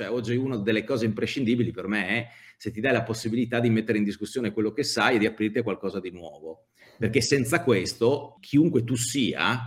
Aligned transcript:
Cioè, 0.00 0.10
oggi 0.10 0.34
una 0.34 0.56
delle 0.56 0.82
cose 0.82 1.04
imprescindibili 1.04 1.72
per 1.72 1.86
me 1.86 2.06
è 2.06 2.28
se 2.56 2.70
ti 2.70 2.80
dai 2.80 2.94
la 2.94 3.02
possibilità 3.02 3.60
di 3.60 3.68
mettere 3.68 3.98
in 3.98 4.04
discussione 4.04 4.50
quello 4.50 4.72
che 4.72 4.82
sai 4.82 5.16
e 5.16 5.18
di 5.18 5.26
aprirti 5.26 5.58
a 5.58 5.62
qualcosa 5.62 6.00
di 6.00 6.10
nuovo. 6.10 6.68
Perché 6.96 7.20
senza 7.20 7.62
questo, 7.62 8.38
chiunque 8.40 8.82
tu 8.82 8.96
sia, 8.96 9.60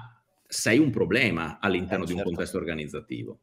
sei 0.48 0.80
un 0.80 0.90
problema 0.90 1.60
all'interno 1.60 2.06
eh, 2.06 2.08
certo. 2.08 2.14
di 2.14 2.14
un 2.14 2.18
certo. 2.18 2.32
contesto 2.32 2.58
organizzativo. 2.58 3.40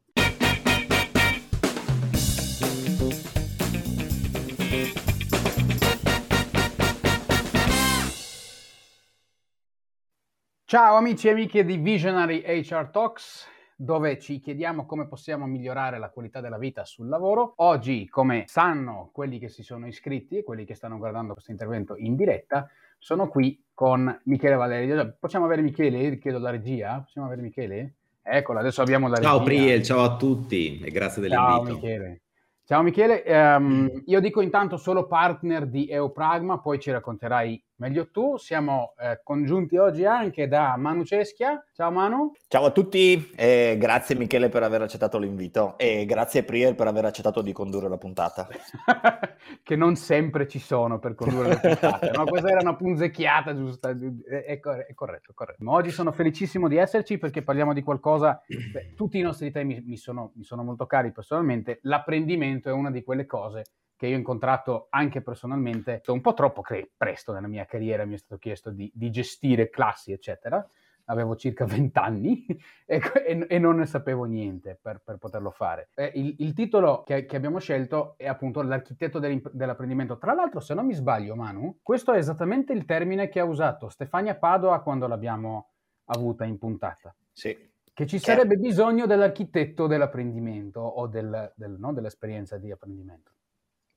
Ciao 10.65 10.95
amici 10.97 11.27
e 11.27 11.31
amiche 11.31 11.63
di 11.63 11.77
Visionary 11.77 12.43
HR 12.45 12.89
Talks, 12.91 13.47
dove 13.83 14.19
ci 14.19 14.39
chiediamo 14.39 14.85
come 14.85 15.07
possiamo 15.07 15.47
migliorare 15.47 15.97
la 15.97 16.11
qualità 16.11 16.39
della 16.39 16.59
vita 16.59 16.85
sul 16.85 17.07
lavoro. 17.07 17.53
Oggi, 17.57 18.07
come 18.07 18.43
sanno 18.45 19.09
quelli 19.11 19.39
che 19.39 19.49
si 19.49 19.63
sono 19.63 19.87
iscritti 19.87 20.37
e 20.37 20.43
quelli 20.43 20.65
che 20.65 20.75
stanno 20.75 20.99
guardando 20.99 21.33
questo 21.33 21.49
intervento 21.49 21.95
in 21.97 22.15
diretta, 22.15 22.69
sono 22.99 23.27
qui 23.27 23.59
con 23.73 24.21
Michele 24.25 24.53
Valerio. 24.53 25.15
Possiamo 25.19 25.45
avere 25.45 25.63
Michele? 25.63 26.19
Chiedo 26.19 26.37
la 26.37 26.51
regia. 26.51 27.01
Possiamo 27.03 27.25
avere 27.25 27.41
Michele? 27.41 27.95
Eccola, 28.21 28.59
adesso 28.59 28.83
abbiamo 28.83 29.07
la 29.07 29.15
regia. 29.15 29.29
Ciao 29.29 29.41
Priel, 29.41 29.81
ciao 29.81 30.03
a 30.03 30.15
tutti 30.15 30.79
e 30.79 30.91
grazie 30.91 31.19
dell'invito. 31.23 31.65
Ciao 31.65 31.73
Michele. 31.73 32.21
Ciao 32.63 32.83
Michele, 32.83 33.23
um, 33.25 34.03
io 34.05 34.19
dico 34.19 34.39
intanto 34.39 34.77
solo 34.77 35.07
partner 35.07 35.65
di 35.65 35.89
Eopragma, 35.89 36.59
poi 36.59 36.79
ci 36.79 36.91
racconterai 36.91 37.61
meglio 37.81 38.11
tu. 38.11 38.37
Siamo 38.37 38.93
eh, 38.99 39.21
congiunti 39.23 39.75
oggi 39.77 40.05
anche 40.05 40.47
da 40.47 40.75
Manu 40.77 41.03
Ceschia. 41.03 41.65
Ciao 41.73 41.89
Manu. 41.89 42.31
Ciao 42.47 42.65
a 42.65 42.71
tutti, 42.71 43.31
e 43.35 43.75
grazie 43.79 44.15
Michele 44.15 44.49
per 44.49 44.61
aver 44.61 44.83
accettato 44.83 45.17
l'invito 45.17 45.75
e 45.79 46.05
grazie 46.05 46.43
Prier 46.43 46.75
per 46.75 46.85
aver 46.85 47.05
accettato 47.05 47.41
di 47.41 47.51
condurre 47.51 47.89
la 47.89 47.97
puntata. 47.97 48.47
che 49.63 49.75
non 49.75 49.95
sempre 49.95 50.47
ci 50.47 50.59
sono 50.59 50.99
per 50.99 51.15
condurre 51.15 51.47
la 51.47 51.57
puntata, 51.57 52.11
no? 52.11 52.25
Questa 52.25 52.49
era 52.49 52.61
una 52.61 52.75
punzecchiata 52.75 53.55
giusta, 53.55 53.89
è, 53.89 54.43
è, 54.43 54.59
corretto, 54.59 55.31
è 55.31 55.33
corretto. 55.33 55.63
Ma 55.63 55.71
oggi 55.71 55.89
sono 55.89 56.11
felicissimo 56.11 56.67
di 56.67 56.77
esserci 56.77 57.17
perché 57.17 57.41
parliamo 57.41 57.73
di 57.73 57.81
qualcosa, 57.81 58.39
beh, 58.47 58.93
tutti 58.93 59.17
i 59.17 59.21
nostri 59.21 59.49
temi 59.49 59.81
mi 59.83 59.97
sono, 59.97 60.33
mi 60.35 60.43
sono 60.43 60.63
molto 60.63 60.85
cari 60.85 61.11
personalmente, 61.11 61.79
l'apprendimento 61.83 62.69
è 62.69 62.73
una 62.73 62.91
di 62.91 63.03
quelle 63.03 63.25
cose 63.25 63.63
che 64.01 64.07
io 64.07 64.15
ho 64.15 64.17
incontrato 64.17 64.87
anche 64.89 65.21
personalmente, 65.21 66.01
un 66.07 66.21
po' 66.21 66.33
troppo 66.33 66.61
cre- 66.61 66.89
presto 66.97 67.33
nella 67.33 67.47
mia 67.47 67.65
carriera 67.65 68.03
mi 68.03 68.15
è 68.15 68.17
stato 68.17 68.39
chiesto 68.39 68.71
di, 68.71 68.91
di 68.95 69.11
gestire 69.11 69.69
classi, 69.69 70.11
eccetera. 70.11 70.67
Avevo 71.05 71.35
circa 71.35 71.65
20 71.69 71.99
anni 71.99 72.43
e, 72.87 72.99
e, 73.27 73.45
e, 73.47 73.59
non 73.59 73.75
ne 73.75 73.85
sapevo 73.85 74.23
niente 74.23 74.75
per, 74.81 75.03
per 75.05 75.17
poterlo 75.17 75.51
fare. 75.51 75.89
Eh, 75.93 76.13
il, 76.15 76.33
il, 76.39 76.53
titolo 76.53 77.03
che, 77.03 77.27
che, 77.27 77.35
abbiamo 77.35 77.59
scelto 77.59 78.15
è 78.17 78.27
appunto 78.27 78.63
l'architetto 78.63 79.19
dell'apprendimento. 79.19 80.17
Tra 80.17 80.33
l'altro, 80.33 80.61
se 80.61 80.73
non 80.73 80.87
mi 80.87 80.95
sbaglio, 80.95 81.35
Manu, 81.35 81.77
questo 81.83 82.11
è 82.11 82.17
esattamente 82.17 82.73
il 82.73 82.85
termine 82.85 83.29
che 83.29 83.39
ha 83.39 83.45
usato 83.45 83.87
Stefania 83.87 84.33
Padova 84.33 84.81
quando 84.81 85.05
l'abbiamo 85.05 85.73
avuta 86.05 86.43
in 86.43 86.57
puntata. 86.57 87.13
Sì. 87.31 87.55
Che 87.93 88.07
ci 88.07 88.17
sarebbe 88.17 88.55
bisogno 88.55 89.05
dell'architetto 89.05 89.85
dell'apprendimento 89.85 90.79
o 90.79 91.05
del, 91.05 91.53
del, 91.55 91.75
no, 91.77 91.93
dell'esperienza 91.93 92.57
di 92.57 92.71
apprendimento. 92.71 93.33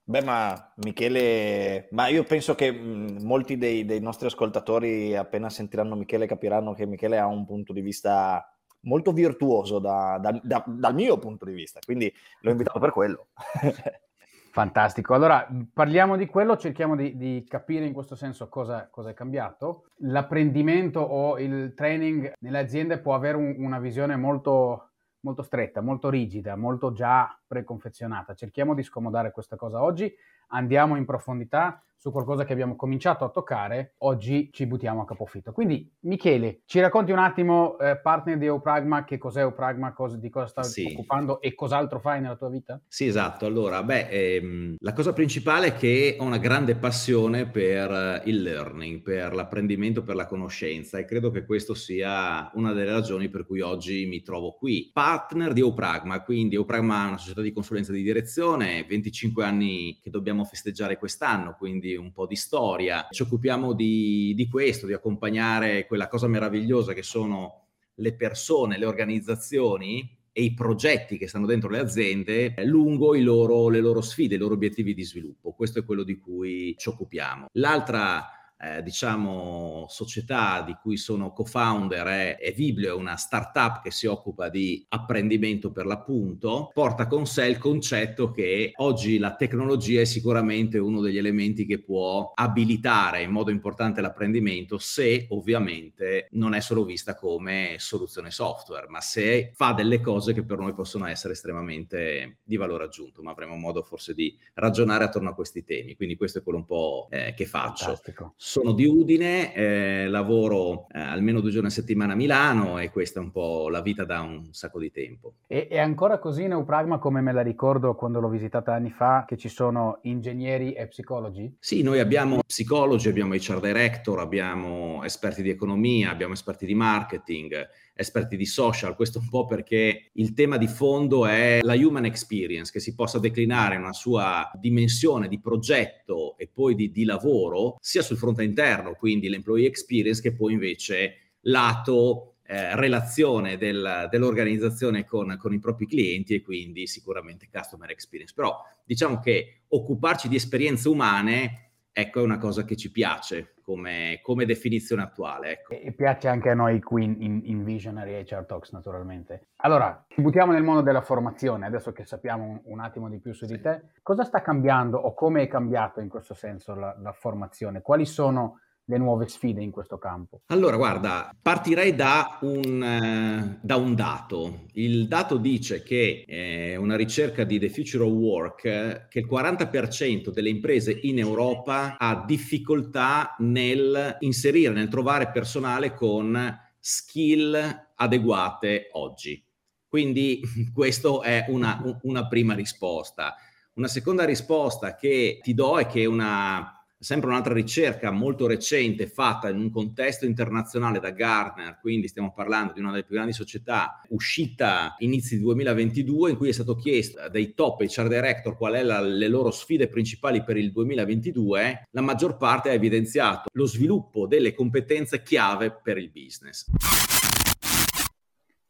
Beh, 0.07 0.23
ma 0.23 0.73
Michele, 0.77 1.89
ma 1.93 2.09
io 2.09 2.25
penso 2.25 2.55
che 2.55 2.71
mh, 2.71 3.23
molti 3.23 3.57
dei, 3.57 3.87
dei, 3.87 4.01
nostri 4.01 4.27
ascoltatori 4.27 5.17
appena 5.17 5.49
sentiranno 5.49 5.97
Michele 5.97 6.27
capiranno 6.27 6.75
che 6.75 6.85
Michele 6.85 7.19
ha 7.19 7.27
un 7.27 7.47
punto 7.47 7.73
di 7.73 7.81
vista 7.81 8.47
molto 8.81 9.13
virtuoso 9.13 9.79
da, 9.79 10.19
da, 10.21 10.39
da, 10.43 10.63
dal 10.67 10.95
mio 10.95 11.19
punto 11.19 11.47
di 11.47 11.53
vista, 11.53 11.81
quindi 11.83 12.13
l'ho 12.41 12.51
invitato 12.51 12.79
per 12.79 12.91
quello. 12.91 13.29
Fantastico, 14.53 15.15
allora 15.15 15.49
parliamo 15.73 16.17
di 16.17 16.27
quello, 16.27 16.57
cerchiamo 16.57 16.95
di, 16.95 17.17
di 17.17 17.45
capire 17.49 17.87
in 17.87 17.93
questo 17.93 18.15
senso 18.15 18.49
cosa, 18.49 18.87
cosa, 18.89 19.11
è 19.11 19.15
cambiato. 19.15 19.87
L'apprendimento 20.03 21.01
o 21.01 21.41
il 21.41 21.73
training 21.75 22.35
nelle 22.39 22.59
aziende 22.59 22.99
può 22.99 23.15
avere 23.15 23.37
un, 23.37 23.57
una 23.59 23.81
visione 23.81 24.15
molto 24.15 24.91
molto 25.25 25.43
stretta, 25.43 25.81
molto 25.81 26.11
rigida, 26.11 26.55
molto 26.55 26.93
già 26.93 27.37
preconfezionata. 27.47 28.35
Cerchiamo 28.35 28.75
di 28.75 28.83
scomodare 28.83 29.33
questa 29.33 29.57
cosa 29.57 29.83
oggi, 29.83 30.15
andiamo 30.49 30.97
in 30.97 31.05
profondità 31.05 31.85
su 32.05 32.11
qualcosa 32.11 32.45
che 32.45 32.53
abbiamo 32.53 32.77
cominciato 32.77 33.25
a 33.25 33.31
toccare, 33.31 33.95
oggi 34.01 34.51
ci 34.53 34.67
buttiamo 34.67 35.01
a 35.01 35.07
capofitto. 35.07 35.53
Quindi, 35.53 35.91
Michele, 36.01 36.61
ci 36.67 36.79
racconti 36.79 37.13
un 37.13 37.19
attimo, 37.19 37.79
eh, 37.79 37.99
partner 37.99 38.37
di 38.37 38.45
Eupragma, 38.45 39.05
che 39.05 39.17
cos'è 39.17 39.41
Eupragma, 39.41 39.95
cosa, 39.95 40.19
di 40.19 40.29
cosa 40.29 40.47
stai 40.47 40.65
sì. 40.65 40.93
occupando 40.93 41.41
e 41.41 41.55
cos'altro 41.55 42.01
fai 42.01 42.21
nella 42.21 42.37
tua 42.37 42.51
vita? 42.51 42.79
Sì, 42.87 43.07
esatto. 43.07 43.47
Allora, 43.47 43.83
beh, 43.83 44.09
ehm, 44.11 44.75
la 44.81 44.93
cosa 44.93 45.15
principale 45.15 45.69
è 45.69 45.75
che 45.77 46.19
ho 46.21 46.25
una 46.25 46.37
grande 46.37 46.75
passione 46.75 47.49
per 47.49 47.91
eh, 47.91 48.23
il 48.27 48.43
learning, 48.43 49.01
per 49.01 49.33
l'apprendimento, 49.33 50.03
per 50.03 50.17
la 50.17 50.27
conoscenza 50.27 50.99
e 50.99 51.07
credo 51.07 51.31
che 51.31 51.47
questo 51.47 51.73
sia 51.73 52.51
una 52.53 52.75
delle 52.75 52.93
ragioni 52.93 53.31
per 53.31 53.47
cui 53.47 53.63
oggi 53.63 54.05
mi 54.05 54.21
trovo 54.21 54.53
qui. 54.53 54.91
Partner 54.93 55.55
di 55.55 55.61
Eupragma, 55.61 56.23
quindi 56.23 56.57
Eupragma 56.57 57.05
è 57.05 57.09
una 57.09 57.17
società 57.17 57.41
di 57.41 57.51
consulenza 57.51 57.93
di 57.93 58.03
direzione, 58.03 58.85
25 58.87 59.43
anni 59.43 59.99
che 60.03 60.11
dobbiamo 60.11 60.34
festeggiare 60.43 60.99
quest'anno, 60.99 61.55
quindi 61.57 61.95
un 61.95 62.11
po' 62.11 62.27
di 62.27 62.35
storia. 62.35 63.07
Ci 63.11 63.23
occupiamo 63.23 63.73
di, 63.73 64.33
di 64.35 64.49
questo, 64.49 64.89
di 64.89 64.93
accompagnare 64.93 65.87
quella 65.87 66.09
cosa 66.09 66.27
meravigliosa 66.27 66.93
che 66.93 67.05
sono 67.05 67.67
le 67.95 68.17
persone, 68.17 68.77
le 68.77 68.87
organizzazioni 68.87 70.19
e 70.33 70.43
i 70.43 70.53
progetti 70.53 71.17
che 71.17 71.29
stanno 71.29 71.47
dentro 71.47 71.69
le 71.69 71.79
aziende 71.79 72.55
lungo 72.65 73.15
loro, 73.15 73.69
le 73.69 73.79
loro 73.79 74.01
sfide, 74.01 74.35
i 74.35 74.39
loro 74.39 74.55
obiettivi 74.55 74.93
di 74.93 75.05
sviluppo. 75.05 75.53
Questo 75.53 75.79
è 75.79 75.85
quello 75.85 76.03
di 76.03 76.19
cui 76.19 76.75
ci 76.77 76.89
occupiamo. 76.89 77.47
L'altra 77.53 78.27
eh, 78.65 78.83
diciamo, 78.83 79.85
società 79.89 80.63
di 80.63 80.75
cui 80.81 80.97
sono 80.97 81.33
co-founder 81.33 82.07
è, 82.07 82.37
è 82.39 82.53
Viblio, 82.55 82.91
è 82.91 82.95
una 82.95 83.17
startup 83.17 83.83
che 83.83 83.91
si 83.91 84.07
occupa 84.07 84.49
di 84.49 84.85
apprendimento 84.89 85.71
per 85.71 85.85
l'appunto, 85.85 86.71
porta 86.73 87.07
con 87.07 87.27
sé 87.27 87.47
il 87.47 87.59
concetto 87.59 88.31
che 88.31 88.73
oggi 88.77 89.19
la 89.19 89.35
tecnologia 89.35 90.01
è 90.01 90.05
sicuramente 90.05 90.79
uno 90.79 91.01
degli 91.01 91.19
elementi 91.19 91.67
che 91.67 91.83
può 91.83 92.33
abilitare 92.35 93.23
in 93.23 93.31
modo 93.31 93.51
importante 93.51 94.01
l'apprendimento 94.01 94.79
se 94.79 95.27
ovviamente 95.31 96.29
non 96.33 96.55
è 96.55 96.61
solo 96.61 96.85
vista 96.85 97.15
come 97.15 97.77
soluzione 97.79 98.31
software, 98.31 98.89
ma 98.89 99.01
se 99.01 99.51
fa 99.55 99.73
delle 99.73 100.01
cose 100.01 100.33
che 100.33 100.45
per 100.45 100.59
noi 100.59 100.73
possono 100.73 101.07
essere 101.07 101.35
estremamente 101.35 102.39
di 102.43 102.57
valore 102.57 102.85
aggiunto, 102.85 103.23
ma 103.23 103.33
avremo 103.33 103.57
modo 103.57 103.83
forse 103.83 104.15
di 104.15 104.35
ragionare 104.55 105.05
attorno 105.05 105.31
a 105.31 105.35
questi 105.35 105.65
temi. 105.65 105.97
Quindi 105.97 106.17
questo 106.17 106.39
è 106.39 106.43
quello 106.43 106.59
un 106.59 106.65
po' 106.65 107.09
eh, 107.11 107.35
che 107.37 107.45
faccio. 107.45 107.85
Fantastico 107.85 108.35
sono 108.55 108.71
di 108.71 108.85
Udine, 108.85 109.53
eh, 109.53 110.07
lavoro 110.07 110.87
eh, 110.93 111.01
almeno 111.01 111.41
due 111.41 111.51
giorni 111.51 111.67
a 111.67 111.73
settimana 111.73 112.13
a 112.13 112.15
Milano 112.15 112.79
e 112.79 112.89
questa 112.89 113.19
è 113.19 113.23
un 113.25 113.33
po' 113.33 113.69
la 113.69 113.81
vita 113.81 114.05
da 114.05 114.21
un 114.21 114.53
sacco 114.53 114.79
di 114.79 114.93
tempo. 114.93 115.35
E, 115.49 115.67
è 115.67 115.81
ancora 115.81 116.21
così 116.21 116.47
Neupragma 116.47 116.99
come 116.99 117.21
me 117.21 117.33
la 117.33 117.43
ricordo 117.43 117.97
quando 117.97 118.21
l'ho 118.21 118.29
visitata 118.29 118.73
anni 118.73 118.91
fa, 118.91 119.25
che 119.27 119.37
ci 119.37 119.49
sono 119.49 119.99
ingegneri 120.03 120.73
e 120.73 120.87
psicologi? 120.87 121.53
Sì, 121.59 121.83
noi 121.83 121.99
abbiamo 121.99 122.39
psicologi, 122.47 123.09
abbiamo 123.09 123.35
HR 123.35 123.59
director, 123.59 124.21
abbiamo 124.21 125.03
esperti 125.03 125.43
di 125.43 125.51
economia, 125.51 126.13
abbiamo 126.13 126.35
esperti 126.35 126.65
di 126.65 126.77
marketing, 126.77 127.69
esperti 127.95 128.37
di 128.37 128.47
social, 128.47 128.97
questo 128.97 129.21
un 129.21 129.29
po' 129.29 129.47
perché 129.47 130.11
il 130.15 130.35
tema 130.35 130.57
di 130.57 130.67
fondo 130.67 131.27
è 131.27 131.61
la 131.63 131.75
human 131.75 132.05
experience, 132.05 132.73
che 132.73 132.81
si 132.81 132.95
possa 132.95 133.19
declinare 133.19 133.77
in 133.77 133.83
una 133.83 133.93
sua 133.93 134.51
dimensione 134.55 135.29
di 135.29 135.41
progetto 135.41 136.37
e 136.37 136.49
poi 136.53 136.75
di, 136.75 136.91
di 136.91 137.05
lavoro, 137.05 137.77
sia 137.81 138.03
sul 138.03 138.17
fronte 138.17 138.43
interno, 138.43 138.95
quindi 138.95 139.29
l'employee 139.29 139.69
experience, 139.69 140.21
che 140.21 140.35
poi 140.35 140.55
invece 140.55 141.37
lato 141.43 142.35
eh, 142.47 142.77
relazione 142.77 143.57
del, 143.57 144.09
dell'organizzazione 144.11 145.05
con, 145.05 145.37
con, 145.39 145.55
i 145.55 145.59
propri 145.59 145.87
clienti 145.87 146.35
e 146.35 146.43
quindi 146.43 146.87
sicuramente 146.87 147.49
customer 147.51 147.91
experience. 147.91 148.35
Però 148.35 148.55
diciamo 148.85 149.19
che 149.19 149.63
occuparci 149.69 150.29
di 150.29 150.37
esperienze 150.37 150.89
umane 150.89 151.64
ecco, 151.97 152.19
è 152.19 152.23
una 152.23 152.39
cosa 152.39 152.65
che 152.65 152.77
ci 152.77 152.91
piace 152.91 153.55
come, 153.63 154.19
come 154.21 154.45
definizione 154.45 155.03
attuale. 155.03 155.53
Ecco. 155.53 155.75
E 155.75 155.93
piace 155.93 156.29
anche 156.29 156.51
a 156.51 156.55
noi 156.55 156.81
qui 156.83 157.05
in, 157.05 157.41
in 157.45 157.65
Visionary 157.65 158.21
HR 158.25 158.45
Talks, 158.45 158.73
naturalmente. 158.73 159.49
Allora, 159.59 160.05
ci 160.09 160.21
buttiamo 160.21 160.53
nel 160.53 160.65
mondo 160.65 160.83
della 160.83 161.03
formazione, 161.03 161.67
adesso 161.67 161.93
che 161.93 162.05
sappiamo 162.05 162.45
un, 162.45 162.61
un 162.65 162.81
attimo 162.81 163.09
di 163.09 163.21
più 163.21 163.33
su 163.33 163.47
di 163.47 163.61
te. 163.61 163.93
Cosa 164.03 164.25
sta 164.25 164.43
cambiando 164.43 164.99
o 164.99 165.15
come 165.15 165.43
è 165.43 165.47
cambiato 165.47 166.01
in 166.01 166.09
questo 166.09 166.35
senso 166.35 166.75
la, 166.75 166.97
la 167.01 167.13
formazione? 167.13 167.81
Quali 167.81 168.05
sono 168.05 168.59
le 168.87 168.99
nuove 168.99 169.29
sfide 169.29 169.63
in 169.63 169.71
questo 169.71 169.99
campo? 169.99 170.43
Allora, 170.47 170.77
guarda, 170.77 171.35
partirei 171.41 171.95
da 171.95 172.39
un, 172.43 172.83
eh, 172.83 173.59
da 173.63 173.77
un 173.77 173.95
dato. 173.95 174.67
Il 174.73 175.09
dato 175.09 175.37
dice 175.37 175.83
che 175.83 176.25
eh, 176.27 176.77
una 176.77 176.97
ricerca 176.97 177.45
di 177.45 177.59
The 177.59 177.71
Future 177.71 178.05
of 178.05 178.11
Work 178.11 178.65
eh, 178.65 179.07
che 179.09 179.21
il 179.21 179.29
40% 179.31 180.31
delle 180.31 180.51
imprese 180.51 180.99
in 181.03 181.19
Europa 181.19 181.97
ha 181.99 182.25
difficoltà 182.27 183.35
nel 183.39 184.17
inserire, 184.21 184.73
nel 184.73 184.89
trovare 184.89 185.31
personale 185.31 185.95
con 185.95 186.59
skill 186.79 187.93
adeguate 187.95 188.89
oggi. 188.93 189.43
Quindi 189.89 190.41
questa 190.75 191.21
è 191.23 191.47
una, 191.49 191.81
una 192.03 192.27
prima 192.29 192.55
risposta. 192.55 193.35
Una 193.75 193.89
seconda 193.89 194.25
risposta 194.25 194.95
che 194.95 195.41
ti 195.43 195.55
do 195.55 195.79
è 195.79 195.87
che 195.87 196.05
una 196.05 196.74
sempre 197.05 197.29
un'altra 197.29 197.53
ricerca 197.53 198.11
molto 198.11 198.47
recente 198.47 199.07
fatta 199.07 199.51
in 199.51 199.59
un 199.59 199.71
contesto 199.71 200.25
internazionale 200.25 201.01
da 201.01 201.11
Gartner, 201.11 201.79
quindi 201.79 202.09
stiamo 202.09 202.33
parlando 202.33 202.73
di 202.73 202.81
una 202.81 202.93
delle 202.93 203.05
più 203.05 203.15
grandi 203.15 203.35
società, 203.35 204.01
uscita 204.09 204.95
inizi 205.01 205.39
2022, 205.39 206.31
in 206.31 206.37
cui 206.39 206.49
è 206.49 206.53
stato 206.53 206.75
chiesto 206.75 207.29
dai 207.29 207.53
top 207.53 207.83
HR 207.83 208.09
director 208.09 208.57
qual 208.57 208.73
è 208.73 208.83
la, 208.83 209.03
le 209.03 209.29
loro 209.29 209.51
sfide 209.51 209.89
principali 209.89 210.43
per 210.43 210.57
il 210.57 210.73
2022, 210.73 211.89
la 211.91 212.01
maggior 212.01 212.39
parte 212.39 212.71
ha 212.71 212.73
evidenziato 212.73 213.51
lo 213.53 213.67
sviluppo 213.67 214.27
delle 214.27 214.55
competenze 214.55 215.23
chiave 215.23 215.79
per 215.83 215.99
il 215.99 216.11
business. 216.11 216.71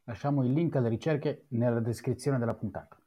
Lasciamo 0.03 0.43
il 0.43 0.51
link 0.51 0.75
alle 0.75 0.89
ricerche 0.89 1.45
nella 1.51 1.79
descrizione 1.79 2.37
della 2.37 2.53
puntata 2.53 2.99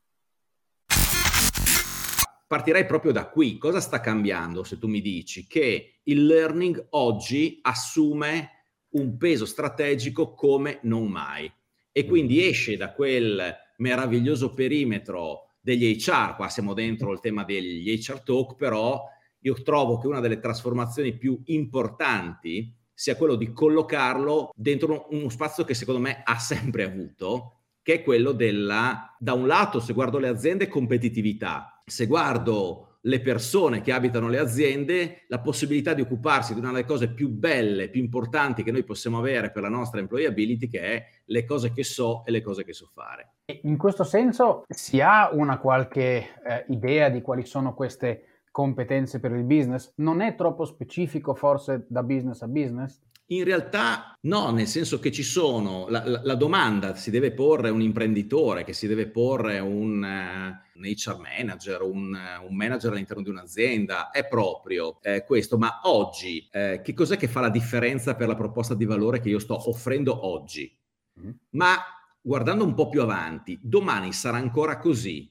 partirei 2.49 2.87
proprio 2.87 3.13
da 3.13 3.29
qui. 3.29 3.59
Cosa 3.59 3.81
sta 3.81 4.01
cambiando 4.01 4.65
se 4.65 4.79
tu 4.79 4.89
mi 4.89 5.01
dici 5.01 5.47
che 5.47 6.01
il 6.03 6.27
learning 6.27 6.89
oggi 6.91 7.59
assume 7.63 8.51
un 8.91 9.17
peso 9.19 9.45
strategico 9.45 10.35
come 10.35 10.81
non 10.83 11.07
mai 11.07 11.53
e 11.93 12.05
quindi 12.07 12.37
mm. 12.37 12.49
esce 12.49 12.77
da 12.77 12.93
quel 12.93 13.55
meraviglioso 13.77 14.55
perimetro 14.55 15.51
degli 15.61 15.95
HR, 16.01 16.37
qua 16.37 16.49
siamo 16.49 16.73
dentro 16.73 17.13
il 17.13 17.21
tema 17.21 17.45
degli 17.45 17.95
HR 17.95 18.23
talk, 18.23 18.57
però 18.57 19.05
io 19.41 19.63
trovo 19.63 19.99
che 19.99 20.07
una 20.07 20.21
delle 20.21 20.39
trasformazioni 20.39 21.17
più 21.17 21.41
importanti 21.45 22.75
sia 22.95 23.17
quello 23.17 23.37
di 23.37 23.53
collocarlo 23.53 24.51
dentro 24.57 25.07
uno 25.11 25.29
spazio 25.29 25.65
che 25.65 25.75
secondo 25.75 26.01
me 26.01 26.23
ha 26.25 26.39
sempre 26.39 26.83
avuto, 26.85 27.58
che 27.89 27.95
è 27.95 28.03
quello 28.03 28.33
della, 28.33 29.17
da 29.19 29.33
un 29.33 29.47
lato, 29.47 29.81
se 29.81 29.95
guardo 29.95 30.19
le 30.19 30.29
aziende, 30.29 30.69
competitività, 30.69 31.81
se 31.87 32.05
guardo 32.05 32.99
le 33.01 33.23
persone 33.23 33.81
che 33.81 33.93
abitano 33.93 34.29
le 34.29 34.39
aziende, 34.39 35.23
la 35.29 35.41
possibilità 35.41 35.95
di 35.95 36.03
occuparsi 36.03 36.53
di 36.53 36.61
una 36.61 36.71
delle 36.71 36.85
cose 36.85 37.15
più 37.15 37.31
belle, 37.31 37.89
più 37.89 38.03
importanti 38.03 38.63
che 38.63 38.73
noi 38.73 38.85
possiamo 38.85 39.17
avere 39.17 39.51
per 39.51 39.63
la 39.63 39.71
nostra 39.71 40.01
employability, 40.01 40.69
che 40.69 40.81
è 40.83 41.05
le 41.25 41.47
cose 41.47 41.73
che 41.73 41.83
so 41.83 42.27
e 42.27 42.31
le 42.31 42.43
cose 42.43 42.63
che 42.63 42.75
so 42.75 42.91
fare. 42.93 43.37
In 43.63 43.79
questo 43.79 44.05
senso 44.05 44.65
si 44.69 45.01
ha 45.01 45.31
una 45.33 45.57
qualche 45.57 46.43
eh, 46.45 46.67
idea 46.69 47.09
di 47.09 47.23
quali 47.23 47.47
sono 47.47 47.73
queste 47.73 48.43
competenze 48.51 49.19
per 49.19 49.33
il 49.33 49.45
business? 49.45 49.95
Non 49.97 50.21
è 50.21 50.35
troppo 50.35 50.67
specifico 50.67 51.35
forse 51.35 51.87
da 51.89 52.03
business 52.03 52.43
a 52.43 52.49
business? 52.49 53.01
In 53.31 53.45
realtà 53.45 54.17
no, 54.23 54.51
nel 54.53 54.67
senso 54.67 54.99
che 54.99 55.13
ci 55.13 55.23
sono, 55.23 55.87
la, 55.89 56.03
la, 56.07 56.21
la 56.25 56.35
domanda 56.35 56.95
si 56.95 57.11
deve 57.11 57.33
porre 57.33 57.69
un 57.69 57.83
imprenditore, 57.83 58.65
che 58.65 58.73
si 58.73 58.87
deve 58.87 59.07
porre 59.07 59.59
un, 59.59 60.03
uh, 60.03 60.79
un 60.79 60.85
HR 60.85 61.19
manager, 61.19 61.83
un, 61.83 62.15
uh, 62.15 62.47
un, 62.47 62.57
manager 62.57 62.93
all'interno 62.93 63.23
di 63.23 63.29
un'azienda, 63.29 64.11
è 64.11 64.27
proprio 64.27 64.99
eh, 65.03 65.25
questo. 65.27 65.59
Ma 65.59 65.81
oggi, 65.83 66.49
eh, 66.51 66.81
che 66.83 66.95
cos'è 66.95 67.19
che 67.19 67.29
fa 67.29 67.41
la 67.41 67.51
differenza 67.51 68.17
per 68.17 68.29
la 68.29 68.35
proposta 68.35 68.75
di 68.75 68.87
valore 68.87 69.21
che 69.21 69.29
io 69.29 69.39
sto 69.39 69.69
offrendo 69.69 70.27
oggi? 70.27 70.75
Mm-hmm. 71.21 71.33
Ma 71.51 71.77
guardando 72.23 72.65
un 72.65 72.73
po' 72.73 72.89
più 72.89 73.03
avanti, 73.03 73.59
domani 73.63 74.11
sarà 74.15 74.39
ancora 74.39 74.79
così, 74.79 75.31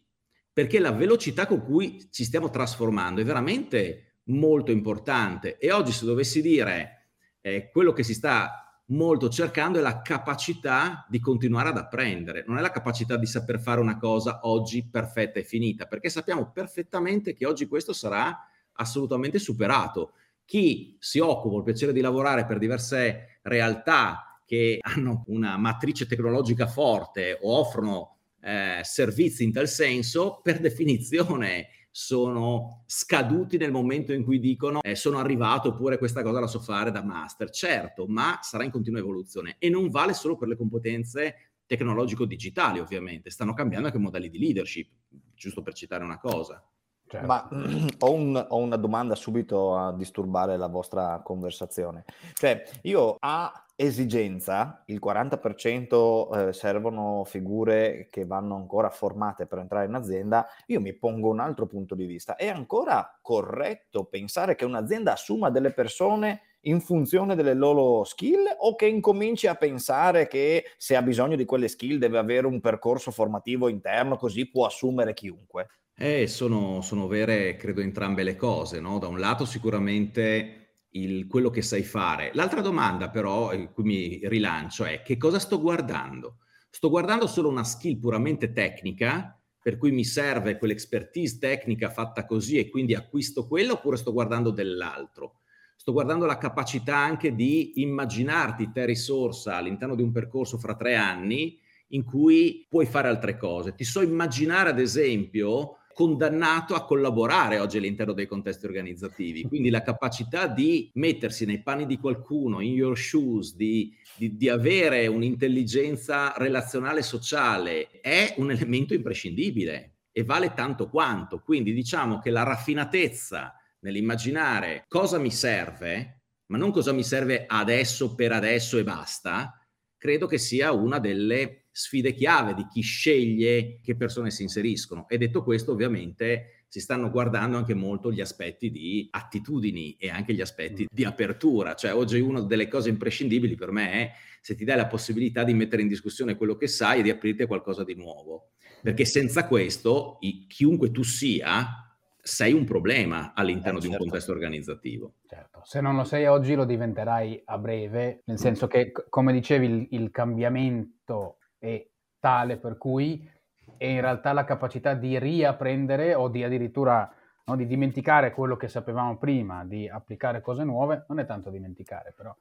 perché 0.54 0.78
la 0.78 0.92
velocità 0.92 1.48
con 1.48 1.64
cui 1.64 2.10
ci 2.12 2.24
stiamo 2.24 2.52
trasformando 2.52 3.22
è 3.22 3.24
veramente 3.24 4.20
molto 4.26 4.70
importante. 4.70 5.58
E 5.58 5.72
oggi 5.72 5.92
se 5.92 6.06
dovessi 6.06 6.44
dire 6.44 6.97
eh, 7.42 7.70
quello 7.72 7.94
che 7.94 8.04
si 8.04 8.14
sta 8.14 8.82
molto 8.90 9.30
cercando 9.30 9.80
è 9.80 9.82
la 9.82 10.02
capacità 10.02 11.06
di 11.10 11.20
continuare 11.20 11.70
ad 11.70 11.78
apprendere, 11.78 12.44
non 12.48 12.58
è 12.58 12.62
la 12.62 12.72
capacità 12.72 13.18
di 13.18 13.26
saper 13.26 13.60
fare 13.60 13.82
una 13.82 13.98
cosa 13.98 14.42
oggi 14.44 14.88
perfetta 14.88 15.40
e 15.40 15.44
finita, 15.44 15.86
perché 15.86 16.10
sappiamo 16.10 16.52
perfettamente 16.52 17.34
che 17.34 17.46
oggi 17.46 17.68
questo 17.68 17.94
sarà 17.94 18.38
assolutamente 18.74 19.40
superato. 19.40 20.14
Chi 20.46 20.96
si 21.00 21.20
occupa, 21.20 21.58
il 21.58 21.64
piacere 21.64 21.92
di 21.92 22.00
lavorare 22.00 22.46
per 22.46 22.58
diverse 22.58 23.40
realtà 23.42 24.40
che 24.46 24.80
hanno 24.82 25.24
una 25.28 25.58
matrice 25.58 26.06
tecnologica 26.06 26.68
forte 26.68 27.38
o 27.42 27.60
offrono 27.60 28.16
eh, 28.42 28.80
servizi 28.84 29.44
in 29.44 29.52
tal 29.52 29.68
senso, 29.68 30.40
per 30.42 30.60
definizione 30.60 31.68
sono 31.98 32.84
scaduti 32.86 33.58
nel 33.58 33.72
momento 33.72 34.14
in 34.14 34.24
cui 34.24 34.38
dicono 34.38 34.84
eh, 34.84 34.94
sono 34.94 35.18
arrivato 35.18 35.70
oppure 35.70 35.98
questa 35.98 36.22
cosa 36.22 36.40
la 36.40 36.46
so 36.46 36.60
fare 36.60 36.92
da 36.92 37.02
master. 37.02 37.50
Certo, 37.50 38.06
ma 38.06 38.38
sarà 38.44 38.64
in 38.64 38.70
continua 38.70 39.00
evoluzione 39.00 39.56
e 39.58 39.68
non 39.72 39.90
vale 39.90 40.14
solo 40.14 40.38
per 40.38 40.48
le 40.48 40.56
competenze 40.56 41.54
tecnologico-digitali, 41.66 42.78
ovviamente. 42.78 43.32
Stanno 43.32 43.56
cambiando 43.56 43.88
anche 43.88 43.98
modelli 43.98 44.30
di 44.30 44.38
leadership, 44.38 44.92
giusto 45.34 45.64
per 45.64 45.74
citare 45.74 46.04
una 46.04 46.20
cosa. 46.20 46.64
Certo. 47.08 47.26
Ma 47.26 47.48
ho, 48.00 48.12
un, 48.12 48.46
ho, 48.50 48.58
una 48.58 48.76
domanda 48.76 49.16
subito 49.16 49.78
a 49.78 49.94
disturbare 49.94 50.58
la 50.58 50.68
vostra 50.68 51.22
conversazione. 51.24 52.04
Cioè, 52.34 52.64
io 52.84 53.16
a 53.20 53.66
esigenza, 53.80 54.82
il 54.88 55.00
40% 55.02 56.48
eh, 56.50 56.54
servono 56.54 57.24
figure 57.26 58.08
che 58.10 58.26
vanno 58.26 58.56
ancora 58.56 58.90
formate 58.90 59.46
per 59.46 59.60
entrare 59.60 59.86
in 59.86 59.94
azienda, 59.94 60.48
io 60.66 60.82
mi 60.82 60.94
pongo 60.94 61.30
un 61.30 61.40
altro 61.40 61.68
punto 61.68 61.96
di 61.96 62.06
vista. 62.06 62.36
È 62.36 62.48
ancora 62.48 63.18
corretto 63.22 64.06
pensare 64.06 64.56
che 64.56 64.66
un'azienda 64.66 65.14
assuma 65.14 65.50
delle 65.52 65.72
persone 65.72 66.42
in 66.62 66.82
funzione 66.82 67.36
delle 67.36 67.54
loro 67.54 68.04
skill 68.04 68.44
o 68.58 68.76
che 68.76 68.88
incominci 68.88 69.46
a 69.48 69.56
pensare 69.56 70.28
che 70.28 70.66
se 70.78 70.96
ha 70.96 71.02
bisogno 71.04 71.36
di 71.36 71.46
quelle 71.46 71.68
skill 71.68 72.00
deve 72.00 72.18
avere 72.18 72.48
un 72.48 72.60
percorso 72.60 73.12
formativo 73.12 73.70
interno 73.70 74.18
così 74.18 74.50
può 74.50 74.66
assumere 74.66 75.14
chiunque? 75.14 75.68
Eh, 76.00 76.28
sono, 76.28 76.82
sono 76.82 77.08
vere, 77.08 77.56
credo, 77.56 77.82
entrambe 77.82 78.22
le 78.22 78.36
cose. 78.36 78.80
No? 78.80 79.00
Da 79.00 79.08
un 79.08 79.20
lato 79.20 79.46
sicuramente 79.46 80.86
il, 80.92 81.26
quello 81.26 81.50
che 81.50 81.64
sai 81.64 81.82
fare. 81.82 82.30
L'altra 82.36 82.62
domanda 82.62 83.10
però, 83.10 83.52
in 83.54 83.72
cui 83.72 83.84
mi 83.84 84.20
rilancio, 84.24 84.86
è 84.86 85.02
che 85.02 85.18
cosa 85.18 85.40
sto 85.40 85.60
guardando? 85.60 86.38
Sto 86.70 86.90
guardando 86.90 87.26
solo 87.26 87.50
una 87.50 87.64
skill 87.64 87.98
puramente 88.00 88.52
tecnica, 88.52 89.42
per 89.60 89.78
cui 89.78 89.92
mi 89.92 90.06
serve 90.06 90.60
quell'expertise 90.60 91.40
tecnica 91.40 91.90
fatta 91.90 92.26
così 92.28 92.60
e 92.60 92.70
quindi 92.70 92.94
acquisto 92.94 93.48
quello, 93.48 93.74
oppure 93.74 93.98
sto 93.98 94.14
guardando 94.14 94.52
dell'altro? 94.52 95.40
Sto 95.76 95.94
guardando 95.94 96.26
la 96.28 96.38
capacità 96.38 96.96
anche 96.98 97.34
di 97.34 97.82
immaginarti 97.82 98.72
te 98.72 98.86
risorsa 98.86 99.56
all'interno 99.56 99.96
di 99.96 100.04
un 100.04 100.12
percorso 100.12 100.60
fra 100.60 100.76
tre 100.76 100.96
anni 100.96 101.58
in 101.90 102.04
cui 102.04 102.68
puoi 102.70 102.86
fare 102.86 103.08
altre 103.08 103.38
cose. 103.38 103.74
Ti 103.74 103.84
so 103.84 104.02
immaginare, 104.02 104.70
ad 104.70 104.80
esempio, 104.80 105.77
condannato 105.98 106.76
a 106.76 106.86
collaborare 106.86 107.58
oggi 107.58 107.78
all'interno 107.78 108.14
dei 108.14 108.28
contesti 108.28 108.68
organizzativi. 108.68 109.42
Quindi 109.50 109.72
la 109.72 109.82
capacità 109.82 110.46
di 110.46 110.92
mettersi 110.94 111.44
nei 111.46 111.64
panni 111.64 111.88
di 111.88 111.98
qualcuno, 111.98 112.62
in 112.62 112.74
your 112.74 112.96
shoes, 112.96 113.56
di, 113.56 113.92
di, 114.16 114.38
di 114.38 114.48
avere 114.48 115.08
un'intelligenza 115.08 116.36
relazionale 116.38 117.02
sociale 117.02 117.90
è 118.00 118.36
un 118.38 118.52
elemento 118.52 118.94
imprescindibile 118.94 119.96
e 120.12 120.24
vale 120.24 120.54
tanto 120.54 120.88
quanto. 120.88 121.40
Quindi 121.40 121.74
diciamo 121.74 122.20
che 122.20 122.30
la 122.30 122.44
raffinatezza 122.44 123.56
nell'immaginare 123.80 124.86
cosa 124.88 125.18
mi 125.18 125.32
serve, 125.32 126.22
ma 126.52 126.60
non 126.60 126.72
cosa 126.72 126.92
mi 126.92 127.04
serve 127.04 127.46
adesso 127.48 128.14
per 128.14 128.34
adesso 128.34 128.78
e 128.78 128.84
basta, 128.84 129.68
credo 129.98 130.28
che 130.28 130.38
sia 130.38 130.72
una 130.74 131.00
delle 131.00 131.66
sfide 131.78 132.14
chiave 132.14 132.56
di 132.56 132.66
chi 132.68 132.82
sceglie 132.82 133.80
che 133.84 133.96
persone 133.96 134.32
si 134.32 134.42
inseriscono. 134.42 135.08
E 135.08 135.20
detto 135.20 135.44
questo, 135.44 135.74
ovviamente 135.74 136.64
si 136.68 136.80
stanno 136.80 137.12
guardando 137.12 137.56
anche 137.56 137.76
molto 137.76 138.12
gli 138.12 138.20
aspetti 138.20 138.72
di 138.72 139.08
attitudini 139.12 139.96
e 140.00 140.10
anche 140.10 140.34
gli 140.34 140.42
aspetti 140.42 140.88
di 140.90 141.06
apertura. 141.06 141.76
Cioè 141.76 141.94
oggi 141.94 142.20
una 142.20 142.42
delle 142.42 142.68
cose 142.68 142.90
imprescindibili 142.90 143.54
per 143.54 143.72
me 143.72 143.92
è 143.92 144.12
se 144.42 144.56
ti 144.56 144.66
dai 144.66 144.76
la 144.76 144.88
possibilità 144.88 145.44
di 145.44 145.54
mettere 145.54 145.84
in 145.84 145.88
discussione 145.88 146.36
quello 146.36 146.56
che 146.56 146.68
sai 146.68 147.00
e 147.00 147.04
di 147.04 147.12
aprirti 147.12 147.44
a 147.44 147.48
qualcosa 147.48 147.84
di 147.84 147.94
nuovo. 147.94 148.54
Perché 148.82 149.06
senza 149.06 149.48
questo, 149.48 150.18
chiunque 150.48 150.90
tu 150.90 151.04
sia, 151.04 151.96
sei 152.20 152.54
un 152.54 152.66
problema 152.66 153.34
all'interno 153.36 153.78
eh, 153.78 153.82
certo. 153.82 153.86
di 153.86 153.86
un 153.86 153.92
certo. 153.92 154.04
contesto 154.04 154.32
organizzativo. 154.32 155.14
Certo, 155.28 155.62
se 155.64 155.80
non 155.80 155.96
lo 155.96 156.04
sei 156.04 156.26
oggi 156.26 156.56
lo 156.56 156.66
diventerai 156.66 157.44
a 157.46 157.58
breve, 157.60 158.24
nel 158.26 158.40
senso 158.40 158.66
che, 158.66 158.92
come 159.10 159.32
dicevi, 159.32 159.66
il, 159.66 159.88
il 159.92 160.10
cambiamento 160.10 161.38
è 161.58 161.88
tale 162.20 162.58
per 162.58 162.78
cui 162.78 163.30
è 163.78 163.86
in 163.86 164.02
realtà 164.02 164.34
la 164.34 164.44
capacità 164.44 164.94
di 164.94 165.20
riapprendere 165.20 166.14
o 166.14 166.30
di 166.30 166.44
addirittura 166.44 167.12
no, 167.46 167.56
di 167.56 167.66
dimenticare 167.66 168.32
quello 168.32 168.56
che 168.56 168.68
sapevamo 168.68 169.18
prima, 169.18 169.64
di 169.66 169.88
applicare 169.88 170.42
cose 170.42 170.64
nuove, 170.64 171.06
non 171.08 171.20
è 171.20 171.26
tanto 171.26 171.50
dimenticare, 171.50 172.14
però 172.16 172.36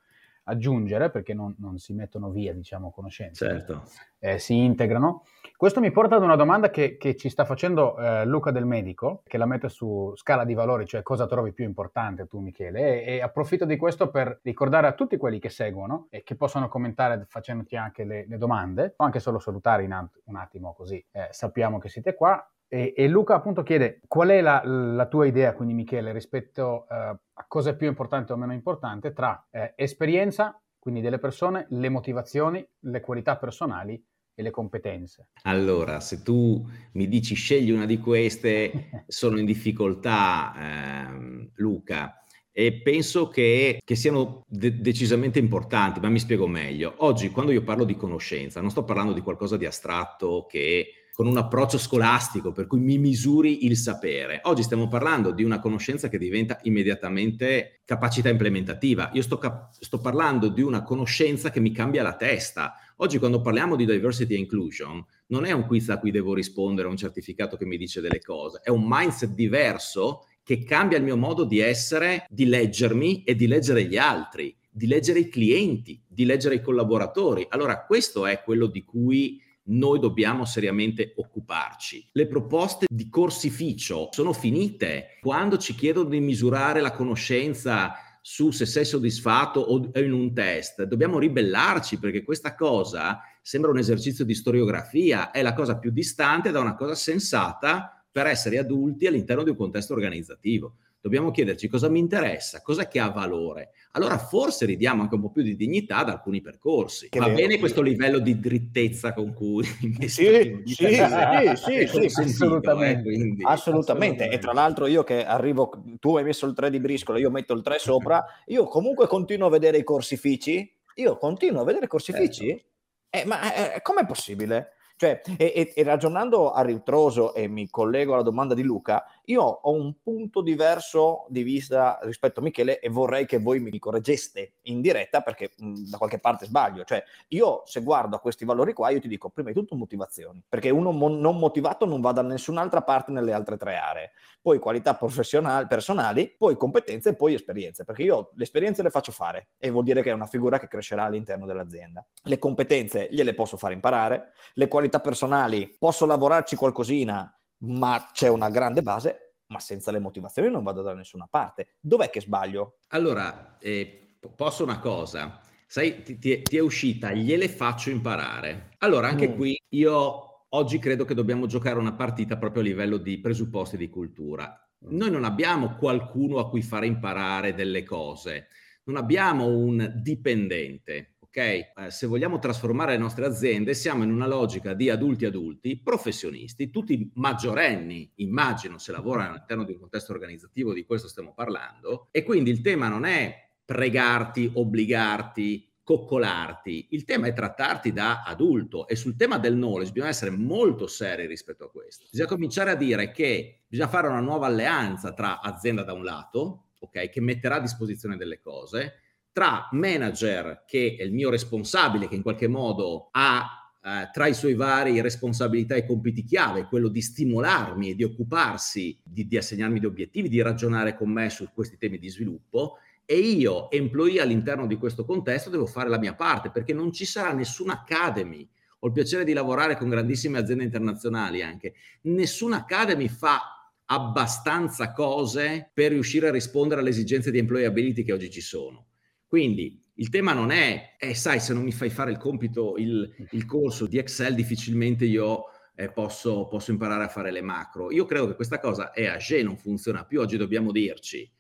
aggiungere 0.49 1.11
perché 1.11 1.35
non, 1.35 1.55
non 1.59 1.79
si 1.79 1.93
mettono 1.93 2.31
via, 2.31 2.53
diciamo, 2.53 2.91
conoscenze, 2.91 3.47
certo. 3.47 3.85
eh, 4.19 4.39
si 4.39 4.57
integrano. 4.57 5.25
Questo 5.59 5.81
mi 5.81 5.91
porta 5.91 6.17
ad 6.17 6.23
una 6.23 6.37
domanda 6.37 6.69
che, 6.69 6.99
che 6.99 7.17
ci 7.17 7.31
sta 7.31 7.47
facendo 7.47 7.97
eh, 7.97 8.27
Luca 8.27 8.51
del 8.51 8.67
Medico, 8.67 9.23
che 9.25 9.39
la 9.39 9.47
mette 9.47 9.71
su 9.71 10.13
scala 10.15 10.45
di 10.45 10.53
valori, 10.53 10.85
cioè 10.85 11.03
cosa 11.03 11.25
trovi 11.25 11.55
più 11.55 11.65
importante 11.65 12.27
tu 12.27 12.41
Michele, 12.41 13.03
e, 13.03 13.15
e 13.15 13.23
approfitto 13.23 13.65
di 13.65 13.79
questo 13.79 14.11
per 14.11 14.41
ricordare 14.43 14.87
a 14.87 14.93
tutti 14.93 15.17
quelli 15.17 15.39
che 15.39 15.49
seguono 15.49 16.09
e 16.11 16.23
che 16.25 16.37
possono 16.37 16.69
commentare 16.69 17.25
facendoti 17.27 17.75
anche 17.75 18.05
le, 18.05 18.27
le 18.29 18.37
domande, 18.37 18.93
o 18.99 19.05
anche 19.05 19.19
solo 19.19 19.39
salutare 19.39 19.85
in 19.85 19.93
at- 19.93 20.21
un 20.25 20.37
attimo 20.37 20.75
così 20.75 21.03
eh, 21.11 21.29
sappiamo 21.31 21.79
che 21.79 21.89
siete 21.89 22.15
qua, 22.15 22.47
e, 22.69 22.93
e, 22.95 23.09
Luca 23.09 23.37
appunto 23.37 23.63
chiede 23.63 24.03
qual 24.07 24.29
è 24.29 24.43
la, 24.43 24.61
la 24.63 25.07
tua 25.07 25.25
idea, 25.25 25.55
quindi 25.55 25.73
Michele, 25.73 26.13
rispetto 26.13 26.85
uh, 26.87 26.95
a 26.95 27.45
cosa 27.49 27.71
è 27.71 27.77
più 27.77 27.87
importante 27.87 28.35
o 28.35 28.37
meno 28.37 28.53
importante 28.53 29.15
tra 29.15 29.47
eh, 29.51 29.73
esperienza, 29.75 30.61
quindi 30.79 31.01
delle 31.01 31.19
persone, 31.19 31.65
le 31.71 31.89
motivazioni, 31.89 32.69
le 32.81 33.01
qualità 33.01 33.39
personali 33.39 34.05
e 34.37 34.43
le 34.43 34.51
competenze. 34.51 35.29
Allora, 35.43 35.99
se 36.01 36.23
tu 36.23 36.65
mi 36.93 37.09
dici 37.09 37.35
scegli 37.35 37.71
una 37.71 37.87
di 37.87 37.99
queste, 37.99 38.91
sono 39.09 39.39
in 39.39 39.47
difficoltà, 39.47 40.53
ehm, 40.57 41.51
Luca. 41.55 42.21
E 42.53 42.81
penso 42.83 43.29
che, 43.29 43.81
che 43.85 43.95
siano 43.97 44.45
de- 44.47 44.81
decisamente 44.81 45.39
importanti, 45.39 46.01
ma 46.01 46.09
mi 46.09 46.19
spiego 46.19 46.47
meglio. 46.47 46.95
Oggi, 46.99 47.31
quando 47.31 47.53
io 47.53 47.63
parlo 47.63 47.85
di 47.85 47.97
conoscenza, 47.97 48.61
non 48.61 48.71
sto 48.71 48.85
parlando 48.85 49.13
di 49.13 49.21
qualcosa 49.21 49.57
di 49.57 49.67
astratto 49.67 50.47
che 50.49 51.07
con 51.17 51.27
un 51.27 51.39
approccio 51.39 51.79
scolastico, 51.79 52.53
per 52.53 52.67
cui 52.67 52.79
mi 52.79 52.99
misuri 52.99 53.65
il 53.65 53.79
sapere. 53.79 54.41
Oggi 54.45 54.63
stiamo 54.63 54.87
parlando 54.87 55.31
di 55.31 55.45
una 55.45 55.61
conoscenza 55.61 56.11
che 56.11 56.19
diventa 56.19 56.59
immediatamente 56.65 57.81
capacità 57.87 58.29
implementativa. 58.29 59.09
Io 59.15 59.23
sto, 59.23 59.39
cap- 59.39 59.73
sto 59.81 59.99
parlando 59.99 60.49
di 60.49 60.61
una 60.61 60.83
conoscenza 60.83 61.49
che 61.49 61.59
mi 61.59 61.73
cambia 61.73 62.03
la 62.03 62.17
testa. 62.17 62.75
Oggi 63.01 63.19
quando 63.19 63.43
parliamo 63.43 63.77
di 63.77 63.85
diversity 63.85 64.35
e 64.35 64.39
inclusion, 64.39 65.05
non 65.27 65.45
è 65.45 65.53
un 65.53 65.67
quiz 65.67 65.91
a 65.91 65.99
cui 65.99 66.11
devo 66.11 66.33
rispondere, 66.33 66.89
un 66.89 66.97
certificato 66.97 67.59
che 67.59 67.67
mi 67.67 67.77
dice 67.77 68.01
delle 68.01 68.23
cose, 68.23 68.61
è 68.63 68.71
un 68.71 68.85
mindset 68.87 69.35
diverso 69.35 70.25
che 70.43 70.65
cambia 70.65 70.97
il 70.97 71.05
mio 71.05 71.19
modo 71.19 71.45
di 71.45 71.59
essere, 71.59 72.25
di 72.31 72.47
leggermi 72.47 73.23
e 73.25 73.35
di 73.35 73.47
leggere 73.49 73.85
gli 73.85 73.99
altri, 73.99 74.57
di 74.71 74.87
leggere 74.87 75.19
i 75.19 75.29
clienti, 75.29 76.03
di 76.07 76.25
leggere 76.25 76.55
i 76.55 76.63
collaboratori. 76.63 77.47
Allora, 77.51 77.85
questo 77.85 78.25
è 78.25 78.41
quello 78.43 78.67
di 78.67 78.83
cui 78.83 79.43
noi 79.65 79.99
dobbiamo 79.99 80.47
seriamente 80.47 81.13
occuparci. 81.17 82.11
Le 82.13 82.27
proposte 82.27 82.87
di 82.89 83.11
corsificio 83.11 84.09
sono 84.11 84.33
finite. 84.33 85.19
Quando 85.21 85.59
ci 85.59 85.75
chiedono 85.75 86.09
di 86.09 86.21
misurare 86.21 86.81
la 86.81 86.93
conoscenza 86.93 87.93
su 88.29 88.51
se 88.51 88.67
sei 88.67 88.85
soddisfatto 88.85 89.61
o 89.61 89.89
in 90.01 90.13
un 90.13 90.35
test, 90.35 90.83
dobbiamo 90.83 91.21
ribellarci 91.21 92.01
perché 92.01 92.25
questa 92.25 92.57
cosa 92.57 93.21
sembra 93.41 93.71
un 93.71 93.79
esercizio 93.79 94.25
di 94.25 94.35
storiografia, 94.35 95.31
è 95.31 95.43
la 95.43 95.53
cosa 95.53 95.79
più 95.79 95.93
distante 95.93 96.51
da 96.51 96.59
una 96.59 96.75
cosa 96.75 96.97
sensata 96.97 98.05
per 98.11 98.27
essere 98.27 98.59
adulti 98.59 99.07
all'interno 99.07 99.45
di 99.45 99.51
un 99.51 99.57
contesto 99.57 99.93
organizzativo 99.93 100.79
dobbiamo 101.07 101.31
chiederci 101.31 101.69
cosa 101.69 101.89
mi 101.89 102.01
interessa, 102.01 102.63
cosa 102.63 102.89
che 102.89 102.99
ha 102.99 103.11
valore. 103.11 103.71
Allora 103.93 104.19
forse 104.19 104.67
ridiamo 104.67 105.03
anche 105.03 105.15
un 105.15 105.21
po' 105.21 105.31
più 105.31 105.43
di 105.43 105.55
dignità 105.55 105.99
ad 105.99 106.09
alcuni 106.09 106.41
percorsi. 106.41 107.09
Che 107.09 107.21
Va 107.21 107.27
vero, 107.27 107.37
bene 107.37 107.53
sì. 107.55 107.59
questo 107.61 107.81
livello 107.81 108.19
di 108.19 108.41
drittezza 108.41 109.13
con 109.13 109.33
cui 109.33 109.63
sì, 109.63 109.95
sì, 110.09 110.63
sì, 110.65 111.87
sì, 111.87 112.09
sì, 112.09 112.21
assolutamente. 112.21 113.09
Eh, 113.09 113.37
assolutamente. 113.43 114.29
E 114.29 114.39
tra 114.39 114.53
l'altro 114.53 114.87
io 114.87 115.05
che 115.05 115.25
arrivo, 115.25 115.71
tu 116.01 116.17
hai 116.17 116.25
messo 116.25 116.45
il 116.45 116.55
3 116.55 116.71
di 116.71 116.81
briscola, 116.81 117.21
io 117.21 117.31
metto 117.31 117.55
il 117.55 117.63
3 117.63 117.79
sopra, 117.79 118.25
io 118.47 118.65
comunque 118.65 119.07
continuo 119.07 119.47
a 119.47 119.51
vedere 119.51 119.79
i 119.79 119.85
corsifici, 119.85 120.69
io 120.97 121.17
continuo 121.19 121.61
a 121.63 121.65
vedere 121.65 121.85
i 121.85 121.89
corsifici, 121.89 122.49
certo. 122.49 122.65
eh, 123.11 123.25
ma 123.25 123.75
eh, 123.75 123.81
com'è 123.81 124.05
possibile? 124.05 124.73
Cioè, 124.99 125.21
e, 125.37 125.53
e, 125.55 125.73
e, 125.77 125.83
ragionando 125.83 126.53
a 126.53 126.63
ritroso, 126.63 127.35
e 127.35 127.49
mi 127.49 127.69
collego 127.69 128.15
alla 128.15 128.23
domanda 128.23 128.55
di 128.55 128.63
Luca, 128.63 129.05
io 129.27 129.43
ho 129.43 129.73
un 129.73 129.95
punto 130.03 130.41
diverso 130.41 131.27
di 131.29 131.43
vista 131.43 131.99
rispetto 132.03 132.41
a 132.41 132.43
Michele 132.43 132.79
e 132.79 132.89
vorrei 132.89 133.27
che 133.27 133.39
voi 133.39 133.61
mi 133.61 133.77
correggeste 133.79 134.55
in 134.63 134.81
diretta 134.81 135.21
perché 135.21 135.53
mh, 135.57 135.91
da 135.91 135.99
qualche 135.99 136.19
parte 136.19 136.47
sbaglio. 136.47 136.85
Cioè, 136.85 137.03
io 137.29 137.63
se 137.65 137.83
guardo 137.83 138.17
a 138.17 138.21
questi 138.21 138.45
valori 138.45 138.73
qua, 138.73 138.91
io 138.91 139.01
ti 139.01 139.09
dico 139.09 139.29
prima 139.31 139.49
di 139.51 139.55
tutto 139.55 139.75
motivazioni, 139.75 140.43
perché 140.49 140.71
uno 140.71 140.93
mo- 140.93 141.09
non 141.09 141.39
motivato 141.39 141.87
non 141.87 142.01
va 142.01 142.13
da 142.13 142.23
nessun'altra 142.23 142.83
parte 142.83 143.11
nelle 143.11 143.33
altre 143.33 143.57
tre 143.57 143.77
aree. 143.77 144.13
Poi 144.41 144.59
qualità 144.59 144.95
professionali, 144.95 145.67
personali, 145.67 146.33
poi 146.37 146.57
competenze 146.57 147.11
e 147.11 147.15
poi 147.17 147.35
esperienze, 147.35 147.85
perché 147.85 148.03
io 148.03 148.31
le 148.35 148.45
esperienze 148.45 148.83
le 148.83 148.91
faccio 148.91 149.11
fare 149.11 149.49
e 149.59 149.71
vuol 149.71 149.85
dire 149.85 150.03
che 150.03 150.11
è 150.11 150.15
una 150.15 150.27
figura 150.27 150.59
che 150.61 150.69
crescerà 150.69 151.05
all'interno 151.05 151.47
dell'azienda. 151.47 152.07
Le 152.23 152.39
competenze 152.39 153.09
gliele 153.11 153.35
posso 153.35 153.57
fare 153.57 153.75
imparare, 153.75 154.33
le 154.55 154.69
qualità 154.69 155.01
personali 155.01 155.75
posso 155.79 156.07
lavorarci 156.07 156.55
qualcosina, 156.55 157.36
ma 157.59 158.11
c'è 158.13 158.29
una 158.29 158.51
grande 158.51 158.83
base, 158.83 159.37
ma 159.49 159.59
senza 159.61 159.91
le 159.91 159.99
motivazioni 159.99 160.51
non 160.51 160.63
vado 160.63 160.83
da 160.83 160.95
nessuna 160.95 161.27
parte. 161.29 161.77
Dov'è 161.81 162.11
che 162.11 162.21
sbaglio? 162.21 162.81
Allora, 162.89 163.59
eh, 163.59 164.17
posso 164.35 164.63
una 164.65 164.79
cosa. 164.79 165.41
Sai, 165.67 166.03
ti, 166.03 166.19
ti, 166.19 166.57
è 166.57 166.61
uscita, 166.61 167.13
gliele 167.13 167.49
faccio 167.49 167.91
imparare. 167.91 168.71
Allora, 168.79 169.09
anche 169.09 169.29
mm. 169.29 169.35
qui 169.35 169.61
io 169.71 170.47
oggi 170.51 170.79
credo 170.79 171.05
che 171.05 171.15
dobbiamo 171.15 171.47
giocare 171.47 171.79
una 171.79 171.95
partita 171.95 172.37
proprio 172.37 172.63
a 172.63 172.67
livello 172.67 172.97
di 172.99 173.21
presupposti 173.21 173.77
di 173.77 173.89
cultura. 173.89 174.59
Noi 174.89 175.11
non 175.11 175.25
abbiamo 175.25 175.75
qualcuno 175.77 176.39
a 176.39 176.49
cui 176.49 176.63
fare 176.63 176.87
imparare 176.87 177.55
delle 177.55 177.83
cose, 177.83 178.49
non 178.85 178.97
abbiamo 178.97 179.47
un 179.47 179.95
dipendente, 179.97 181.16
ok? 181.37 181.39
Eh, 181.39 181.91
se 181.91 182.07
vogliamo 182.07 182.39
trasformare 182.39 182.93
le 182.93 182.99
nostre 182.99 183.27
aziende, 183.27 183.75
siamo 183.75 184.03
in 184.03 184.11
una 184.11 184.27
logica 184.27 184.73
di 184.73 184.89
adulti 184.89 185.27
adulti, 185.27 185.79
professionisti, 185.79 186.71
tutti 186.71 187.11
maggiorenni, 187.15 188.11
immagino, 188.17 188.79
se 188.79 188.93
lavorano 188.93 189.35
all'interno 189.35 189.65
di 189.65 189.73
un 189.73 189.81
contesto 189.81 190.13
organizzativo, 190.13 190.73
di 190.73 190.87
questo 190.87 191.09
stiamo 191.09 191.35
parlando, 191.35 192.09
e 192.11 192.23
quindi 192.23 192.51
il 192.51 192.63
tema 192.63 192.89
non 192.89 193.05
è 193.05 193.51
pregarti, 193.67 194.51
obbligarti, 194.55 195.75
coccolarti, 195.83 196.89
il 196.91 197.05
tema 197.05 197.29
è 197.29 197.33
trattarti 197.33 197.93
da 197.93 198.23
adulto 198.23 198.89
e 198.89 198.97
sul 198.97 199.15
tema 199.15 199.39
del 199.39 199.55
knowledge 199.55 199.93
bisogna 199.93 200.11
essere 200.11 200.31
molto 200.33 200.89
seri 200.89 201.27
rispetto 201.27 201.65
a 201.65 201.71
questo. 201.71 202.07
Bisogna 202.11 202.29
cominciare 202.29 202.71
a 202.71 202.75
dire 202.75 203.13
che 203.13 203.63
bisogna 203.69 203.89
fare 203.89 204.09
una 204.09 204.21
nuova 204.21 204.47
alleanza 204.47 205.13
tra 205.13 205.41
azienda 205.41 205.85
da 205.85 205.93
un 205.93 206.03
lato, 206.03 206.71
ok, 206.81 207.09
che 207.09 207.21
metterà 207.21 207.57
a 207.57 207.61
disposizione 207.61 208.17
delle 208.17 208.41
cose, 208.41 208.95
tra 209.37 209.69
manager, 209.73 210.65
che 210.67 210.97
è 210.99 211.03
il 211.03 211.13
mio 211.13 211.29
responsabile, 211.29 212.09
che 212.09 212.15
in 212.15 212.23
qualche 212.23 212.49
modo 212.49 213.09
ha 213.11 213.71
eh, 213.85 214.09
tra 214.11 214.29
i 214.29 214.33
suoi 214.33 214.55
vari 214.55 214.99
responsabilità 215.03 215.75
e 215.75 215.85
compiti 215.85 216.25
chiave 216.25 216.65
quello 216.65 216.89
di 216.89 217.03
stimolarmi 217.03 217.91
e 217.91 217.95
di 217.95 218.03
occuparsi, 218.03 218.99
di, 219.05 219.27
di 219.27 219.37
assegnarmi 219.37 219.79
gli 219.79 219.85
obiettivi, 219.85 220.31
di 220.31 220.41
ragionare 220.41 220.97
con 220.97 221.11
me 221.11 221.29
su 221.29 221.47
questi 221.53 221.77
temi 221.77 221.99
di 221.99 222.09
sviluppo, 222.09 222.79
e 223.05 223.19
io, 223.19 223.71
employee 223.71 224.23
all'interno 224.23 224.67
di 224.67 224.77
questo 224.77 225.05
contesto, 225.05 225.51
devo 225.51 225.67
fare 225.67 225.91
la 225.91 225.99
mia 225.99 226.15
parte, 226.15 226.49
perché 226.49 226.73
non 226.73 226.91
ci 226.91 227.05
sarà 227.05 227.35
nessuna 227.35 227.75
academy. 227.75 228.49
Ho 228.79 228.87
il 228.87 228.95
piacere 228.95 229.25
di 229.25 229.35
lavorare 229.35 229.77
con 229.77 229.91
grandissime 229.91 230.39
aziende 230.39 230.65
internazionali 230.65 231.43
anche. 231.43 231.75
Nessuna 232.05 232.57
academy 232.57 233.09
fa 233.09 233.71
abbastanza 233.85 234.93
cose 234.93 235.71
per 235.75 235.91
riuscire 235.91 236.29
a 236.29 236.33
rispondere 236.33 236.81
alle 236.81 236.89
esigenze 236.89 237.31
di 237.31 237.37
employability 237.37 238.03
che 238.03 238.15
oggi 238.15 238.31
ci 238.31 238.41
sono. 238.41 238.87
Quindi 239.27 239.83
il 239.95 240.09
tema 240.09 240.33
non 240.33 240.51
è, 240.51 240.97
eh, 240.99 241.15
sai, 241.15 241.41
se 241.41 241.55
non 241.55 241.63
mi 241.63 241.73
fai 241.73 241.91
fare 241.91 242.11
il 242.11 242.19
compito, 242.19 242.77
il, 242.77 243.29
il 243.31 243.45
corso 243.47 243.87
di 243.87 243.99
Excel, 243.99 244.35
difficilmente 244.35 245.05
io 245.05 245.45
eh, 245.75 245.91
posso, 245.91 246.49
posso, 246.49 246.71
imparare 246.71 247.05
a 247.05 247.09
fare 247.09 247.31
le 247.31 247.43
macro. 247.43 247.91
Io 247.91 248.05
credo 248.05 248.27
che 248.27 248.35
questa 248.35 248.59
cosa 248.59 248.93
è 248.93 249.07
age, 249.07 249.43
non 249.43 249.57
funziona 249.57 250.05
più, 250.05 250.21
oggi 250.21 250.37
dobbiamo 250.37 250.73
dirci. 250.73 251.31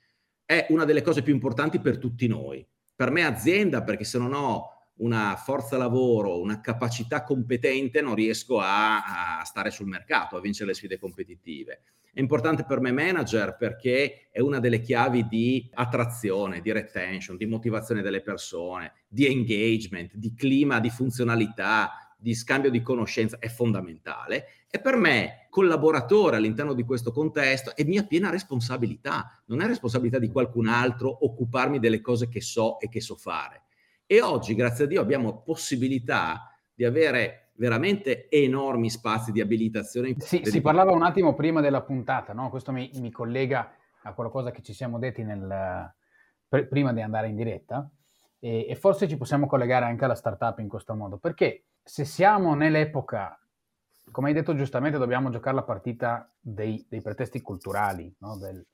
È 0.45 0.67
una 0.71 0.85
delle 0.85 1.03
cose 1.03 1.23
più 1.23 1.35
importanti 1.35 1.81
per 1.81 1.99
tutti 1.99 2.27
noi. 2.27 2.67
Per 2.95 3.11
me 3.11 3.25
azienda, 3.25 3.83
perché 3.83 4.05
se 4.05 4.19
non 4.19 4.33
ho 4.33 4.76
una 4.99 5.37
forza 5.37 5.77
lavoro, 5.77 6.41
una 6.41 6.61
capacità 6.61 7.23
competente, 7.23 8.01
non 8.01 8.15
riesco 8.15 8.59
a, 8.61 9.41
a 9.41 9.45
stare 9.45 9.71
sul 9.71 9.87
mercato, 9.87 10.37
a 10.37 10.41
vincere 10.41 10.69
le 10.69 10.75
sfide 10.75 10.99
competitive. 10.99 11.83
È 12.17 12.21
importante 12.21 12.65
per 12.65 12.81
me 12.81 12.93
manager 12.93 13.57
perché 13.59 14.29
è 14.31 14.41
una 14.41 14.59
delle 14.59 14.81
chiavi 14.81 15.27
di 15.29 15.69
attrazione, 15.75 16.63
di 16.63 16.73
retention, 16.73 17.37
di 17.37 17.45
motivazione 17.45 18.01
delle 18.01 18.23
persone, 18.23 18.93
di 19.07 19.27
engagement, 19.27 20.15
di 20.15 20.33
clima, 20.33 20.81
di 20.81 20.89
funzionalità, 20.89 22.15
di 22.17 22.35
scambio 22.35 22.71
di 22.71 22.81
conoscenza, 22.81 23.39
è 23.39 23.49
fondamentale. 23.49 24.47
E 24.71 24.81
per 24.81 24.97
me, 24.97 25.47
collaboratore 25.51 26.37
all'interno 26.37 26.73
di 26.73 26.85
questo 26.85 27.13
contesto, 27.13 27.77
è 27.77 27.85
mia 27.85 28.05
piena 28.05 28.31
responsabilità. 28.31 29.43
Non 29.49 29.61
è 29.61 29.67
responsabilità 29.67 30.19
di 30.19 30.29
qualcun 30.29 30.69
altro 30.69 31.25
occuparmi 31.27 31.79
delle 31.79 32.01
cose 32.01 32.31
che 32.31 32.41
so 32.41 32.81
e 32.81 32.89
che 32.89 33.03
so 33.03 33.17
fare. 33.17 33.66
E 34.07 34.23
oggi, 34.23 34.55
grazie 34.55 34.85
a 34.85 34.87
Dio, 34.87 35.01
abbiamo 35.01 35.43
possibilità 35.43 36.53
di 36.73 36.85
avere 36.85 37.51
veramente 37.55 38.29
enormi 38.29 38.89
spazi 38.89 39.33
di 39.33 39.41
abilitazione. 39.41 40.15
Sì, 40.19 40.43
si 40.45 40.61
parlava 40.61 40.93
un 40.93 41.03
attimo 41.03 41.35
prima 41.35 41.61
della 41.61 41.83
puntata, 41.83 42.33
no? 42.33 42.49
questo 42.49 42.71
mi, 42.71 42.89
mi, 42.95 43.11
collega 43.11 43.75
a 44.03 44.13
qualcosa 44.13 44.53
che 44.53 44.63
ci 44.63 44.73
siamo 44.73 45.01
detti 45.01 45.25
nel, 45.25 45.93
pr- 46.49 46.67
prima 46.67 46.93
di 46.93 47.01
andare 47.01 47.29
in 47.29 47.35
diretta. 47.35 47.91
E, 48.39 48.67
e 48.69 48.77
forse 48.77 49.09
ci 49.09 49.17
possiamo 49.17 49.49
collegare 49.49 49.87
anche 49.87 50.05
alla 50.05 50.15
startup 50.15 50.61
in 50.61 50.69
questo 50.69 50.95
modo, 50.95 51.17
perché 51.17 51.65
se 51.83 52.05
siamo 52.05 52.55
nell'epoca, 52.55 53.37
come 54.13 54.29
hai 54.29 54.35
detto 54.35 54.55
giustamente, 54.55 54.99
dobbiamo 54.99 55.31
giocare 55.31 55.57
la 55.57 55.65
partita 55.65 56.31
dei, 56.39 56.87
dei 56.89 57.01
pretesti 57.01 57.41
culturali, 57.41 58.15
no? 58.19 58.37
Del, 58.37 58.65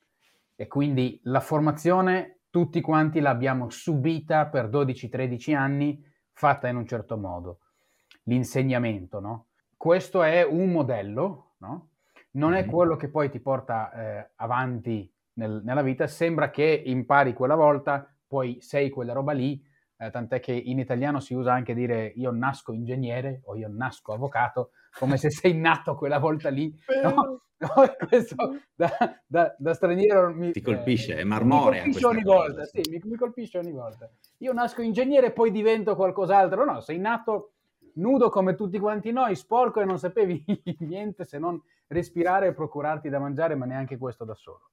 e 0.55 0.67
quindi 0.67 1.19
la 1.23 1.39
formazione 1.39 2.41
tutti 2.53 2.81
quanti 2.81 3.19
l'abbiamo 3.19 3.71
subita 3.71 4.45
per 4.45 4.69
12-13 4.69 5.55
anni, 5.55 6.05
fatta 6.33 6.67
in 6.67 6.75
un 6.75 6.85
certo 6.85 7.17
modo. 7.17 7.61
L'insegnamento, 8.25 9.19
no? 9.19 9.47
Questo 9.75 10.21
è 10.21 10.45
un 10.45 10.71
modello, 10.71 11.53
no? 11.57 11.89
Non 12.33 12.53
è 12.53 12.65
quello 12.65 12.95
che 12.95 13.09
poi 13.09 13.31
ti 13.31 13.39
porta 13.39 13.91
eh, 13.91 14.29
avanti 14.35 15.11
nel, 15.33 15.63
nella 15.63 15.81
vita, 15.81 16.05
sembra 16.05 16.51
che 16.51 16.83
impari 16.85 17.33
quella 17.33 17.55
volta, 17.55 18.07
poi 18.27 18.59
sei 18.61 18.91
quella 18.91 19.13
roba 19.13 19.31
lì, 19.31 19.59
eh, 20.05 20.09
tant'è 20.09 20.39
che 20.39 20.51
in 20.51 20.79
italiano 20.79 21.19
si 21.19 21.33
usa 21.33 21.53
anche 21.53 21.73
dire 21.73 22.11
io 22.15 22.31
nasco 22.31 22.73
ingegnere 22.73 23.41
o 23.45 23.55
io 23.55 23.69
nasco 23.69 24.13
avvocato, 24.13 24.71
come 24.97 25.17
se 25.17 25.29
sei 25.29 25.53
nato 25.55 25.95
quella 25.95 26.19
volta 26.19 26.49
lì. 26.49 26.73
No? 27.03 27.41
No, 27.63 27.69
questo 28.09 28.35
da, 28.75 28.89
da, 29.25 29.55
da, 29.57 29.73
straniero 29.73 30.33
mi, 30.33 30.51
ti 30.51 30.61
colpisce, 30.61 31.15
eh, 31.15 31.19
è 31.19 31.23
marmorea. 31.23 31.85
Mi 31.85 31.93
colpisce 31.93 32.05
ogni 32.05 32.23
cosa. 32.23 32.37
volta, 32.37 32.65
sì, 32.65 32.81
mi, 32.89 32.99
mi, 33.05 33.15
colpisce 33.15 33.57
ogni 33.57 33.71
volta. 33.71 34.09
Io 34.39 34.51
nasco 34.51 34.81
ingegnere 34.81 35.27
e 35.27 35.31
poi 35.31 35.49
divento 35.49 35.95
qualcos'altro. 35.95 36.65
No, 36.65 36.81
sei 36.81 36.99
nato 36.99 37.53
nudo 37.95 38.29
come 38.29 38.55
tutti 38.55 38.79
quanti 38.79 39.11
noi, 39.11 39.35
sporco 39.35 39.79
e 39.79 39.85
non 39.85 39.97
sapevi 39.97 40.43
niente 40.79 41.23
se 41.23 41.39
non 41.39 41.61
respirare 41.87 42.47
e 42.47 42.53
procurarti 42.53 43.07
da 43.07 43.19
mangiare, 43.19 43.55
ma 43.55 43.65
neanche 43.65 43.97
questo 43.97 44.25
da 44.25 44.35
solo. 44.35 44.71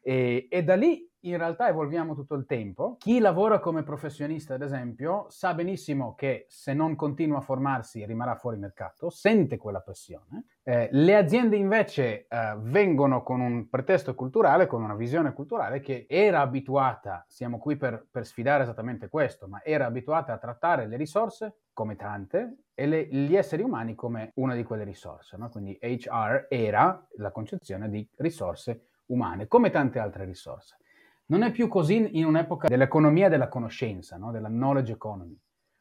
E, 0.00 0.48
e, 0.50 0.62
da 0.64 0.74
lì 0.74 1.08
in 1.24 1.38
realtà 1.38 1.68
evolviamo 1.68 2.14
tutto 2.14 2.34
il 2.34 2.46
tempo. 2.46 2.96
Chi 2.98 3.18
lavora 3.18 3.58
come 3.58 3.82
professionista, 3.82 4.54
ad 4.54 4.62
esempio, 4.62 5.26
sa 5.28 5.54
benissimo 5.54 6.14
che 6.14 6.46
se 6.48 6.74
non 6.74 6.96
continua 6.96 7.38
a 7.38 7.42
formarsi 7.42 8.04
rimarrà 8.04 8.36
fuori 8.36 8.56
mercato, 8.56 9.10
sente 9.10 9.56
quella 9.56 9.80
pressione. 9.80 10.46
Eh, 10.62 10.88
le 10.92 11.16
aziende 11.16 11.56
invece 11.56 12.26
eh, 12.26 12.56
vengono 12.58 13.22
con 13.22 13.40
un 13.40 13.68
pretesto 13.68 14.14
culturale, 14.14 14.66
con 14.66 14.82
una 14.82 14.94
visione 14.94 15.32
culturale 15.32 15.80
che 15.80 16.06
era 16.08 16.40
abituata, 16.40 17.24
siamo 17.28 17.58
qui 17.58 17.76
per, 17.76 18.06
per 18.10 18.26
sfidare 18.26 18.62
esattamente 18.62 19.08
questo, 19.08 19.46
ma 19.46 19.62
era 19.62 19.86
abituata 19.86 20.32
a 20.32 20.38
trattare 20.38 20.86
le 20.86 20.96
risorse 20.96 21.58
come 21.72 21.96
tante 21.96 22.64
e 22.74 22.86
le, 22.86 23.06
gli 23.06 23.36
esseri 23.36 23.62
umani 23.62 23.94
come 23.94 24.32
una 24.36 24.54
di 24.54 24.62
quelle 24.62 24.84
risorse. 24.84 25.36
No? 25.36 25.48
Quindi 25.48 25.78
HR 25.80 26.46
era 26.48 27.06
la 27.16 27.30
concezione 27.30 27.88
di 27.88 28.08
risorse 28.16 28.88
umane, 29.06 29.46
come 29.46 29.70
tante 29.70 29.98
altre 29.98 30.24
risorse. 30.24 30.78
Non 31.26 31.42
è 31.42 31.50
più 31.50 31.68
così 31.68 32.18
in 32.18 32.26
un'epoca 32.26 32.68
dell'economia 32.68 33.28
della 33.28 33.48
conoscenza, 33.48 34.16
no? 34.16 34.30
della 34.30 34.48
knowledge 34.48 34.92
economy. 34.92 35.38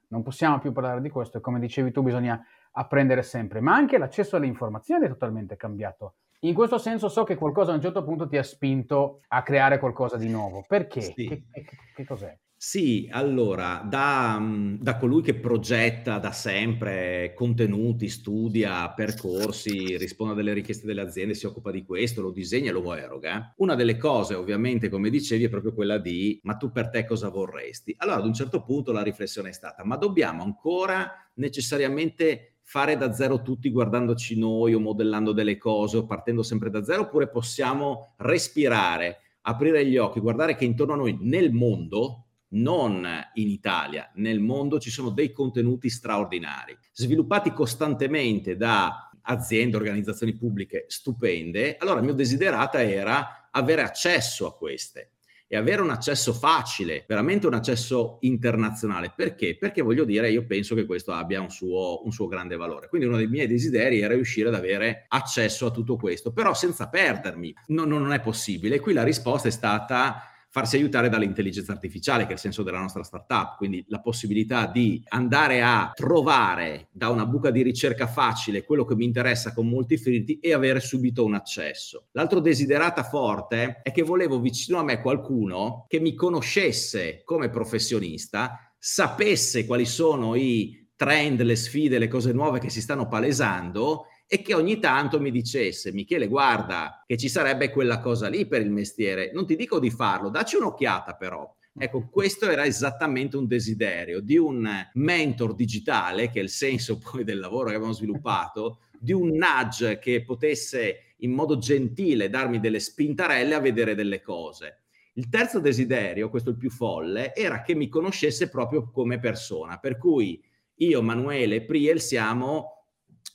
Non 0.08 0.24
possiamo 0.24 0.60
più 0.60 0.72
parlare 0.72 1.02
di 1.02 1.10
questo 1.10 1.38
e 1.38 1.42
come 1.42 1.60
dicevi 1.60 1.92
tu 1.92 2.02
bisogna 2.02 2.42
apprendere 2.72 3.24
sempre, 3.24 3.60
ma 3.60 3.74
anche 3.74 3.98
l'accesso 3.98 4.36
alle 4.36 4.46
informazioni 4.46 5.06
è 5.06 5.10
totalmente 5.10 5.56
cambiato. 5.56 6.16
In 6.42 6.54
questo 6.54 6.78
senso 6.78 7.08
so 7.10 7.24
che 7.24 7.36
qualcosa 7.36 7.72
a 7.72 7.76
un 7.76 7.82
certo 7.82 8.04
punto 8.04 8.28
ti 8.28 8.38
ha 8.38 8.44
spinto 8.44 9.22
a 9.30 9.44
creare 9.44 9.80
qualcosa 9.80 10.18
di 10.18 10.30
nuovo. 10.30 10.64
Perché? 10.68 11.02
Sì. 11.02 11.28
Che, 11.28 11.46
che, 11.52 11.66
che 11.96 12.06
cos'è? 12.06 12.38
Sì, 12.66 13.10
allora, 13.12 13.86
da, 13.86 14.38
mm, 14.40 14.76
da, 14.80 14.96
colui 14.98 15.22
che 15.22 15.36
progetta 15.36 16.18
da 16.18 16.32
sempre 16.32 17.34
contenuti, 17.36 18.08
studia 18.08 18.90
percorsi, 18.94 19.98
risponde 19.98 20.32
a 20.32 20.36
delle 20.38 20.54
richieste 20.54 20.88
delle 20.88 21.02
aziende, 21.02 21.34
si 21.34 21.46
occupa 21.46 21.72
di 21.72 21.84
questo, 21.84 22.22
lo 22.22 22.32
disegna 22.32 22.70
e 22.70 22.72
lo 22.72 22.94
eroga, 22.96 23.54
una 23.58 23.76
delle 23.76 23.98
cose 23.98 24.36
ovviamente, 24.36 24.88
come 24.88 25.10
dicevi, 25.10 25.44
è 25.44 25.50
proprio 25.50 25.74
quella 25.74 25.98
di 25.98 26.40
ma 26.44 26.56
tu 26.56 26.72
per 26.72 26.90
te 26.90 27.06
cosa 27.06 27.28
vorresti? 27.28 27.94
Allora, 27.98 28.20
ad 28.20 28.26
un 28.26 28.34
certo 28.34 28.64
punto 28.64 28.94
la 28.94 29.04
riflessione 29.04 29.50
è 29.50 29.54
stata, 29.54 29.84
ma 29.84 29.98
dobbiamo 29.98 30.42
ancora 30.42 31.12
necessariamente 31.34 32.60
fare 32.62 32.96
da 32.96 33.12
zero 33.12 33.42
tutti 33.42 33.70
guardandoci 33.72 34.40
noi 34.40 34.74
o 34.74 34.80
modellando 34.80 35.34
delle 35.34 35.58
cose 35.58 35.98
o 35.98 36.06
partendo 36.06 36.44
sempre 36.44 36.70
da 36.70 36.82
zero, 36.82 37.02
oppure 37.02 37.28
possiamo 37.28 38.14
respirare, 38.20 39.18
aprire 39.42 39.86
gli 39.86 39.98
occhi, 39.98 40.22
guardare 40.22 40.56
che 40.56 40.64
intorno 40.64 40.94
a 40.94 40.96
noi 40.96 41.18
nel 41.20 41.52
mondo 41.52 42.23
non 42.54 43.08
in 43.34 43.50
Italia, 43.50 44.12
nel 44.16 44.40
mondo 44.40 44.80
ci 44.80 44.90
sono 44.90 45.10
dei 45.10 45.32
contenuti 45.32 45.90
straordinari, 45.90 46.78
sviluppati 46.92 47.52
costantemente 47.52 48.56
da 48.58 49.10
aziende, 49.24 49.78
organizzazioni 49.78 50.36
pubbliche 50.36 50.86
stupende. 50.88 51.78
Allora 51.78 52.00
il 52.00 52.06
mio 52.06 52.14
desiderata 52.14 52.82
era 52.82 53.50
avere 53.52 53.82
accesso 53.84 54.48
a 54.48 54.56
queste 54.56 55.12
e 55.48 55.56
avere 55.56 55.84
un 55.84 55.92
accesso 55.92 56.34
facile, 56.34 57.06
veramente 57.08 57.46
un 57.46 57.54
accesso 57.54 58.18
internazionale. 58.22 59.14
Perché? 59.16 59.56
Perché 59.56 59.84
voglio 59.84 60.04
dire, 60.04 60.32
io 60.32 60.46
penso 60.48 60.74
che 60.74 60.86
questo 60.86 61.12
abbia 61.12 61.42
un 61.42 61.52
suo, 61.52 62.04
un 62.04 62.12
suo 62.12 62.26
grande 62.26 62.56
valore. 62.56 62.88
Quindi 62.88 63.08
uno 63.08 63.18
dei 63.18 63.28
miei 63.28 63.46
desideri 63.46 64.00
era 64.00 64.16
riuscire 64.16 64.48
ad 64.48 64.56
avere 64.56 65.06
accesso 65.10 65.68
a 65.68 65.72
tutto 65.72 65.96
questo, 65.96 66.34
però 66.34 66.56
senza 66.56 66.90
perdermi. 66.90 67.54
No, 67.68 67.86
non 67.86 68.12
è 68.14 68.20
possibile. 68.20 68.80
Qui 68.80 68.94
la 68.94 69.04
risposta 69.04 69.48
è 69.48 69.52
stata 69.52 70.24
farsi 70.54 70.76
aiutare 70.76 71.10
dall'intelligenza 71.10 71.72
artificiale, 71.72 72.26
che 72.26 72.30
è 72.30 72.34
il 72.34 72.40
senso 72.40 72.62
della 72.62 72.80
nostra 72.80 73.02
startup, 73.02 73.58
quindi 73.58 73.84
la 73.88 74.00
possibilità 74.02 74.68
di 74.68 75.04
andare 75.08 75.64
a 75.64 75.92
trovare 75.96 76.90
da 76.92 77.10
una 77.10 77.26
buca 77.26 77.50
di 77.50 77.64
ricerca 77.64 78.06
facile 78.06 78.64
quello 78.64 78.86
che 78.86 78.94
mi 78.94 79.04
interessa 79.04 79.52
con 79.52 79.68
molti 79.68 79.98
filtri 79.98 80.38
e 80.38 80.54
avere 80.54 80.80
subito 80.80 81.26
un 81.26 81.34
accesso. 81.34 82.10
L'altro 82.12 82.40
desiderata 82.40 83.02
forte 83.02 83.80
è 83.82 83.92
che 83.92 84.04
volevo 84.04 84.40
vicino 84.40 84.78
a 84.78 84.84
me 84.84 85.02
qualcuno 85.02 85.86
che 85.88 86.00
mi 86.00 86.14
conoscesse 86.14 87.24
come 87.24 87.50
professionista, 87.50 88.72
sapesse 88.78 89.66
quali 89.66 89.86
sono 89.86 90.36
i 90.36 90.88
trend, 90.96 91.42
le 91.42 91.56
sfide, 91.56 91.98
le 91.98 92.08
cose 92.08 92.32
nuove 92.32 92.60
che 92.60 92.70
si 92.70 92.80
stanno 92.80 93.08
palesando 93.08 94.06
e 94.28 94.42
che 94.42 94.54
ogni 94.54 94.80
tanto 94.80 95.20
mi 95.20 95.32
dicesse 95.32 95.92
Michele 95.92 96.28
guarda 96.28 97.04
che 97.06 97.18
ci 97.18 97.30
sarebbe 97.30 97.70
quella 97.70 98.00
cosa 98.00 98.28
lì 98.30 98.48
per 98.48 98.62
il 98.62 98.72
mestiere, 98.72 99.32
non 99.34 99.46
ti 99.46 99.56
dico 99.56 99.80
di 99.80 99.90
farlo, 99.92 100.30
dacci 100.30 100.56
un'occhiata 100.56 101.16
però. 101.16 101.50
Ecco, 101.76 102.08
questo 102.08 102.48
era 102.50 102.66
esattamente 102.66 103.36
un 103.36 103.48
desiderio 103.48 104.22
di 104.22 104.38
un 104.38 104.70
mentor 104.94 105.56
digitale, 105.56 106.30
che 106.30 106.40
è 106.40 106.44
il 106.44 106.50
senso 106.50 107.00
poi 107.02 107.24
del 107.24 107.40
lavoro 107.40 107.70
che 107.70 107.76
abbiamo 107.76 107.94
sviluppato, 107.94 108.80
di 109.00 109.12
un 109.12 109.30
nudge 109.30 109.98
che 109.98 110.24
potesse 110.24 111.16
in 111.18 111.32
modo 111.32 111.58
gentile 111.58 112.30
darmi 112.30 112.60
delle 112.60 112.80
spintarelle 112.80 113.56
a 113.56 113.60
vedere 113.60 113.96
delle 113.96 114.22
cose. 114.22 114.84
Il 115.14 115.30
terzo 115.30 115.60
desiderio, 115.60 116.30
questo 116.30 116.52
il 116.52 116.58
più 116.58 116.70
folle, 116.70 117.34
era 117.36 117.62
che 117.62 117.76
mi 117.76 117.88
conoscesse 117.88 118.50
proprio 118.50 118.90
come 118.92 119.20
persona, 119.20 119.78
per 119.78 119.98
cui 119.98 120.44
io, 120.76 121.02
Manuele 121.02 121.56
e 121.56 121.64
Priel 121.64 122.02
siamo 122.02 122.83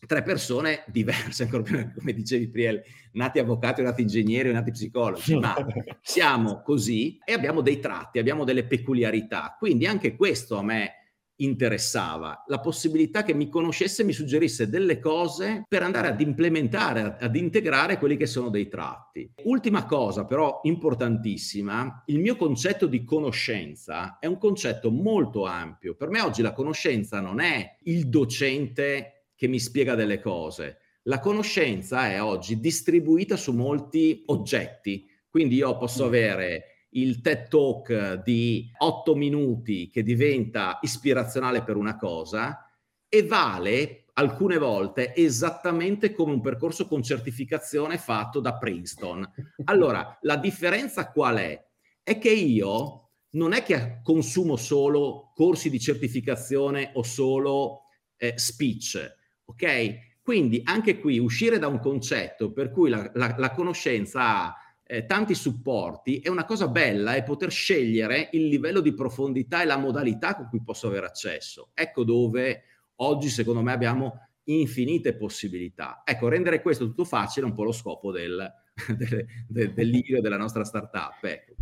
tre 0.06 0.22
persone 0.22 0.84
diverse, 0.86 1.44
ancora 1.44 1.62
più, 1.62 1.92
come 1.92 2.12
dicevi 2.12 2.48
Priel, 2.48 2.82
nati 3.12 3.38
avvocati, 3.38 3.82
nati 3.82 4.02
ingegneri, 4.02 4.52
nati 4.52 4.70
psicologi, 4.70 5.36
ma 5.36 5.54
siamo 6.00 6.62
così 6.62 7.18
e 7.24 7.32
abbiamo 7.32 7.60
dei 7.60 7.80
tratti, 7.80 8.18
abbiamo 8.18 8.44
delle 8.44 8.64
peculiarità. 8.64 9.56
Quindi 9.58 9.86
anche 9.86 10.16
questo 10.16 10.56
a 10.56 10.62
me 10.62 10.92
interessava, 11.40 12.44
la 12.48 12.60
possibilità 12.60 13.22
che 13.22 13.34
mi 13.34 13.48
conoscesse 13.48 14.02
e 14.02 14.04
mi 14.04 14.12
suggerisse 14.12 14.68
delle 14.68 14.98
cose 14.98 15.64
per 15.68 15.82
andare 15.82 16.08
ad 16.08 16.20
implementare, 16.20 17.16
ad 17.18 17.36
integrare 17.36 17.98
quelli 17.98 18.16
che 18.16 18.26
sono 18.26 18.48
dei 18.48 18.68
tratti. 18.68 19.30
Ultima 19.44 19.84
cosa 19.84 20.24
però 20.24 20.60
importantissima, 20.64 22.02
il 22.06 22.18
mio 22.18 22.36
concetto 22.36 22.86
di 22.86 23.04
conoscenza 23.04 24.18
è 24.18 24.26
un 24.26 24.38
concetto 24.38 24.90
molto 24.90 25.44
ampio. 25.44 25.94
Per 25.94 26.08
me 26.08 26.20
oggi 26.20 26.42
la 26.42 26.52
conoscenza 26.52 27.20
non 27.20 27.40
è 27.40 27.76
il 27.82 28.08
docente 28.08 29.17
che 29.38 29.46
mi 29.46 29.60
spiega 29.60 29.94
delle 29.94 30.20
cose. 30.20 30.78
La 31.02 31.20
conoscenza 31.20 32.10
è 32.10 32.20
oggi 32.20 32.58
distribuita 32.58 33.36
su 33.36 33.52
molti 33.52 34.24
oggetti, 34.26 35.08
quindi 35.30 35.54
io 35.54 35.76
posso 35.76 36.02
mm. 36.02 36.06
avere 36.06 36.64
il 36.90 37.20
TED 37.20 37.48
Talk 37.48 38.22
di 38.24 38.68
otto 38.78 39.14
minuti 39.14 39.90
che 39.90 40.02
diventa 40.02 40.80
ispirazionale 40.82 41.62
per 41.62 41.76
una 41.76 41.96
cosa 41.96 42.68
e 43.08 43.22
vale 43.22 44.06
alcune 44.14 44.58
volte 44.58 45.14
esattamente 45.14 46.12
come 46.12 46.32
un 46.32 46.40
percorso 46.40 46.88
con 46.88 47.04
certificazione 47.04 47.96
fatto 47.96 48.40
da 48.40 48.58
Princeton. 48.58 49.24
Allora, 49.66 50.18
la 50.22 50.36
differenza 50.36 51.12
qual 51.12 51.36
è? 51.36 51.64
È 52.02 52.18
che 52.18 52.32
io 52.32 53.10
non 53.30 53.52
è 53.52 53.62
che 53.62 54.00
consumo 54.02 54.56
solo 54.56 55.30
corsi 55.32 55.70
di 55.70 55.78
certificazione 55.78 56.90
o 56.94 57.04
solo 57.04 57.82
eh, 58.16 58.34
speech, 58.36 59.16
Ok? 59.48 60.06
Quindi 60.22 60.60
anche 60.64 60.98
qui 60.98 61.18
uscire 61.18 61.58
da 61.58 61.68
un 61.68 61.78
concetto 61.78 62.52
per 62.52 62.70
cui 62.70 62.90
la, 62.90 63.10
la, 63.14 63.34
la 63.38 63.50
conoscenza 63.52 64.20
ha 64.20 64.54
eh, 64.90 65.04
tanti 65.04 65.34
supporti 65.34 66.20
è 66.20 66.28
una 66.28 66.44
cosa 66.44 66.68
bella 66.68 67.14
e 67.14 67.22
poter 67.22 67.50
scegliere 67.50 68.28
il 68.32 68.48
livello 68.48 68.80
di 68.80 68.94
profondità 68.94 69.62
e 69.62 69.66
la 69.66 69.76
modalità 69.76 70.34
con 70.34 70.48
cui 70.48 70.62
posso 70.62 70.86
avere 70.86 71.06
accesso. 71.06 71.70
Ecco 71.74 72.04
dove 72.04 72.62
oggi 72.96 73.28
secondo 73.28 73.62
me 73.62 73.72
abbiamo 73.72 74.28
infinite 74.44 75.14
possibilità. 75.14 76.02
Ecco, 76.04 76.28
rendere 76.28 76.62
questo 76.62 76.86
tutto 76.86 77.04
facile 77.04 77.46
è 77.46 77.48
un 77.48 77.54
po' 77.54 77.64
lo 77.64 77.72
scopo 77.72 78.10
del, 78.10 78.50
del, 78.96 79.26
del, 79.46 79.72
del 79.72 80.20
della 80.20 80.38
nostra 80.38 80.64
startup. 80.64 81.22
Ecco. 81.22 81.54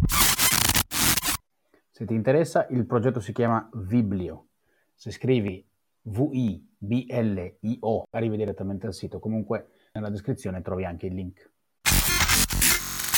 Se 1.90 2.04
ti 2.04 2.14
interessa, 2.14 2.66
il 2.70 2.86
progetto 2.86 3.20
si 3.20 3.32
chiama 3.32 3.68
Viblio. 3.74 4.48
Se 4.94 5.10
scrivi 5.10 5.66
V-I-B-L-I-O, 6.86 8.06
arrivi 8.10 8.36
direttamente 8.36 8.86
al 8.86 8.94
sito. 8.94 9.18
Comunque 9.18 9.68
nella 9.92 10.10
descrizione 10.10 10.62
trovi 10.62 10.84
anche 10.84 11.06
il 11.06 11.14
link. 11.14 11.50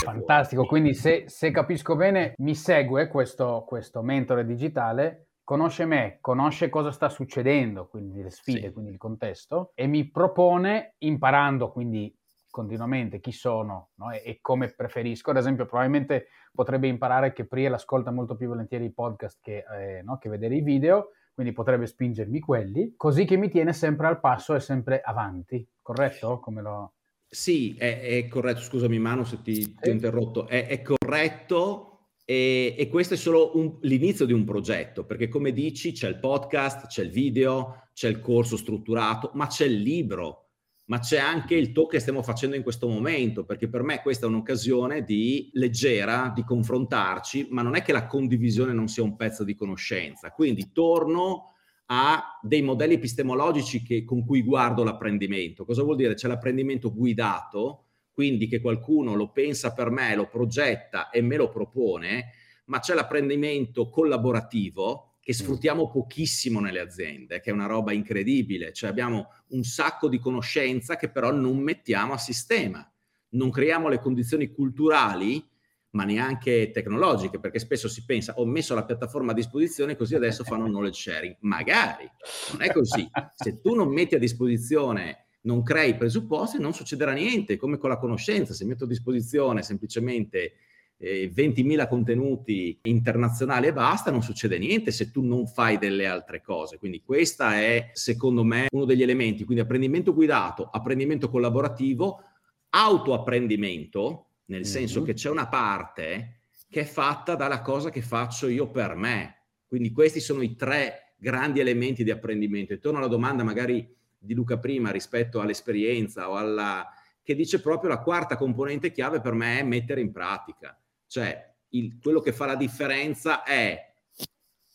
Fantastico, 0.05 0.65
quindi 0.65 0.95
se, 0.95 1.25
se 1.27 1.51
capisco 1.51 1.97
bene, 1.97 2.35
mi 2.39 2.55
segue 2.55 3.09
questo, 3.09 3.65
questo, 3.67 4.01
mentore 4.03 4.47
digitale, 4.47 5.31
conosce 5.43 5.87
me, 5.87 6.19
conosce 6.21 6.69
cosa 6.69 6.93
sta 6.93 7.09
succedendo, 7.09 7.89
quindi 7.89 8.23
le 8.23 8.31
sfide, 8.31 8.69
sì. 8.69 8.73
quindi 8.73 8.93
il 8.93 8.97
contesto, 8.97 9.73
e 9.75 9.87
mi 9.87 10.09
propone, 10.09 10.95
imparando 10.99 11.73
quindi 11.73 12.15
continuamente 12.51 13.21
chi 13.21 13.33
sono 13.33 13.91
no? 13.97 14.11
e, 14.11 14.23
e, 14.25 14.39
come 14.41 14.69
preferisco. 14.69 15.31
Ad 15.31 15.37
esempio, 15.37 15.67
probabilmente 15.67 16.29
potrebbe 16.53 16.89
imparare 16.89 17.33
che 17.33 17.47
Priel 17.47 17.75
ascolta 17.75 18.11
molto 18.11 18.37
più 18.37 18.49
volentieri 18.49 18.87
i 18.87 18.93
podcast 18.93 19.39
che, 19.41 19.65
eh, 19.79 20.03
no? 20.03 20.19
che 20.19 20.29
vedere 20.29 20.57
i 20.57 20.63
video, 20.63 21.11
quindi 21.39 21.55
potrebbe 21.55 21.87
spingermi 21.87 22.41
quelli, 22.41 22.95
così 22.97 23.25
che 23.25 23.37
mi 23.37 23.49
tiene 23.49 23.73
sempre 23.73 24.09
al 24.09 24.19
passo 24.19 24.57
e 24.57 24.61
sempre 24.61 25.01
avanti, 25.01 25.65
corretto? 25.81 26.41
Come 26.41 26.63
lo... 26.63 26.95
Sì, 27.29 27.77
è, 27.79 28.01
è 28.01 28.27
corretto, 28.27 28.61
scusami 28.61 28.99
Manu 28.99 29.23
se 29.23 29.41
ti, 29.41 29.55
sì. 29.55 29.77
ti 29.81 29.89
ho 29.89 29.93
interrotto, 29.93 30.49
è, 30.49 30.67
è 30.67 30.83
corretto 30.83 32.09
e, 32.25 32.75
e, 32.77 32.89
questo 32.89 33.15
è 33.15 33.17
solo 33.17 33.57
un, 33.57 33.79
l'inizio 33.83 34.27
di 34.27 34.33
un 34.33 34.43
progetto, 34.43 35.05
perché 35.05 35.29
come 35.29 35.53
dici 35.53 35.93
c'è 35.93 36.09
il 36.09 36.19
podcast, 36.19 36.89
c'è 36.89 37.05
il 37.05 37.11
video, 37.11 37.89
c'è 37.93 38.09
il 38.09 38.19
corso 38.19 38.57
strutturato, 38.57 39.31
ma 39.35 39.47
c'è 39.47 39.67
il 39.67 39.81
libro, 39.81 40.48
ma 40.89 41.01
c'è 41.01 41.19
anche 41.19 41.55
il 41.55 41.73
talk 41.73 41.91
che 41.91 42.01
stiamo 42.01 42.23
facendo 42.23 42.57
in 42.57 42.63
questo 42.63 42.89
momento, 42.89 43.45
perché 43.45 43.69
per 43.69 43.83
me 43.83 44.01
questa 44.01 44.25
è 44.25 44.29
un'occasione 44.29 45.05
di 45.05 45.51
leggera, 45.53 46.33
di 46.35 46.43
confrontarci, 46.45 47.49
ma 47.51 47.61
non 47.61 47.75
è 47.77 47.83
che 47.83 47.93
la 47.93 48.07
condivisione 48.07 48.73
non 48.73 48.89
sia 48.89 49.03
un 49.03 49.15
pezzo 49.15 49.45
di 49.45 49.55
conoscenza. 49.55 50.31
Quindi 50.31 50.73
torno 50.73 51.53
a 51.87 52.39
dei 52.43 52.63
modelli 52.63 52.95
epistemologici 52.95 53.83
che, 53.83 54.05
con 54.05 54.25
cui 54.25 54.43
guardo 54.43 54.83
l'apprendimento. 54.83 55.67
Cosa 55.67 55.83
vuol 55.83 55.97
dire? 55.97 56.15
C'è 56.15 56.27
l'apprendimento 56.27 56.93
guidato, 56.93 57.85
quindi 58.11 58.49
che 58.49 58.61
qualcuno 58.61 59.15
lo 59.15 59.31
pensa 59.31 59.75
per 59.75 59.91
me, 59.91 60.15
lo 60.15 60.27
progetta 60.27 61.11
e 61.11 61.21
me 61.21 61.37
lo 61.37 61.51
propone, 61.51 62.33
ma 62.67 62.79
c'è 62.79 62.95
l'apprendimento 62.95 63.91
collaborativo 63.91 65.08
che 65.29 65.35
mm. 65.35 65.45
sfruttiamo 65.45 65.91
pochissimo 65.91 66.59
nelle 66.59 66.81
aziende, 66.81 67.41
che 67.41 67.51
è 67.51 67.53
una 67.53 67.67
roba 67.67 67.93
incredibile. 67.93 68.73
Cioè 68.73 68.89
abbiamo 68.89 69.29
un 69.49 69.63
sacco 69.63 70.09
di 70.09 70.19
conoscenza 70.19 70.97
che 70.97 71.11
però 71.11 71.31
non 71.31 71.59
mettiamo 71.59 72.15
a 72.15 72.19
sistema, 72.19 72.91
non 73.31 73.51
creiamo 73.51 73.89
le 73.89 74.01
condizioni 74.01 74.51
culturali 74.51 75.47
ma 75.91 76.05
neanche 76.05 76.71
tecnologiche, 76.71 77.41
perché 77.41 77.59
spesso 77.59 77.89
si 77.89 78.05
pensa 78.05 78.35
ho 78.37 78.47
messo 78.47 78.75
la 78.75 78.85
piattaforma 78.85 79.33
a 79.33 79.35
disposizione 79.35 79.97
così 79.97 80.15
adesso 80.15 80.45
fanno 80.45 80.65
knowledge 80.65 81.11
sharing. 81.11 81.37
Magari, 81.41 82.11
non 82.53 82.63
è 82.63 82.73
così. 82.73 83.07
Se 83.35 83.61
tu 83.61 83.75
non 83.75 83.93
metti 83.93 84.15
a 84.15 84.19
disposizione, 84.19 85.27
non 85.43 85.63
crei 85.63 85.97
presupposti, 85.97 86.59
non 86.59 86.73
succederà 86.73 87.13
niente, 87.13 87.57
come 87.57 87.77
con 87.77 87.91
la 87.91 87.99
conoscenza, 87.99 88.55
se 88.55 88.65
metto 88.65 88.85
a 88.85 88.87
disposizione 88.89 89.63
semplicemente 89.63 90.53
eh, 90.99 91.31
20.000 91.33 91.89
contenuti 91.89 92.79
internazionali 92.83 93.69
e 93.69 93.73
basta, 93.73 94.11
non 94.11 94.23
succede 94.23 94.59
niente 94.59 94.91
se 94.91 95.11
tu 95.11 95.23
non 95.23 95.47
fai 95.47 95.79
delle 95.79 96.07
altre 96.07 96.43
cose. 96.43 96.79
Quindi 96.79 97.03
questa 97.03 97.55
è, 97.55 97.91
secondo 97.93 98.45
me, 98.45 98.67
uno 98.71 98.85
degli 98.85 99.03
elementi. 99.03 99.45
Quindi 99.45 99.63
apprendimento 99.63 100.13
guidato, 100.13 100.69
apprendimento 100.71 101.31
collaborativo, 101.31 102.23
autoapprendimento, 102.71 104.27
nel 104.47 104.61
mm-hmm. 104.61 104.69
senso 104.69 105.03
che 105.03 105.15
c'è 105.15 105.31
una 105.31 105.49
parte 105.49 106.41
che 106.69 106.81
è 106.81 106.85
fatta 106.85 107.35
dalla 107.35 107.63
cosa 107.63 107.91
che 107.91 108.03
faccio 108.03 108.49
io 108.49 108.71
per 108.71 108.95
me. 108.95 109.37
Quindi 109.67 109.93
questi 109.93 110.21
sono 110.21 110.43
i 110.43 110.57
tre 110.57 111.15
grandi 111.17 111.61
elementi 111.61 112.05
di 112.05 112.11
apprendimento. 112.11 112.73
E 112.73 112.79
torno 112.79 112.99
alla 112.99 113.09
domanda 113.09 113.45
magari 113.45 113.95
di 114.19 114.35
Luca 114.35 114.59
prima 114.59 114.91
rispetto 114.91 115.41
all'esperienza 115.41 116.29
o 116.29 116.37
alla 116.37 116.87
che 117.23 117.35
dice 117.35 117.61
proprio 117.61 117.91
la 117.91 118.01
quarta 118.01 118.37
componente 118.37 118.91
chiave 118.91 119.21
per 119.21 119.35
me 119.35 119.61
è 119.61 119.63
mettere 119.63 120.01
in 120.01 120.13
pratica. 120.13 120.75
Cioè, 121.09 121.55
il, 121.71 121.99
quello 122.01 122.21
che 122.21 122.33
fa 122.33 122.47
la 122.47 122.55
differenza 122.55 123.43
è 123.43 123.95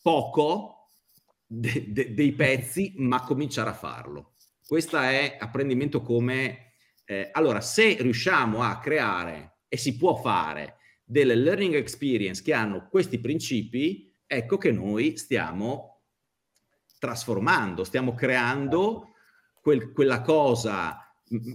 poco 0.02 0.90
de, 1.46 1.86
de, 1.88 2.12
dei 2.12 2.32
pezzi, 2.32 2.94
ma 2.98 3.22
cominciare 3.22 3.70
a 3.70 3.74
farlo. 3.74 4.34
Questo 4.66 4.98
è 4.98 5.36
apprendimento 5.38 6.02
come... 6.02 6.72
Eh, 7.06 7.30
allora, 7.32 7.60
se 7.60 7.96
riusciamo 8.00 8.62
a 8.62 8.78
creare 8.78 9.58
e 9.68 9.76
si 9.76 9.96
può 9.96 10.14
fare 10.16 10.78
delle 11.04 11.34
learning 11.34 11.74
experience 11.74 12.42
che 12.42 12.54
hanno 12.54 12.88
questi 12.88 13.18
principi, 13.18 14.10
ecco 14.26 14.56
che 14.56 14.72
noi 14.72 15.16
stiamo 15.16 16.02
trasformando, 16.98 17.84
stiamo 17.84 18.14
creando 18.14 19.14
quel, 19.60 19.92
quella 19.92 20.22
cosa 20.22 21.03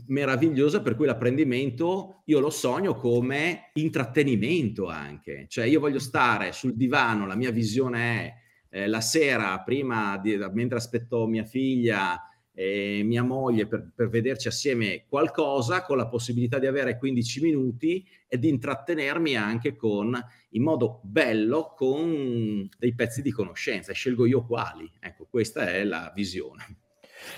meravigliosa 0.07 0.81
per 0.81 0.95
cui 0.95 1.05
l'apprendimento 1.05 2.23
io 2.25 2.39
lo 2.39 2.49
sogno 2.49 2.95
come 2.95 3.69
intrattenimento 3.73 4.87
anche, 4.87 5.45
cioè 5.47 5.65
io 5.65 5.79
voglio 5.79 5.99
stare 5.99 6.51
sul 6.51 6.75
divano, 6.75 7.27
la 7.27 7.35
mia 7.35 7.51
visione 7.51 7.99
è 7.99 8.33
eh, 8.69 8.87
la 8.87 9.01
sera 9.01 9.59
prima 9.61 10.17
di, 10.17 10.37
mentre 10.53 10.77
aspetto 10.77 11.27
mia 11.27 11.43
figlia 11.43 12.23
e 12.53 13.03
mia 13.05 13.23
moglie 13.23 13.67
per, 13.67 13.91
per, 13.95 14.09
vederci 14.09 14.47
assieme 14.49 15.05
qualcosa 15.07 15.83
con 15.83 15.97
la 15.97 16.07
possibilità 16.07 16.59
di 16.59 16.67
avere 16.67 16.97
15 16.97 17.41
minuti 17.41 18.05
e 18.27 18.37
di 18.37 18.49
intrattenermi 18.49 19.35
anche 19.35 19.75
con, 19.75 20.19
in 20.49 20.63
modo 20.63 20.99
bello 21.03 21.73
con 21.75 22.67
dei 22.77 22.93
pezzi 22.93 23.21
di 23.21 23.31
conoscenza. 23.31 23.93
Scelgo 23.93 24.25
io 24.25 24.45
quali. 24.45 24.91
Ecco, 24.99 25.25
questa 25.29 25.71
è 25.71 25.83
la 25.85 26.11
visione. 26.13 26.88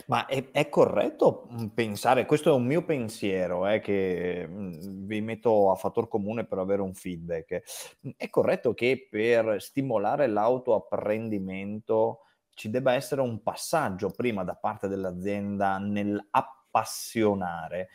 Ma 0.08 0.26
è, 0.26 0.52
è 0.52 0.70
corretto 0.70 1.48
pensare, 1.74 2.26
questo 2.26 2.50
è 2.50 2.54
un 2.54 2.66
mio 2.66 2.84
pensiero 2.84 3.68
eh, 3.68 3.80
che 3.80 4.48
vi 4.50 5.22
metto 5.22 5.72
a 5.72 5.76
fattor 5.76 6.08
comune 6.08 6.46
per 6.46 6.60
avere 6.60 6.82
un 6.82 6.94
feedback, 6.94 7.62
è 8.16 8.30
corretto 8.30 8.74
che 8.74 9.08
per 9.10 9.62
stimolare 9.62 10.28
l'autoapprendimento 10.28 12.22
ci 12.54 12.70
debba 12.70 12.94
essere 12.94 13.22
un 13.22 13.42
passaggio 13.42 14.12
prima 14.12 14.44
da 14.44 14.56
parte 14.56 14.88
dell'azienda 14.88 15.78
nell'appassionare 15.78 17.90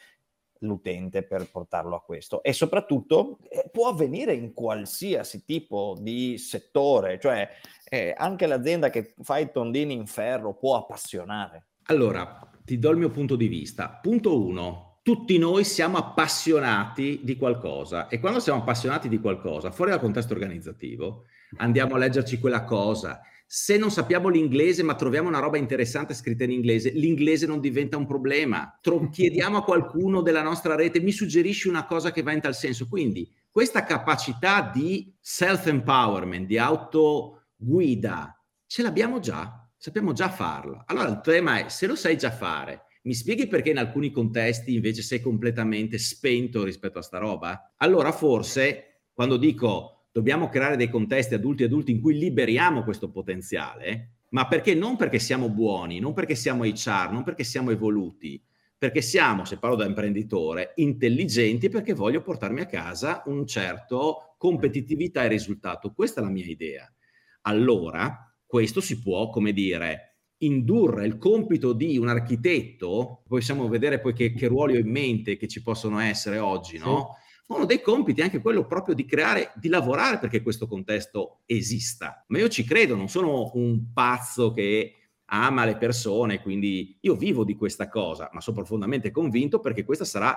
l'utente 0.61 1.23
per 1.23 1.51
portarlo 1.51 1.97
a 1.97 2.03
questo 2.03 2.43
e 2.43 2.53
soprattutto 2.53 3.39
eh, 3.49 3.69
può 3.71 3.89
avvenire 3.89 4.33
in 4.33 4.55
qualsiasi 4.55 5.45
tipo 5.45 5.97
di 6.01 6.39
settore, 6.39 7.21
cioè 7.21 7.49
eh, 7.89 8.15
anche 8.17 8.47
l'azienda 8.47 8.91
che 8.91 9.15
fa 9.23 9.39
i 9.39 9.53
tondini 9.53 9.93
in 9.93 10.07
ferro 10.07 10.55
può 10.55 10.77
appassionare. 10.77 11.67
Allora, 11.87 12.41
ti 12.65 12.79
do 12.79 12.91
il 12.91 12.97
mio 12.97 13.11
punto 13.11 13.37
di 13.37 13.47
vista. 13.47 13.89
Punto 14.03 14.45
uno, 14.45 14.99
tutti 15.03 15.39
noi 15.39 15.63
siamo 15.63 15.99
appassionati 15.99 17.21
di 17.23 17.37
qualcosa 17.37 18.09
e 18.09 18.19
quando 18.19 18.41
siamo 18.41 18.59
appassionati 18.59 19.09
di 19.09 19.21
qualcosa, 19.21 19.71
fuori 19.71 19.93
dal 19.93 20.01
contesto 20.01 20.33
organizzativo, 20.33 21.27
andiamo 21.59 21.95
a 21.95 21.99
leggerci 21.99 22.41
quella 22.41 22.65
cosa, 22.65 23.21
se 23.47 23.77
non 23.77 23.93
sappiamo 23.93 24.29
l'inglese 24.29 24.83
ma 24.83 24.97
troviamo 24.97 25.29
una 25.29 25.39
roba 25.39 25.59
interessante 25.59 26.13
scritta 26.13 26.43
in 26.43 26.51
inglese, 26.51 26.91
l'inglese 26.91 27.47
non 27.47 27.61
diventa 27.61 27.97
un 27.97 28.07
problema. 28.07 28.77
Tro- 28.83 29.07
chiediamo 29.11 29.59
a 29.59 29.63
qualcuno 29.63 30.23
della 30.23 30.43
nostra 30.43 30.75
rete, 30.75 30.99
mi 30.99 31.13
suggerisci 31.13 31.69
una 31.69 31.87
cosa 31.87 32.11
che 32.11 32.23
va 32.23 32.33
in 32.33 32.41
tal 32.41 32.57
senso. 32.57 32.89
Quindi 32.89 33.33
questa 33.49 33.85
capacità 33.85 34.73
di 34.75 35.15
self-empowerment, 35.21 36.47
di 36.47 36.59
autoguida, 36.59 38.43
ce 38.67 38.83
l'abbiamo 38.83 39.21
già, 39.21 39.66
sappiamo 39.77 40.13
già 40.13 40.29
farla. 40.29 40.85
Allora 40.87 41.09
il 41.09 41.21
tema 41.21 41.65
è, 41.65 41.69
se 41.69 41.87
lo 41.87 41.95
sai 41.95 42.17
già 42.17 42.31
fare, 42.31 42.85
mi 43.03 43.15
spieghi 43.15 43.47
perché 43.47 43.71
in 43.71 43.79
alcuni 43.79 44.11
contesti 44.11 44.75
invece 44.75 45.03
sei 45.03 45.21
completamente 45.21 45.99
spento 45.99 46.65
rispetto 46.65 46.99
a 46.99 47.03
sta 47.03 47.19
roba? 47.19 47.75
Allora 47.77 48.11
forse 48.11 49.03
quando 49.13 49.37
dico 49.37 50.09
dobbiamo 50.11 50.49
creare 50.49 50.77
dei 50.77 50.89
contesti 50.89 51.35
adulti 51.35 51.63
e 51.63 51.67
adulti 51.67 51.93
in 51.93 52.01
cui 52.01 52.19
liberiamo 52.19 52.83
questo 52.83 53.11
potenziale, 53.11 54.17
ma 54.31 54.49
perché 54.49 54.75
non 54.75 54.97
perché 54.97 55.19
siamo 55.19 55.51
buoni, 55.51 56.01
non 56.01 56.15
perché 56.15 56.35
siamo 56.35 56.65
HR, 56.65 57.11
non 57.13 57.23
perché 57.23 57.45
siamo 57.45 57.71
evoluti, 57.71 58.43
perché 58.79 59.01
siamo, 59.01 59.45
se 59.45 59.59
parlo 59.59 59.77
da 59.77 59.85
imprenditore, 59.85 60.73
intelligenti 60.77 61.69
perché 61.69 61.95
voglio 61.95 62.23
portarmi 62.23 62.61
a 62.61 62.67
casa 62.67 63.23
un 63.27 63.47
certo 63.47 64.35
competitività 64.37 65.25
e 65.25 65.29
risultato. 65.29 65.93
Questa 65.93 66.21
è 66.21 66.25
la 66.25 66.31
mia 66.31 66.45
idea. 66.45 66.93
Allora, 67.43 68.36
questo 68.47 68.81
si 68.81 69.01
può, 69.01 69.29
come 69.29 69.53
dire, 69.53 70.21
indurre 70.39 71.07
il 71.07 71.19
compito 71.19 71.73
di 71.73 71.99
un 71.99 72.09
architetto, 72.09 73.23
possiamo 73.27 73.69
vedere 73.69 74.01
poi 74.01 74.13
che, 74.15 74.33
che 74.33 74.47
ruoli 74.47 74.77
ho 74.77 74.81
in 74.81 74.91
mente 74.91 75.37
che 75.37 75.49
ci 75.49 75.63
possono 75.63 75.99
essere 75.99 76.39
oggi, 76.39 76.79
no? 76.79 77.17
Sì 77.19 77.25
uno 77.49 77.65
dei 77.65 77.81
compiti 77.81 78.21
è 78.21 78.25
anche 78.25 78.41
quello 78.41 78.67
proprio 78.67 78.95
di 78.95 79.05
creare, 79.05 79.53
di 79.55 79.69
lavorare 79.69 80.19
perché 80.19 80.43
questo 80.43 80.67
contesto 80.67 81.43
esista. 81.47 82.25
Ma 82.29 82.39
io 82.39 82.49
ci 82.49 82.65
credo, 82.65 82.97
non 82.97 83.09
sono 83.09 83.53
un 83.55 83.93
pazzo 83.93 84.53
che 84.53 84.95
ama 85.27 85.65
le 85.65 85.77
persone, 85.77 86.41
quindi 86.41 86.99
io 87.01 87.15
vivo 87.15 87.45
di 87.45 87.55
questa 87.55 87.89
cosa, 87.89 88.29
ma 88.33 88.41
sono 88.41 88.57
profondamente 88.57 89.11
convinto 89.11 89.61
perché 89.61 89.85
questa 89.85 90.05
sarà 90.05 90.37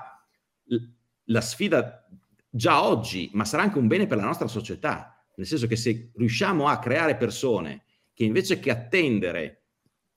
la 1.26 1.42
sfida 1.42 2.08
già 2.50 2.84
oggi, 2.84 3.30
ma 3.34 3.46
sarà 3.46 3.64
anche 3.64 3.80
un 3.80 3.88
bene 3.88 4.06
per 4.06 4.18
la 4.18 4.26
nostra 4.26 4.48
società. 4.48 5.16
nel 5.36 5.48
senso 5.48 5.68
che 5.68 5.78
se 5.78 6.12
riusciamo 6.16 6.68
a 6.68 6.80
creare 6.80 7.16
persone 7.16 7.86
che 8.20 8.26
invece 8.26 8.60
che 8.60 8.70
attendere 8.70 9.62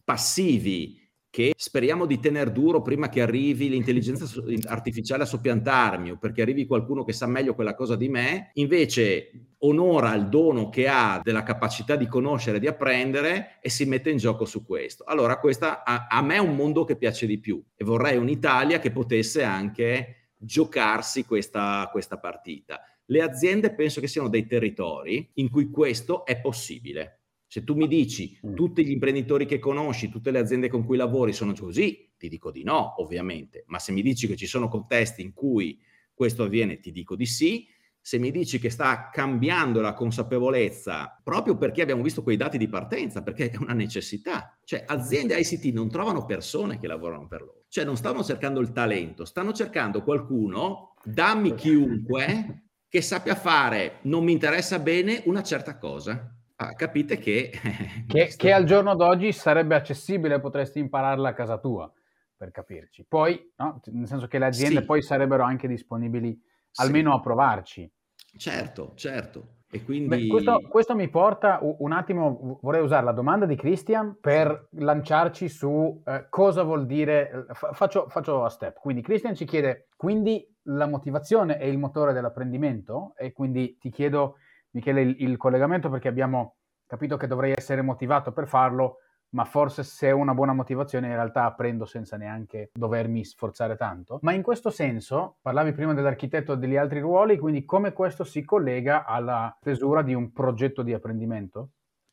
passivi 0.02 0.98
che 1.30 1.52
speriamo 1.56 2.04
di 2.04 2.18
tenere 2.18 2.50
duro 2.50 2.82
prima 2.82 3.08
che 3.08 3.22
arrivi 3.22 3.68
l'intelligenza 3.68 4.26
artificiale 4.64 5.22
a 5.22 5.26
soppiantarmi 5.26 6.10
o 6.10 6.18
perché 6.18 6.42
arrivi 6.42 6.66
qualcuno 6.66 7.04
che 7.04 7.12
sa 7.12 7.28
meglio 7.28 7.54
quella 7.54 7.76
cosa 7.76 7.94
di 7.94 8.08
me, 8.08 8.50
invece 8.54 9.54
onora 9.58 10.14
il 10.14 10.28
dono 10.28 10.68
che 10.68 10.88
ha 10.88 11.20
della 11.22 11.44
capacità 11.44 11.94
di 11.94 12.08
conoscere, 12.08 12.58
di 12.58 12.66
apprendere 12.66 13.60
e 13.62 13.70
si 13.70 13.84
mette 13.84 14.10
in 14.10 14.16
gioco 14.16 14.46
su 14.46 14.66
questo. 14.66 15.04
Allora, 15.04 15.38
questa 15.38 15.84
a, 15.84 16.08
a 16.08 16.20
me 16.22 16.34
è 16.34 16.40
un 16.40 16.56
mondo 16.56 16.82
che 16.82 16.96
piace 16.96 17.24
di 17.26 17.38
più 17.38 17.62
e 17.76 17.84
vorrei 17.84 18.16
un'Italia 18.16 18.80
che 18.80 18.90
potesse 18.90 19.44
anche 19.44 20.32
giocarsi 20.36 21.24
questa, 21.24 21.88
questa 21.92 22.18
partita. 22.18 22.80
Le 23.04 23.22
aziende 23.22 23.72
penso 23.72 24.00
che 24.00 24.08
siano 24.08 24.28
dei 24.28 24.48
territori 24.48 25.30
in 25.34 25.48
cui 25.50 25.70
questo 25.70 26.26
è 26.26 26.40
possibile 26.40 27.18
se 27.52 27.64
tu 27.64 27.74
mi 27.74 27.86
dici 27.86 28.34
mm. 28.46 28.54
tutti 28.54 28.82
gli 28.82 28.92
imprenditori 28.92 29.44
che 29.44 29.58
conosci, 29.58 30.08
tutte 30.08 30.30
le 30.30 30.38
aziende 30.38 30.70
con 30.70 30.86
cui 30.86 30.96
lavori 30.96 31.34
sono 31.34 31.52
così, 31.52 32.10
ti 32.16 32.30
dico 32.30 32.50
di 32.50 32.62
no, 32.62 32.94
ovviamente. 33.02 33.64
Ma 33.66 33.78
se 33.78 33.92
mi 33.92 34.00
dici 34.00 34.26
che 34.26 34.36
ci 34.36 34.46
sono 34.46 34.68
contesti 34.68 35.20
in 35.20 35.34
cui 35.34 35.78
questo 36.14 36.44
avviene, 36.44 36.80
ti 36.80 36.90
dico 36.92 37.14
di 37.14 37.26
sì. 37.26 37.68
Se 38.00 38.16
mi 38.16 38.30
dici 38.30 38.58
che 38.58 38.70
sta 38.70 39.10
cambiando 39.10 39.82
la 39.82 39.92
consapevolezza, 39.92 41.20
proprio 41.22 41.58
perché 41.58 41.82
abbiamo 41.82 42.02
visto 42.02 42.22
quei 42.22 42.38
dati 42.38 42.56
di 42.56 42.68
partenza, 42.68 43.22
perché 43.22 43.50
è 43.50 43.58
una 43.58 43.74
necessità. 43.74 44.58
Cioè, 44.64 44.84
aziende 44.86 45.38
ICT 45.38 45.74
non 45.74 45.90
trovano 45.90 46.24
persone 46.24 46.78
che 46.78 46.86
lavorano 46.86 47.26
per 47.26 47.42
loro. 47.42 47.64
Cioè, 47.68 47.84
non 47.84 47.98
stanno 47.98 48.24
cercando 48.24 48.60
il 48.60 48.72
talento, 48.72 49.26
stanno 49.26 49.52
cercando 49.52 50.02
qualcuno, 50.02 50.94
dammi 51.04 51.54
chiunque, 51.54 52.68
che 52.88 53.02
sappia 53.02 53.34
fare, 53.34 53.98
non 54.04 54.24
mi 54.24 54.32
interessa 54.32 54.78
bene, 54.78 55.20
una 55.26 55.42
certa 55.42 55.76
cosa. 55.76 56.34
Ah, 56.68 56.74
capite 56.74 57.18
che... 57.18 57.50
che, 58.06 58.34
che 58.36 58.52
al 58.52 58.64
giorno 58.64 58.94
d'oggi 58.94 59.32
sarebbe 59.32 59.74
accessibile, 59.74 60.40
potresti 60.40 60.78
impararla 60.78 61.30
a 61.30 61.34
casa 61.34 61.58
tua, 61.58 61.90
per 62.36 62.50
capirci. 62.50 63.04
Poi, 63.06 63.52
no? 63.56 63.80
nel 63.86 64.06
senso 64.06 64.26
che 64.26 64.38
le 64.38 64.46
aziende 64.46 64.80
sì. 64.80 64.86
poi 64.86 65.02
sarebbero 65.02 65.42
anche 65.42 65.68
disponibili 65.68 66.40
almeno 66.74 67.10
sì. 67.12 67.16
a 67.16 67.20
provarci. 67.20 67.92
Certo, 68.36 68.92
certo. 68.94 69.56
E 69.74 69.82
quindi... 69.84 70.08
Beh, 70.08 70.26
questo, 70.26 70.60
questo, 70.68 70.94
mi 70.94 71.08
porta 71.08 71.58
un 71.62 71.92
attimo, 71.92 72.58
vorrei 72.60 72.82
usare 72.82 73.04
la 73.04 73.12
domanda 73.12 73.46
di 73.46 73.56
Christian 73.56 74.18
per 74.20 74.68
lanciarci 74.72 75.48
su 75.48 76.02
eh, 76.04 76.26
cosa 76.28 76.62
vuol 76.62 76.84
dire, 76.84 77.46
faccio, 77.52 78.06
faccio 78.08 78.44
a 78.44 78.50
step. 78.50 78.78
Quindi 78.78 79.00
Christian 79.00 79.34
ci 79.34 79.46
chiede, 79.46 79.88
quindi 79.96 80.46
la 80.64 80.86
motivazione 80.86 81.56
è 81.56 81.64
il 81.64 81.78
motore 81.78 82.12
dell'apprendimento? 82.12 83.14
E 83.16 83.32
quindi 83.32 83.78
ti 83.78 83.90
chiedo 83.90 84.36
Michele 84.72 85.02
il, 85.02 85.16
il 85.20 85.36
collegamento 85.36 85.88
perché 85.88 86.08
abbiamo 86.08 86.56
capito 86.86 87.16
che 87.16 87.26
dovrei 87.26 87.52
essere 87.56 87.82
motivato 87.82 88.32
per 88.32 88.46
farlo, 88.46 88.98
ma 89.30 89.44
forse 89.44 89.82
se 89.82 90.12
ho 90.12 90.18
una 90.18 90.34
buona 90.34 90.52
motivazione 90.52 91.06
in 91.06 91.14
realtà 91.14 91.44
apprendo 91.44 91.86
senza 91.86 92.16
neanche 92.16 92.70
dovermi 92.72 93.24
sforzare 93.24 93.76
tanto. 93.76 94.18
Ma 94.22 94.32
in 94.32 94.42
questo 94.42 94.70
senso, 94.70 95.38
parlavi 95.40 95.72
prima 95.72 95.94
dell'architetto 95.94 96.52
e 96.52 96.58
degli 96.58 96.76
altri 96.76 97.00
ruoli, 97.00 97.38
quindi 97.38 97.64
come 97.64 97.92
questo 97.92 98.24
si 98.24 98.44
collega 98.44 99.04
alla 99.04 99.56
stesura 99.60 100.02
di 100.02 100.12
un 100.12 100.32
progetto 100.32 100.82
di 100.82 100.92
apprendimento? 100.92 101.70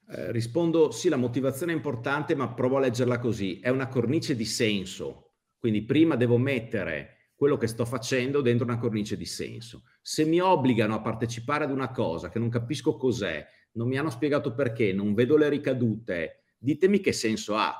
Eh, 0.07 0.31
rispondo 0.31 0.91
sì, 0.91 1.09
la 1.09 1.17
motivazione 1.17 1.73
è 1.73 1.75
importante, 1.75 2.35
ma 2.35 2.47
provo 2.53 2.77
a 2.77 2.79
leggerla 2.79 3.19
così. 3.19 3.59
È 3.59 3.69
una 3.69 3.87
cornice 3.87 4.35
di 4.35 4.45
senso. 4.45 5.33
Quindi 5.59 5.83
prima 5.83 6.15
devo 6.15 6.37
mettere 6.37 7.18
quello 7.39 7.55
che 7.55 7.67
sto 7.67 7.85
facendo 7.85 8.41
dentro 8.41 8.65
una 8.65 8.77
cornice 8.77 9.15
di 9.15 9.23
senso. 9.23 9.83
Se 10.01 10.25
mi 10.25 10.41
obbligano 10.41 10.93
a 10.93 10.99
partecipare 10.99 11.63
ad 11.63 11.71
una 11.71 11.89
cosa 11.89 12.27
che 12.27 12.37
non 12.37 12.49
capisco 12.49 12.97
cos'è, 12.97 13.47
non 13.75 13.87
mi 13.87 13.97
hanno 13.97 14.09
spiegato 14.09 14.53
perché, 14.53 14.91
non 14.91 15.13
vedo 15.13 15.37
le 15.37 15.47
ricadute, 15.47 16.41
ditemi 16.57 16.99
che 16.99 17.13
senso 17.13 17.55
ha. 17.55 17.73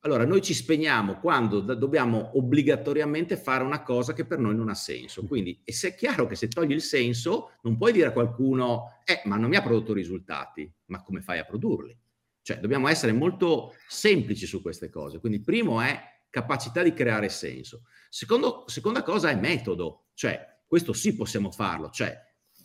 Allora, 0.00 0.24
noi 0.24 0.42
ci 0.42 0.52
spegniamo 0.52 1.20
quando 1.20 1.60
dobbiamo 1.60 2.36
obbligatoriamente 2.36 3.36
fare 3.36 3.62
una 3.62 3.84
cosa 3.84 4.14
che 4.14 4.24
per 4.24 4.40
noi 4.40 4.56
non 4.56 4.68
ha 4.68 4.74
senso. 4.74 5.24
Quindi, 5.24 5.62
e 5.62 5.72
se 5.72 5.90
è 5.90 5.94
chiaro 5.94 6.26
che 6.26 6.34
se 6.34 6.48
togli 6.48 6.72
il 6.72 6.82
senso, 6.82 7.52
non 7.62 7.76
puoi 7.76 7.92
dire 7.92 8.08
a 8.08 8.12
qualcuno, 8.12 9.00
eh, 9.04 9.22
ma 9.26 9.36
non 9.36 9.48
mi 9.48 9.54
ha 9.54 9.62
prodotto 9.62 9.92
risultati, 9.92 10.68
ma 10.86 11.04
come 11.04 11.20
fai 11.20 11.38
a 11.38 11.44
produrli? 11.44 11.96
Cioè, 12.42 12.58
dobbiamo 12.58 12.88
essere 12.88 13.12
molto 13.12 13.74
semplici 13.86 14.44
su 14.44 14.60
queste 14.60 14.90
cose. 14.90 15.20
Quindi, 15.20 15.40
primo 15.40 15.80
è 15.80 16.02
capacità 16.34 16.82
di 16.82 16.92
creare 16.92 17.28
senso. 17.28 17.82
Secondo, 18.10 18.64
seconda 18.66 19.04
cosa 19.04 19.30
è 19.30 19.36
metodo, 19.36 20.06
cioè 20.14 20.62
questo 20.66 20.92
sì 20.92 21.14
possiamo 21.14 21.52
farlo, 21.52 21.90
cioè 21.90 22.12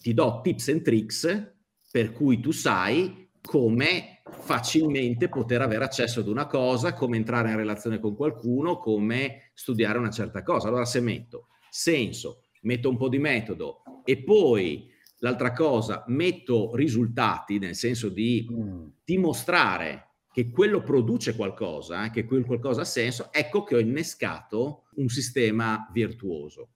ti 0.01 0.11
do 0.15 0.39
tips 0.41 0.69
and 0.69 0.81
tricks 0.81 1.53
per 1.91 2.11
cui 2.11 2.39
tu 2.39 2.49
sai 2.49 3.29
come 3.43 4.23
facilmente 4.41 5.29
poter 5.29 5.61
avere 5.61 5.83
accesso 5.83 6.21
ad 6.21 6.27
una 6.27 6.47
cosa, 6.47 6.93
come 6.93 7.17
entrare 7.17 7.51
in 7.51 7.57
relazione 7.57 7.99
con 7.99 8.15
qualcuno, 8.15 8.79
come 8.79 9.51
studiare 9.53 9.99
una 9.99 10.09
certa 10.09 10.41
cosa. 10.41 10.67
Allora 10.67 10.85
se 10.85 10.99
metto 10.99 11.49
senso, 11.69 12.45
metto 12.61 12.89
un 12.89 12.97
po' 12.97 13.07
di 13.07 13.19
metodo 13.19 13.83
e 14.03 14.23
poi 14.23 14.89
l'altra 15.19 15.53
cosa, 15.53 16.03
metto 16.07 16.75
risultati, 16.75 17.59
nel 17.59 17.75
senso 17.75 18.09
di 18.09 18.47
mm. 18.51 18.87
dimostrare 19.05 20.08
che 20.31 20.49
quello 20.49 20.81
produce 20.81 21.35
qualcosa, 21.35 22.05
eh, 22.05 22.11
che 22.11 22.25
quel 22.25 22.45
qualcosa 22.45 22.81
ha 22.81 22.85
senso, 22.85 23.29
ecco 23.31 23.63
che 23.63 23.75
ho 23.75 23.79
innescato 23.79 24.83
un 24.95 25.07
sistema 25.09 25.89
virtuoso. 25.91 26.69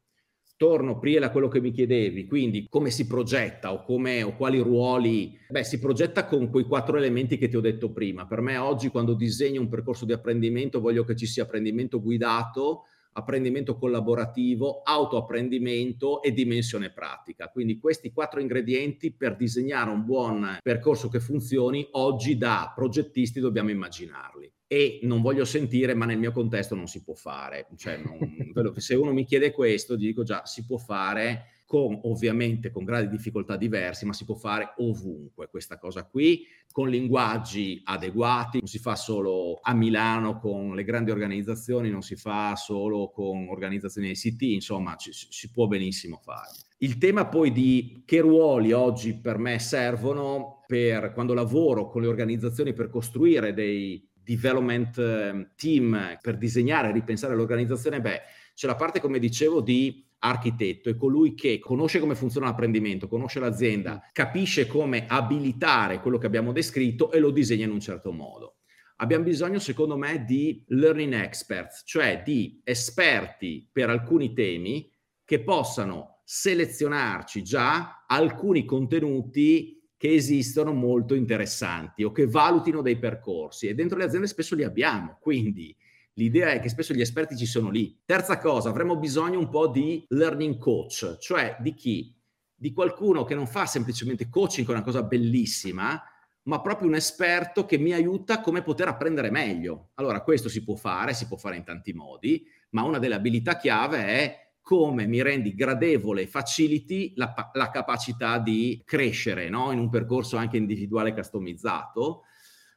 Torno 0.56 0.98
prima 0.98 1.26
a 1.26 1.30
quello 1.30 1.48
che 1.48 1.60
mi 1.60 1.72
chiedevi, 1.72 2.26
quindi 2.26 2.68
come 2.70 2.90
si 2.90 3.06
progetta 3.06 3.74
o, 3.74 3.84
come, 3.84 4.24
o 4.24 4.36
quali 4.36 4.60
ruoli? 4.60 5.38
Beh, 5.50 5.64
si 5.64 5.78
progetta 5.80 6.26
con 6.26 6.50
quei 6.50 6.64
quattro 6.64 6.98
elementi 6.98 7.38
che 7.38 7.50
ti 7.50 7.58
ho 7.58 7.62
detto 7.62 7.92
prima. 7.92 8.26
Per 8.26 8.40
me 8.40 8.58
oggi 8.58 8.88
quando 8.90 9.14
disegno 9.14 9.62
un 9.62 9.68
percorso 9.68 10.06
di 10.06 10.14
apprendimento 10.14 10.80
voglio 10.80 11.04
che 11.04 11.16
ci 11.16 11.26
sia 11.26 11.44
apprendimento 11.44 12.02
guidato, 12.02 12.84
apprendimento 13.14 13.78
collaborativo, 13.78 14.82
autoapprendimento 14.84 16.22
e 16.22 16.32
dimensione 16.32 16.92
pratica. 16.92 17.50
Quindi 17.50 17.78
questi 17.78 18.12
quattro 18.12 18.40
ingredienti 18.40 19.14
per 19.14 19.36
disegnare 19.36 19.90
un 19.90 20.04
buon 20.06 20.58
percorso 20.62 21.10
che 21.10 21.20
funzioni 21.20 21.88
oggi 21.92 22.38
da 22.38 22.72
progettisti 22.76 23.40
dobbiamo 23.40 23.70
immaginarli. 23.70 24.52
E 24.68 25.00
non 25.04 25.22
voglio 25.22 25.46
sentire, 25.46 25.94
ma 25.94 26.06
nel 26.06 26.18
mio 26.18 26.32
contesto 26.32 26.74
non 26.74 26.88
si 26.88 27.04
può 27.04 27.14
fare. 27.14 27.68
Cioè, 27.76 27.98
non, 27.98 28.74
se 28.78 28.96
uno 28.96 29.14
mi 29.14 29.24
chiede 29.26 29.52
questo, 29.52 29.96
dico 29.96 30.24
già, 30.24 30.46
si 30.46 30.66
può 30.66 30.78
fare 30.78 31.53
con 31.74 32.02
ovviamente 32.04 32.70
con 32.70 32.84
gradi 32.84 33.08
di 33.08 33.16
difficoltà 33.16 33.58
diversi, 33.58 34.06
ma 34.06 34.14
si 34.14 34.26
può 34.26 34.36
fare 34.36 34.76
ovunque 34.78 35.50
questa 35.50 35.80
cosa 35.80 36.06
qui, 36.06 36.46
con 36.72 36.88
linguaggi 36.88 37.82
adeguati, 37.84 38.60
non 38.60 38.68
si 38.68 38.78
fa 38.78 38.96
solo 38.96 39.58
a 39.60 39.74
Milano 39.74 40.38
con 40.38 40.76
le 40.76 40.84
grandi 40.84 41.10
organizzazioni, 41.10 41.90
non 41.90 42.04
si 42.04 42.16
fa 42.16 42.56
solo 42.56 43.10
con 43.10 43.48
organizzazioni 43.50 44.12
ICT, 44.12 44.42
insomma 44.44 44.96
ci, 44.98 45.10
si 45.14 45.50
può 45.50 45.66
benissimo 45.66 46.20
fare. 46.24 46.52
Il 46.78 47.00
tema 47.00 47.26
poi 47.26 47.52
di 47.52 48.04
che 48.06 48.20
ruoli 48.20 48.72
oggi 48.72 49.16
per 49.16 49.40
me 49.40 49.58
servono 49.58 50.62
per 50.68 51.12
quando 51.12 51.34
lavoro 51.34 51.90
con 51.90 52.04
le 52.04 52.08
organizzazioni 52.08 52.74
per 52.74 52.92
costruire 52.92 53.52
dei 53.52 54.13
development 54.24 54.98
ehm, 54.98 55.52
team, 55.56 56.18
per 56.22 56.38
disegnare 56.38 56.90
e 56.90 56.92
ripensare 56.94 57.36
l'organizzazione, 57.36 58.02
beh, 58.02 58.22
c'è 58.54 58.68
la 58.68 58.76
parte, 58.76 59.00
come 59.00 59.20
dicevo, 59.20 59.62
di 59.62 60.06
architetto 60.24 60.90
è 60.90 60.96
colui 60.96 61.34
che 61.34 61.60
conosce 61.60 62.00
come 62.00 62.16
funziona 62.16 62.48
l'apprendimento, 62.48 63.08
conosce 63.08 63.40
l'azienda, 63.40 63.96
mm. 63.96 64.10
capisce 64.14 64.68
come 64.68 65.06
abilitare 65.08 66.00
quello 66.00 66.18
che 66.18 66.26
abbiamo 66.26 66.52
descritto 66.52 67.12
e 67.12 67.20
lo 67.20 67.32
disegna 67.32 67.66
in 67.66 67.72
un 67.72 67.80
certo 67.80 68.12
modo. 68.12 68.58
Abbiamo 68.98 69.24
bisogno, 69.24 69.60
secondo 69.60 69.98
me, 69.98 70.24
di 70.24 70.64
learning 70.68 71.14
experts, 71.14 71.84
cioè 71.86 72.22
di 72.24 72.62
esperti 72.64 73.68
per 73.70 73.90
alcuni 73.90 74.34
temi 74.34 74.90
che 75.26 75.42
possano 75.42 76.22
selezionarci 76.24 77.44
già 77.44 78.06
alcuni 78.08 78.64
contenuti 78.64 79.83
che 80.04 80.14
esistono 80.14 80.74
molto 80.74 81.16
interessanti 81.16 82.04
o 82.04 82.12
che 82.12 82.28
valutino 82.28 82.82
dei 82.82 83.00
percorsi 83.00 83.70
e 83.70 83.74
dentro 83.74 83.98
le 83.98 84.04
aziende 84.04 84.28
spesso 84.28 84.54
li 84.54 84.66
abbiamo. 84.66 85.18
Quindi 85.22 85.74
L'idea 86.16 86.52
è 86.52 86.60
che 86.60 86.68
spesso 86.68 86.94
gli 86.94 87.00
esperti 87.00 87.38
ci 87.38 87.46
sono 87.46 87.70
lì. 87.70 88.00
Terza 88.06 88.38
cosa, 88.38 88.70
avremo 88.70 88.98
bisogno 88.98 89.40
un 89.40 89.50
po' 89.50 89.68
di 89.68 90.06
learning 90.10 90.58
coach, 90.58 91.18
cioè 91.20 91.56
di 91.60 91.74
chi? 91.74 92.14
Di 92.54 92.72
qualcuno 92.72 93.24
che 93.24 93.34
non 93.34 93.48
fa 93.48 93.66
semplicemente 93.66 94.30
coaching, 94.30 94.68
che 94.68 94.74
è 94.74 94.76
una 94.76 94.84
cosa 94.84 95.02
bellissima, 95.02 96.00
ma 96.44 96.62
proprio 96.62 96.90
un 96.90 96.96
esperto 96.96 97.66
che 97.66 97.80
mi 97.80 97.94
aiuta 97.94 98.42
come 98.42 98.62
poter 98.62 98.90
apprendere 98.90 99.32
meglio. 99.32 99.92
Allora, 99.96 100.22
questo 100.22 100.50
si 100.50 100.64
può 100.64 100.76
fare, 100.76 101.16
si 101.16 101.26
può 101.26 101.38
fare 101.38 101.56
in 101.56 101.64
tanti 101.64 101.94
modi, 101.94 102.46
ma 102.72 102.84
una 102.84 103.00
delle 103.00 103.16
abilità 103.16 103.58
chiave 103.58 104.06
è 104.06 104.43
come 104.64 105.06
mi 105.08 105.22
rendi 105.22 105.54
gradevole 105.54 106.22
e 106.22 106.28
faciliti 106.28 107.12
la, 107.18 107.34
la, 107.52 107.70
capacità 107.70 108.40
di 108.40 108.82
crescere 108.86 109.50
no? 109.50 109.74
in 109.74 109.78
un 109.78 109.90
percorso 109.90 110.38
anche 110.38 110.56
individuale 110.56 111.14
customizzato. 111.14 112.22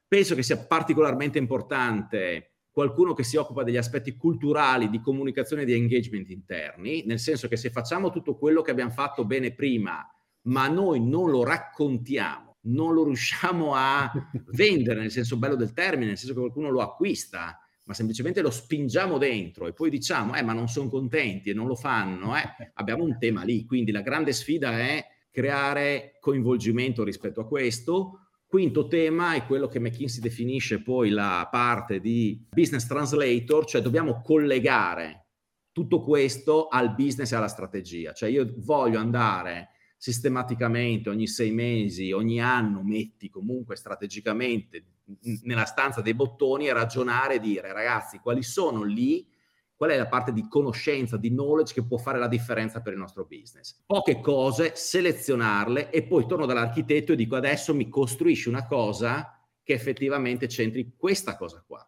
Penso 0.06 0.34
che 0.34 0.42
sia 0.42 0.58
particolarmente 0.58 1.38
importante 1.38 2.56
qualcuno 2.72 3.14
che 3.14 3.22
si 3.22 3.36
occupa 3.36 3.62
degli 3.62 3.76
aspetti 3.76 4.16
culturali, 4.16 4.90
di 4.90 5.00
comunicazione 5.00 5.62
e 5.62 5.64
di 5.64 5.74
engagement 5.74 6.28
interni, 6.28 7.04
nel 7.06 7.20
senso 7.20 7.46
che 7.46 7.56
se 7.56 7.70
facciamo 7.70 8.10
tutto 8.10 8.36
quello 8.36 8.62
che 8.62 8.72
abbiamo 8.72 8.90
fatto 8.90 9.24
bene 9.24 9.54
prima, 9.54 10.04
ma 10.42 10.66
noi 10.66 11.00
non 11.00 11.30
lo 11.30 11.44
raccontiamo, 11.44 12.56
non 12.62 12.94
lo 12.94 13.04
riusciamo 13.04 13.74
a 13.74 14.10
vendere 14.52 15.00
nel 15.00 15.12
senso 15.12 15.38
bello 15.38 15.54
del 15.54 15.72
termine, 15.72 16.08
nel 16.08 16.18
senso 16.18 16.34
che 16.34 16.40
qualcuno 16.40 16.68
lo 16.68 16.82
acquista, 16.82 17.60
ma 17.86 17.94
semplicemente 17.94 18.42
lo 18.42 18.50
spingiamo 18.50 19.16
dentro 19.16 19.66
e 19.66 19.72
poi 19.72 19.90
diciamo, 19.90 20.34
eh, 20.34 20.42
ma 20.42 20.52
non 20.52 20.68
sono 20.68 20.88
contenti 20.88 21.50
e 21.50 21.54
non 21.54 21.66
lo 21.66 21.76
fanno, 21.76 22.36
eh, 22.36 22.42
abbiamo 22.74 23.04
un 23.04 23.16
tema 23.18 23.42
lì. 23.44 23.64
Quindi 23.64 23.92
la 23.92 24.02
grande 24.02 24.32
sfida 24.32 24.78
è 24.78 25.04
creare 25.30 26.16
coinvolgimento 26.20 27.04
rispetto 27.04 27.40
a 27.40 27.46
questo. 27.46 28.28
Quinto 28.46 28.88
tema 28.88 29.34
è 29.34 29.44
quello 29.44 29.68
che 29.68 29.80
McKinsey 29.80 30.20
definisce 30.20 30.82
poi 30.82 31.10
la 31.10 31.48
parte 31.50 32.00
di 32.00 32.44
business 32.50 32.86
translator, 32.86 33.64
cioè 33.66 33.82
dobbiamo 33.82 34.20
collegare 34.20 35.26
tutto 35.70 36.00
questo 36.00 36.68
al 36.68 36.94
business 36.94 37.32
e 37.32 37.36
alla 37.36 37.48
strategia. 37.48 38.12
Cioè 38.12 38.30
io 38.30 38.52
voglio 38.58 38.98
andare 38.98 39.70
sistematicamente 39.96 41.08
ogni 41.08 41.26
sei 41.28 41.52
mesi, 41.52 42.10
ogni 42.12 42.40
anno, 42.40 42.82
metti 42.82 43.28
comunque 43.28 43.76
strategicamente 43.76 44.84
nella 45.42 45.64
stanza 45.64 46.00
dei 46.00 46.14
bottoni 46.14 46.66
e 46.66 46.72
ragionare 46.72 47.34
e 47.34 47.40
dire 47.40 47.72
ragazzi 47.72 48.18
quali 48.18 48.42
sono 48.42 48.82
lì, 48.82 49.26
qual 49.74 49.90
è 49.90 49.96
la 49.96 50.08
parte 50.08 50.32
di 50.32 50.48
conoscenza, 50.48 51.16
di 51.16 51.30
knowledge 51.30 51.74
che 51.74 51.84
può 51.84 51.98
fare 51.98 52.18
la 52.18 52.28
differenza 52.28 52.80
per 52.80 52.92
il 52.92 52.98
nostro 52.98 53.24
business. 53.24 53.82
Poche 53.86 54.20
cose, 54.20 54.72
selezionarle 54.74 55.90
e 55.90 56.04
poi 56.04 56.26
torno 56.26 56.46
dall'architetto 56.46 57.12
e 57.12 57.16
dico 57.16 57.36
adesso 57.36 57.74
mi 57.74 57.88
costruisci 57.88 58.48
una 58.48 58.66
cosa 58.66 59.38
che 59.62 59.72
effettivamente 59.72 60.48
centri 60.48 60.94
questa 60.96 61.36
cosa 61.36 61.62
qua. 61.66 61.86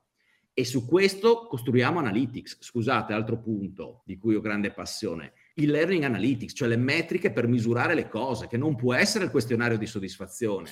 E 0.53 0.65
su 0.65 0.87
questo 0.87 1.47
costruiamo 1.47 2.01
Analytics. 2.01 2.59
Scusate, 2.61 3.13
altro 3.13 3.39
punto 3.39 4.03
di 4.05 4.19
cui 4.19 4.35
ho 4.35 4.41
grande 4.41 4.73
passione 4.73 5.33
il 5.59 5.71
learning 5.71 6.05
analytics, 6.05 6.53
cioè 6.55 6.69
le 6.69 6.77
metriche 6.77 7.31
per 7.31 7.47
misurare 7.47 7.95
le 7.95 8.09
cose, 8.09 8.47
che 8.47 8.57
non 8.57 8.77
può 8.77 8.95
essere 8.95 9.25
il 9.25 9.31
questionario 9.31 9.77
di 9.77 9.87
soddisfazione. 9.87 10.71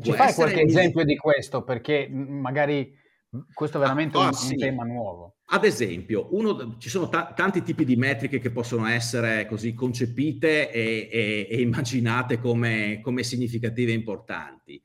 Ci 0.00 0.12
fai 0.12 0.32
qualche 0.34 0.60
il... 0.60 0.68
esempio 0.68 1.04
di 1.04 1.16
questo? 1.16 1.62
Perché 1.62 2.08
magari 2.08 3.02
questo 3.52 3.78
è 3.78 3.80
veramente 3.80 4.16
ah, 4.18 4.26
un, 4.26 4.32
sì. 4.32 4.52
un, 4.52 4.58
tema 4.58 4.84
nuovo. 4.84 5.36
Ad 5.46 5.64
esempio, 5.64 6.28
uno, 6.30 6.76
ci 6.78 6.88
sono 6.88 7.08
ta- 7.08 7.32
tanti 7.34 7.62
tipi 7.62 7.84
di 7.84 7.96
metriche 7.96 8.38
che 8.38 8.50
possono 8.50 8.86
essere 8.86 9.46
così 9.46 9.74
concepite 9.74 10.70
e, 10.70 11.08
e, 11.10 11.48
e 11.50 11.60
immaginate 11.60 12.38
come, 12.38 13.00
come 13.02 13.22
significative 13.22 13.92
e 13.92 13.94
importanti. 13.94 14.80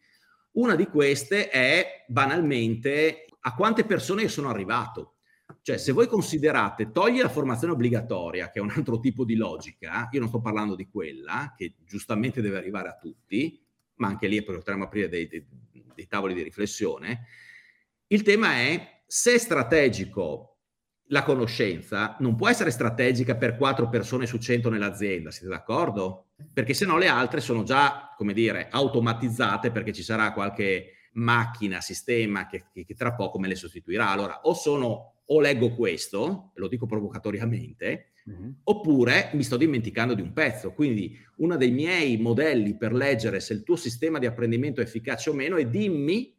Una 0.54 0.76
di 0.76 0.88
queste 0.88 1.50
è 1.50 2.06
banalmente 2.08 3.26
a 3.42 3.54
quante 3.54 3.86
persone 3.86 4.28
sono 4.28 4.50
arrivato. 4.50 5.16
Cioè, 5.62 5.78
se 5.78 5.92
voi 5.92 6.08
considerate, 6.08 6.92
togli 6.92 7.20
la 7.20 7.30
formazione 7.30 7.74
obbligatoria, 7.74 8.50
che 8.50 8.60
è 8.60 8.62
un 8.62 8.72
altro 8.76 9.00
tipo 9.00 9.24
di 9.24 9.36
logica, 9.36 10.10
io 10.12 10.20
non 10.20 10.30
sto 10.30 10.42
parlando 10.42 10.76
di 10.76 10.88
quella, 10.88 11.54
che 11.56 11.76
giustamente 11.86 12.42
deve 12.42 12.58
arrivare 12.58 12.90
a 12.90 12.98
tutti, 12.98 13.60
ma 14.00 14.08
anche 14.08 14.28
lì 14.28 14.44
potremmo 14.44 14.86
aprire 14.86 15.08
dei, 15.08 15.28
dei, 15.28 15.46
dei 15.96 16.08
tavoli 16.08 16.34
di 16.34 16.44
riflessione. 16.44 17.28
Il 18.08 18.24
tema 18.24 18.56
è 18.56 19.02
se 19.06 19.36
è 19.36 19.38
strategico 19.38 20.50
la 21.12 21.24
conoscenza 21.24 22.16
non 22.20 22.36
può 22.36 22.48
essere 22.50 22.72
strategica 22.72 23.36
per 23.36 23.58
quattro 23.58 23.90
persone 23.90 24.28
su 24.28 24.38
cento 24.38 24.70
nell'azienda, 24.70 25.32
siete 25.32 25.48
d'accordo? 25.48 26.28
Perché 26.54 26.74
se 26.74 26.86
no 26.86 26.98
le 26.98 27.08
altre 27.08 27.42
sono 27.42 27.64
già, 27.64 28.14
come 28.16 28.34
dire, 28.34 28.68
automatizzate 28.70 29.72
perché 29.72 29.92
ci 29.92 30.04
sarà 30.04 30.34
qualche 30.34 30.94
macchina, 31.14 31.82
sistema 31.82 32.48
che, 32.48 32.66
che, 32.72 32.86
che 32.86 32.94
tra 32.94 33.14
poco 33.16 33.40
me 33.40 33.48
le 33.48 33.56
sostituirà. 33.56 34.10
Allora, 34.10 34.42
o 34.44 34.54
sono 34.54 35.16
o 35.26 35.40
leggo 35.40 35.74
questo, 35.76 36.52
lo 36.56 36.68
dico 36.68 36.86
provocatoriamente, 36.86 38.12
mm-hmm. 38.30 38.50
oppure 38.64 39.32
mi 39.34 39.44
sto 39.44 39.58
dimenticando 39.58 40.14
di 40.14 40.22
un 40.22 40.34
pezzo. 40.34 40.74
Quindi 40.74 41.18
uno 41.38 41.58
dei 41.58 41.72
miei 41.72 42.18
modelli 42.18 42.78
per 42.78 42.94
leggere 42.94 43.40
se 43.40 43.54
il 43.54 43.64
tuo 43.64 43.76
sistema 43.76 44.20
di 44.20 44.26
apprendimento 44.26 44.82
è 44.82 44.84
efficace 44.84 45.30
o 45.30 45.34
meno 45.34 45.58
è 45.58 45.66
dimmi 45.66 46.36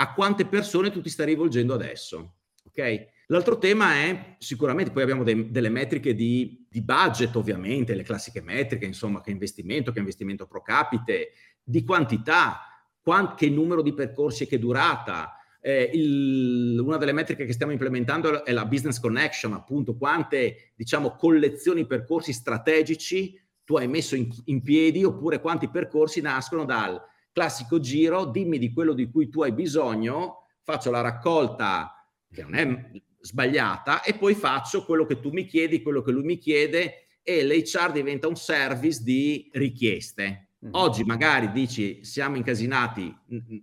a 0.00 0.12
quante 0.14 0.46
persone 0.46 0.90
tu 0.90 1.00
ti 1.00 1.08
stai 1.08 1.26
rivolgendo 1.26 1.74
adesso. 1.74 2.36
Ok? 2.64 3.06
L'altro 3.30 3.58
tema 3.58 3.94
è 3.94 4.36
sicuramente, 4.38 4.90
poi 4.90 5.02
abbiamo 5.02 5.22
de- 5.22 5.50
delle 5.50 5.68
metriche 5.68 6.14
di, 6.14 6.66
di, 6.68 6.80
budget, 6.80 7.34
ovviamente, 7.36 7.94
le 7.94 8.02
classiche 8.02 8.40
metriche, 8.40 8.86
insomma, 8.86 9.20
che 9.20 9.30
investimento, 9.30 9.92
che 9.92 9.98
investimento 9.98 10.46
pro 10.46 10.62
capite, 10.62 11.32
di 11.62 11.84
quantità, 11.84 12.60
quant- 13.02 13.36
che 13.36 13.50
numero 13.50 13.82
di 13.82 13.92
percorsi 13.92 14.44
e 14.44 14.46
che 14.46 14.58
durata, 14.58 15.37
eh, 15.60 15.90
il, 15.92 16.78
una 16.78 16.96
delle 16.96 17.12
metriche 17.12 17.44
che 17.44 17.52
stiamo 17.52 17.72
implementando 17.72 18.44
è 18.44 18.52
la 18.52 18.64
business 18.64 18.98
connection, 18.98 19.52
appunto 19.52 19.96
quante 19.96 20.72
diciamo 20.74 21.16
collezioni 21.16 21.86
percorsi 21.86 22.32
strategici 22.32 23.38
tu 23.68 23.76
hai 23.76 23.86
messo 23.86 24.16
in, 24.16 24.28
in 24.46 24.62
piedi 24.62 25.04
oppure 25.04 25.40
quanti 25.40 25.68
percorsi 25.68 26.22
nascono 26.22 26.64
dal 26.64 26.98
classico 27.30 27.78
giro, 27.80 28.24
dimmi 28.24 28.56
di 28.58 28.72
quello 28.72 28.94
di 28.94 29.10
cui 29.10 29.28
tu 29.28 29.42
hai 29.42 29.52
bisogno, 29.52 30.46
faccio 30.62 30.90
la 30.90 31.02
raccolta 31.02 31.92
che 32.32 32.42
non 32.42 32.54
è 32.54 32.90
sbagliata 33.20 34.02
e 34.02 34.14
poi 34.14 34.34
faccio 34.34 34.84
quello 34.86 35.04
che 35.04 35.20
tu 35.20 35.30
mi 35.32 35.44
chiedi, 35.44 35.82
quello 35.82 36.00
che 36.00 36.12
lui 36.12 36.22
mi 36.22 36.38
chiede 36.38 37.08
e 37.22 37.44
l'HR 37.44 37.92
diventa 37.92 38.26
un 38.26 38.36
service 38.36 39.02
di 39.02 39.50
richieste. 39.52 40.47
Oggi 40.72 41.04
magari 41.04 41.52
dici 41.52 42.02
siamo 42.02 42.36
incasinati, 42.36 43.16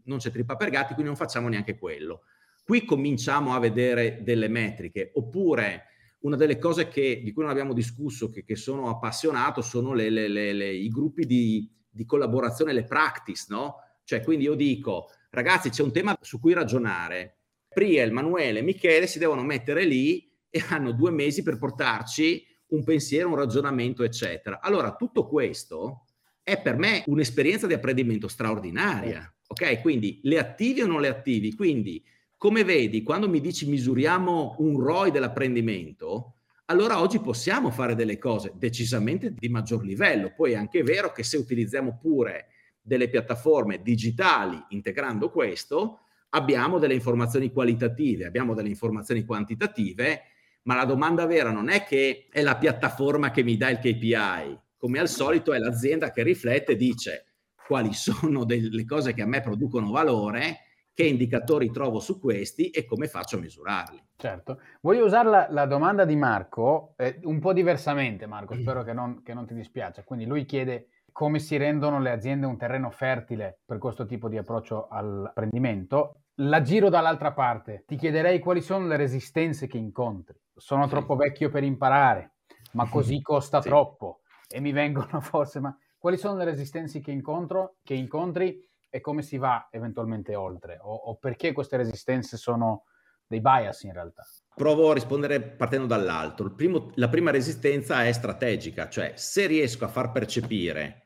non 0.05 0.17
c'è 0.17 0.31
trippa 0.31 0.55
per 0.55 0.69
gatti, 0.69 0.93
quindi 0.93 1.07
non 1.07 1.15
facciamo 1.15 1.49
neanche 1.49 1.77
quello. 1.77 2.21
Qui 2.63 2.85
cominciamo 2.85 3.53
a 3.53 3.59
vedere 3.59 4.21
delle 4.23 4.47
metriche, 4.47 5.11
oppure 5.15 5.87
una 6.21 6.37
delle 6.37 6.57
cose 6.57 6.87
che, 6.87 7.21
di 7.21 7.31
cui 7.33 7.43
non 7.43 7.51
abbiamo 7.51 7.73
discusso, 7.73 8.29
che, 8.29 8.43
che 8.43 8.55
sono 8.55 8.89
appassionato, 8.89 9.61
sono 9.61 9.93
le, 9.93 10.09
le, 10.09 10.27
le, 10.27 10.71
i 10.71 10.87
gruppi 10.87 11.25
di, 11.25 11.69
di, 11.87 12.05
collaborazione, 12.05 12.73
le 12.73 12.85
practice, 12.85 13.45
no? 13.49 13.75
Cioè, 14.03 14.21
quindi 14.21 14.45
io 14.45 14.55
dico, 14.55 15.09
ragazzi, 15.31 15.69
c'è 15.69 15.83
un 15.83 15.91
tema 15.91 16.17
su 16.21 16.39
cui 16.39 16.53
ragionare. 16.53 17.37
Priel, 17.67 18.11
Manuele, 18.11 18.61
Michele 18.61 19.05
si 19.05 19.19
devono 19.19 19.43
mettere 19.43 19.83
lì 19.83 20.31
e 20.49 20.63
hanno 20.69 20.93
due 20.93 21.11
mesi 21.11 21.43
per 21.43 21.57
portarci 21.57 22.43
un 22.67 22.83
pensiero, 22.83 23.29
un 23.29 23.35
ragionamento, 23.35 24.03
eccetera. 24.03 24.59
Allora, 24.61 24.95
tutto 24.95 25.27
questo 25.27 26.04
è 26.45 26.61
per 26.61 26.77
me 26.77 27.01
un'esperienza 27.07 27.65
di 27.65 27.73
apprendimento 27.73 28.27
straordinaria. 28.27 29.27
Ok, 29.47 29.81
quindi 29.81 30.19
le 30.23 30.37
attivi 30.37 30.83
o 30.83 30.85
non 30.85 31.01
le 31.01 31.07
attivi? 31.07 31.55
Quindi, 31.55 32.03
come 32.37 32.63
vedi, 32.63 33.01
quando 33.01 33.27
mi 33.27 33.41
dici 33.41 33.67
misuriamo 33.67 34.57
un 34.59 34.79
ROI 34.79 35.09
dell'apprendimento, 35.09 36.35
allora 36.65 37.01
oggi 37.01 37.19
possiamo 37.19 37.71
fare 37.71 37.95
delle 37.95 38.19
cose 38.19 38.51
decisamente 38.55 39.33
di 39.33 39.49
maggior 39.49 39.83
livello. 39.83 40.33
Poi 40.35 40.51
è 40.51 40.55
anche 40.55 40.83
vero 40.83 41.11
che 41.11 41.23
se 41.23 41.37
utilizziamo 41.37 41.97
pure 41.99 42.49
delle 42.79 43.09
piattaforme 43.09 43.81
digitali 43.81 44.63
integrando 44.69 45.31
questo, 45.31 46.01
abbiamo 46.29 46.77
delle 46.77 46.93
informazioni 46.93 47.51
qualitative, 47.51 48.27
abbiamo 48.27 48.53
delle 48.53 48.69
informazioni 48.69 49.25
quantitative, 49.25 50.21
ma 50.63 50.75
la 50.75 50.85
domanda 50.85 51.25
vera 51.25 51.49
non 51.49 51.69
è 51.69 51.83
che 51.85 52.27
è 52.29 52.43
la 52.43 52.57
piattaforma 52.57 53.31
che 53.31 53.41
mi 53.41 53.57
dà 53.57 53.71
il 53.71 53.79
KPI, 53.79 54.59
come 54.85 54.99
al 54.99 55.07
solito 55.07 55.51
è 55.51 55.57
l'azienda 55.57 56.11
che 56.11 56.21
riflette 56.21 56.73
e 56.73 56.75
dice 56.75 57.25
quali 57.65 57.91
sono 57.93 58.45
delle 58.45 58.85
cose 58.85 59.15
che 59.15 59.23
a 59.23 59.25
me 59.25 59.41
producono 59.41 59.89
valore, 59.89 60.59
che 60.93 61.05
indicatori 61.05 61.71
trovo 61.71 61.99
su 61.99 62.19
questi 62.19 62.69
e 62.69 62.85
come 62.85 63.07
faccio 63.07 63.37
a 63.37 63.39
misurarli. 63.39 63.99
Certo. 64.15 64.59
Voglio 64.81 65.05
usare 65.05 65.27
la, 65.27 65.47
la 65.49 65.65
domanda 65.65 66.05
di 66.05 66.15
Marco 66.15 66.93
eh, 66.97 67.19
un 67.23 67.39
po' 67.39 67.51
diversamente, 67.51 68.27
Marco, 68.27 68.53
spero 68.53 68.83
che 68.83 68.93
non, 68.93 69.23
che 69.23 69.33
non 69.33 69.47
ti 69.47 69.55
dispiace. 69.55 70.03
Quindi 70.03 70.27
lui 70.27 70.45
chiede 70.45 70.89
come 71.11 71.39
si 71.39 71.57
rendono 71.57 71.99
le 71.99 72.11
aziende 72.11 72.45
un 72.45 72.55
terreno 72.55 72.91
fertile 72.91 73.61
per 73.65 73.79
questo 73.79 74.05
tipo 74.05 74.29
di 74.29 74.37
approccio 74.37 74.87
all'apprendimento. 74.87 76.25
La 76.41 76.61
giro 76.61 76.89
dall'altra 76.89 77.33
parte. 77.33 77.85
Ti 77.87 77.95
chiederei 77.95 78.37
quali 78.37 78.61
sono 78.61 78.85
le 78.85 78.97
resistenze 78.97 79.65
che 79.65 79.79
incontri. 79.79 80.39
Sono 80.55 80.87
troppo 80.87 81.15
vecchio 81.15 81.49
per 81.49 81.63
imparare, 81.63 82.35
ma 82.73 82.87
così 82.87 83.19
costa 83.23 83.63
sì. 83.63 83.69
troppo 83.69 84.19
e 84.55 84.61
mi 84.61 84.71
vengono 84.71 85.19
forse, 85.19 85.59
ma 85.59 85.77
quali 85.97 86.17
sono 86.17 86.37
le 86.37 86.45
resistenze 86.45 87.01
che, 87.01 87.11
incontro, 87.11 87.77
che 87.83 87.93
incontri 87.93 88.65
e 88.89 89.01
come 89.01 89.21
si 89.21 89.37
va 89.37 89.67
eventualmente 89.69 90.33
oltre? 90.33 90.79
O, 90.81 90.93
o 90.93 91.15
perché 91.17 91.51
queste 91.51 91.75
resistenze 91.75 92.37
sono 92.37 92.85
dei 93.27 93.41
bias 93.41 93.83
in 93.83 93.91
realtà? 93.91 94.23
Provo 94.55 94.91
a 94.91 94.93
rispondere 94.93 95.41
partendo 95.41 95.87
dall'alto. 95.87 96.53
Primo, 96.53 96.91
la 96.95 97.09
prima 97.09 97.31
resistenza 97.31 98.05
è 98.05 98.13
strategica, 98.13 98.87
cioè 98.87 99.11
se 99.15 99.45
riesco 99.45 99.83
a 99.83 99.89
far 99.89 100.11
percepire 100.11 101.01